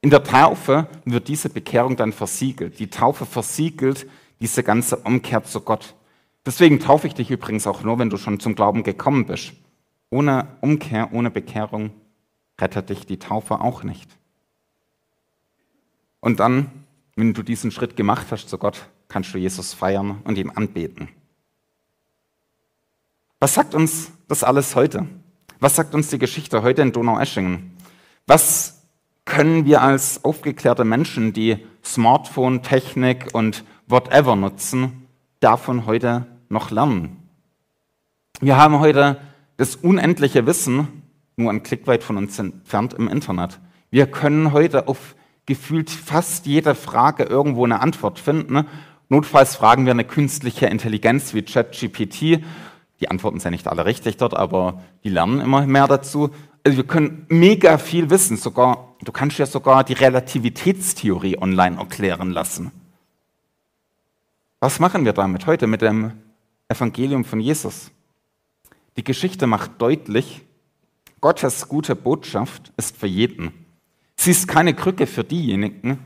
In 0.00 0.10
der 0.10 0.22
Taufe 0.22 0.86
wird 1.04 1.28
diese 1.28 1.48
Bekehrung 1.48 1.96
dann 1.96 2.12
versiegelt. 2.12 2.78
Die 2.78 2.90
Taufe 2.90 3.26
versiegelt 3.26 4.06
diese 4.40 4.62
ganze 4.62 4.96
Umkehr 4.98 5.42
zu 5.42 5.60
Gott. 5.60 5.94
Deswegen 6.44 6.78
taufe 6.78 7.08
ich 7.08 7.14
dich 7.14 7.30
übrigens 7.30 7.66
auch 7.66 7.82
nur, 7.82 7.98
wenn 7.98 8.10
du 8.10 8.16
schon 8.16 8.38
zum 8.38 8.54
Glauben 8.54 8.84
gekommen 8.84 9.26
bist. 9.26 9.52
Ohne 10.10 10.46
Umkehr, 10.60 11.12
ohne 11.12 11.30
Bekehrung 11.30 11.90
rettet 12.60 12.90
dich 12.90 13.06
die 13.06 13.18
Taufe 13.18 13.60
auch 13.60 13.82
nicht. 13.82 14.08
Und 16.20 16.38
dann, 16.38 16.70
wenn 17.16 17.34
du 17.34 17.42
diesen 17.42 17.72
Schritt 17.72 17.96
gemacht 17.96 18.28
hast 18.30 18.48
zu 18.48 18.58
Gott, 18.58 18.88
kannst 19.08 19.34
du 19.34 19.38
Jesus 19.38 19.74
feiern 19.74 20.20
und 20.24 20.38
ihn 20.38 20.50
anbeten. 20.50 21.08
Was 23.40 23.54
sagt 23.54 23.74
uns 23.74 24.12
das 24.28 24.44
alles 24.44 24.74
heute? 24.74 25.06
Was 25.60 25.76
sagt 25.76 25.94
uns 25.94 26.08
die 26.08 26.18
Geschichte 26.18 26.62
heute 26.62 26.82
in 26.82 26.92
Donaueschingen? 26.92 27.76
Was 28.26 28.82
können 29.24 29.64
wir 29.64 29.82
als 29.82 30.24
aufgeklärte 30.24 30.84
Menschen, 30.84 31.32
die 31.32 31.58
Smartphone, 31.84 32.62
Technik 32.62 33.28
und 33.32 33.64
whatever 33.86 34.36
nutzen, 34.36 35.06
davon 35.40 35.86
heute 35.86 36.26
noch 36.48 36.70
lernen? 36.70 37.28
Wir 38.40 38.56
haben 38.56 38.80
heute 38.80 39.18
das 39.56 39.76
unendliche 39.76 40.46
Wissen 40.46 41.02
nur 41.36 41.50
einen 41.50 41.62
Klick 41.62 41.86
weit 41.86 42.02
von 42.02 42.16
uns 42.16 42.38
entfernt 42.38 42.94
im 42.94 43.08
Internet. 43.08 43.60
Wir 43.90 44.06
können 44.06 44.52
heute 44.52 44.88
auf 44.88 45.14
gefühlt 45.44 45.90
fast 45.90 46.46
jede 46.46 46.74
Frage 46.74 47.24
irgendwo 47.24 47.64
eine 47.64 47.80
Antwort 47.80 48.18
finden. 48.18 48.66
Notfalls 49.08 49.54
fragen 49.54 49.84
wir 49.84 49.92
eine 49.92 50.04
künstliche 50.04 50.66
Intelligenz 50.66 51.34
wie 51.34 51.42
ChatGPT 51.42 52.42
die 53.00 53.10
Antworten 53.10 53.40
sind 53.40 53.52
nicht 53.52 53.68
alle 53.68 53.84
richtig 53.84 54.16
dort, 54.16 54.34
aber 54.34 54.82
die 55.04 55.10
lernen 55.10 55.40
immer 55.40 55.66
mehr 55.66 55.86
dazu. 55.86 56.30
Also 56.64 56.78
wir 56.78 56.86
können 56.86 57.26
mega 57.28 57.78
viel 57.78 58.10
wissen. 58.10 58.36
Sogar, 58.36 58.94
du 59.04 59.12
kannst 59.12 59.38
ja 59.38 59.46
sogar 59.46 59.84
die 59.84 59.92
Relativitätstheorie 59.92 61.38
online 61.38 61.78
erklären 61.78 62.30
lassen. 62.30 62.72
Was 64.60 64.80
machen 64.80 65.04
wir 65.04 65.12
damit 65.12 65.46
heute 65.46 65.66
mit 65.66 65.82
dem 65.82 66.12
Evangelium 66.68 67.24
von 67.24 67.40
Jesus? 67.40 67.90
Die 68.96 69.04
Geschichte 69.04 69.46
macht 69.46 69.72
deutlich, 69.78 70.42
Gottes 71.20 71.68
gute 71.68 71.94
Botschaft 71.94 72.72
ist 72.76 72.96
für 72.96 73.06
jeden. 73.06 73.52
Sie 74.16 74.30
ist 74.30 74.48
keine 74.48 74.74
Krücke 74.74 75.06
für 75.06 75.24
diejenigen, 75.24 75.98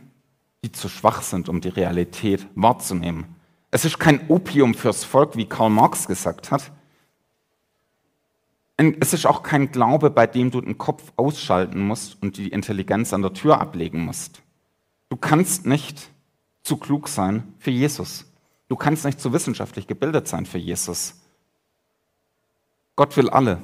die 0.64 0.72
zu 0.72 0.88
schwach 0.88 1.22
sind, 1.22 1.48
um 1.48 1.60
die 1.60 1.68
Realität 1.68 2.46
wahrzunehmen. 2.54 3.36
Es 3.70 3.84
ist 3.84 3.98
kein 3.98 4.28
Opium 4.28 4.74
fürs 4.74 5.04
Volk, 5.04 5.36
wie 5.36 5.46
Karl 5.46 5.70
Marx 5.70 6.08
gesagt 6.08 6.50
hat. 6.50 6.72
Es 8.98 9.12
ist 9.12 9.26
auch 9.26 9.42
kein 9.42 9.72
Glaube, 9.72 10.08
bei 10.08 10.26
dem 10.26 10.50
du 10.50 10.62
den 10.62 10.78
Kopf 10.78 11.12
ausschalten 11.16 11.82
musst 11.82 12.22
und 12.22 12.38
die 12.38 12.48
Intelligenz 12.48 13.12
an 13.12 13.20
der 13.20 13.34
Tür 13.34 13.60
ablegen 13.60 14.06
musst. 14.06 14.40
Du 15.10 15.18
kannst 15.18 15.66
nicht 15.66 16.08
zu 16.62 16.78
klug 16.78 17.08
sein 17.08 17.52
für 17.58 17.70
Jesus. 17.70 18.24
Du 18.68 18.76
kannst 18.76 19.04
nicht 19.04 19.20
zu 19.20 19.34
wissenschaftlich 19.34 19.86
gebildet 19.86 20.28
sein 20.28 20.46
für 20.46 20.56
Jesus. 20.56 21.20
Gott 22.96 23.14
will 23.18 23.28
alle. 23.28 23.60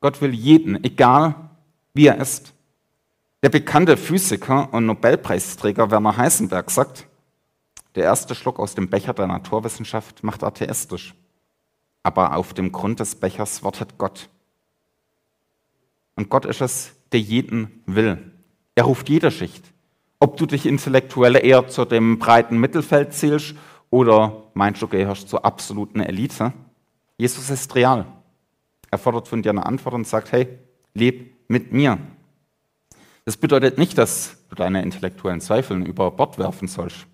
Gott 0.00 0.20
will 0.20 0.34
jeden, 0.34 0.84
egal 0.84 1.48
wie 1.94 2.08
er 2.08 2.18
ist. 2.18 2.52
Der 3.42 3.48
bekannte 3.48 3.96
Physiker 3.96 4.74
und 4.74 4.84
Nobelpreisträger 4.84 5.90
Werner 5.90 6.18
Heisenberg 6.18 6.70
sagt, 6.70 7.06
der 7.94 8.04
erste 8.04 8.34
Schluck 8.34 8.58
aus 8.58 8.74
dem 8.74 8.90
Becher 8.90 9.14
der 9.14 9.26
Naturwissenschaft 9.26 10.22
macht 10.22 10.44
atheistisch. 10.44 11.14
Aber 12.02 12.36
auf 12.36 12.52
dem 12.52 12.72
Grund 12.72 13.00
des 13.00 13.14
Bechers 13.14 13.62
wartet 13.62 13.96
Gott. 13.96 14.28
Und 16.16 16.28
Gott 16.28 16.44
ist 16.44 16.60
es, 16.60 16.92
der 17.12 17.20
jeden 17.20 17.82
will. 17.86 18.32
Er 18.74 18.84
ruft 18.84 19.08
jede 19.08 19.30
Schicht. 19.30 19.64
Ob 20.20 20.36
du 20.36 20.46
dich 20.46 20.66
intellektuell 20.66 21.36
eher 21.36 21.68
zu 21.68 21.84
dem 21.84 22.18
breiten 22.18 22.58
Mittelfeld 22.58 23.12
zählst 23.12 23.54
oder 23.90 24.44
meinst 24.54 24.80
du 24.82 24.88
gehörst 24.88 25.28
zur 25.28 25.44
absoluten 25.44 26.00
Elite, 26.00 26.52
Jesus 27.18 27.50
ist 27.50 27.74
real. 27.74 28.06
Er 28.90 28.98
fordert 28.98 29.28
von 29.28 29.42
dir 29.42 29.50
eine 29.50 29.66
Antwort 29.66 29.94
und 29.94 30.06
sagt, 30.06 30.32
hey, 30.32 30.48
leb 30.94 31.34
mit 31.48 31.72
mir. 31.72 31.98
Das 33.24 33.36
bedeutet 33.36 33.78
nicht, 33.78 33.96
dass 33.98 34.36
du 34.48 34.54
deine 34.54 34.82
intellektuellen 34.82 35.40
Zweifel 35.40 35.86
über 35.86 36.10
Bord 36.10 36.38
werfen 36.38 36.68
sollst. 36.68 37.06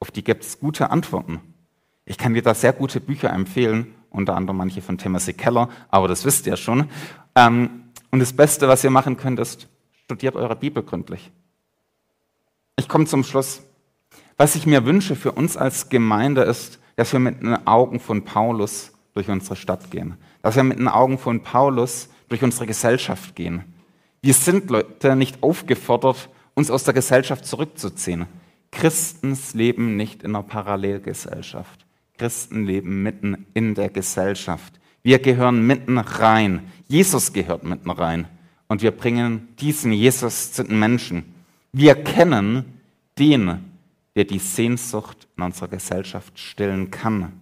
Auf 0.00 0.10
die 0.10 0.22
gibt 0.22 0.44
es 0.44 0.60
gute 0.60 0.90
Antworten. 0.90 1.40
Ich 2.04 2.18
kann 2.18 2.34
dir 2.34 2.42
da 2.42 2.54
sehr 2.54 2.72
gute 2.72 3.00
Bücher 3.00 3.32
empfehlen, 3.32 3.94
unter 4.10 4.36
anderem 4.36 4.58
manche 4.58 4.82
von 4.82 4.98
Timothy 4.98 5.32
Keller, 5.32 5.68
aber 5.88 6.08
das 6.08 6.24
wisst 6.24 6.46
ihr 6.46 6.56
schon. 6.56 6.88
Ähm, 7.34 7.85
und 8.10 8.20
das 8.20 8.32
Beste, 8.32 8.68
was 8.68 8.84
ihr 8.84 8.90
machen 8.90 9.16
könnt, 9.16 9.38
ist, 9.40 9.68
studiert 10.04 10.36
eure 10.36 10.56
Bibel 10.56 10.82
gründlich. 10.82 11.30
Ich 12.76 12.88
komme 12.88 13.06
zum 13.06 13.24
Schluss. 13.24 13.62
Was 14.36 14.54
ich 14.54 14.66
mir 14.66 14.84
wünsche 14.84 15.16
für 15.16 15.32
uns 15.32 15.56
als 15.56 15.88
Gemeinde 15.88 16.42
ist, 16.42 16.78
dass 16.96 17.12
wir 17.12 17.20
mit 17.20 17.42
den 17.42 17.66
Augen 17.66 18.00
von 18.00 18.24
Paulus 18.24 18.92
durch 19.14 19.28
unsere 19.28 19.56
Stadt 19.56 19.90
gehen. 19.90 20.16
Dass 20.42 20.56
wir 20.56 20.62
mit 20.62 20.78
den 20.78 20.88
Augen 20.88 21.18
von 21.18 21.42
Paulus 21.42 22.10
durch 22.28 22.42
unsere 22.42 22.66
Gesellschaft 22.66 23.34
gehen. 23.34 23.64
Wir 24.20 24.34
sind 24.34 24.70
Leute 24.70 25.16
nicht 25.16 25.42
aufgefordert, 25.42 26.28
uns 26.54 26.70
aus 26.70 26.84
der 26.84 26.94
Gesellschaft 26.94 27.46
zurückzuziehen. 27.46 28.26
Christen 28.70 29.38
leben 29.54 29.96
nicht 29.96 30.22
in 30.22 30.34
einer 30.34 30.42
Parallelgesellschaft. 30.42 31.86
Christen 32.18 32.64
leben 32.64 33.02
mitten 33.02 33.46
in 33.54 33.74
der 33.74 33.88
Gesellschaft. 33.88 34.80
Wir 35.06 35.20
gehören 35.20 35.64
mitten 35.64 35.98
rein. 35.98 36.68
Jesus 36.88 37.32
gehört 37.32 37.62
mitten 37.62 37.90
rein. 37.90 38.26
Und 38.66 38.82
wir 38.82 38.90
bringen 38.90 39.54
diesen 39.60 39.92
Jesus 39.92 40.50
zu 40.50 40.64
den 40.64 40.80
Menschen. 40.80 41.32
Wir 41.70 41.94
kennen 41.94 42.80
den, 43.16 43.70
der 44.16 44.24
die 44.24 44.40
Sehnsucht 44.40 45.28
in 45.36 45.44
unserer 45.44 45.68
Gesellschaft 45.68 46.36
stillen 46.40 46.90
kann. 46.90 47.40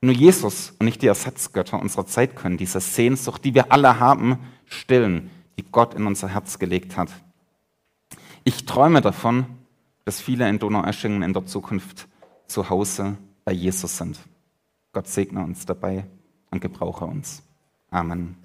Nur 0.00 0.14
Jesus 0.14 0.74
und 0.80 0.86
nicht 0.86 1.00
die 1.00 1.06
Ersatzgötter 1.06 1.80
unserer 1.80 2.06
Zeit 2.06 2.34
können 2.34 2.56
diese 2.56 2.80
Sehnsucht, 2.80 3.44
die 3.44 3.54
wir 3.54 3.70
alle 3.70 4.00
haben, 4.00 4.40
stillen, 4.64 5.30
die 5.56 5.64
Gott 5.70 5.94
in 5.94 6.08
unser 6.08 6.26
Herz 6.26 6.58
gelegt 6.58 6.96
hat. 6.96 7.12
Ich 8.42 8.66
träume 8.66 9.00
davon, 9.00 9.46
dass 10.04 10.20
viele 10.20 10.48
in 10.48 10.58
Donaueschingen 10.58 11.22
in 11.22 11.32
der 11.32 11.46
Zukunft 11.46 12.08
zu 12.48 12.68
Hause 12.68 13.16
bei 13.44 13.52
Jesus 13.52 13.96
sind. 13.96 14.18
Gott 14.90 15.06
segne 15.06 15.44
uns 15.44 15.66
dabei 15.66 16.06
und 16.56 16.60
gebrauche 16.60 17.04
uns. 17.04 17.42
Amen. 17.90 18.36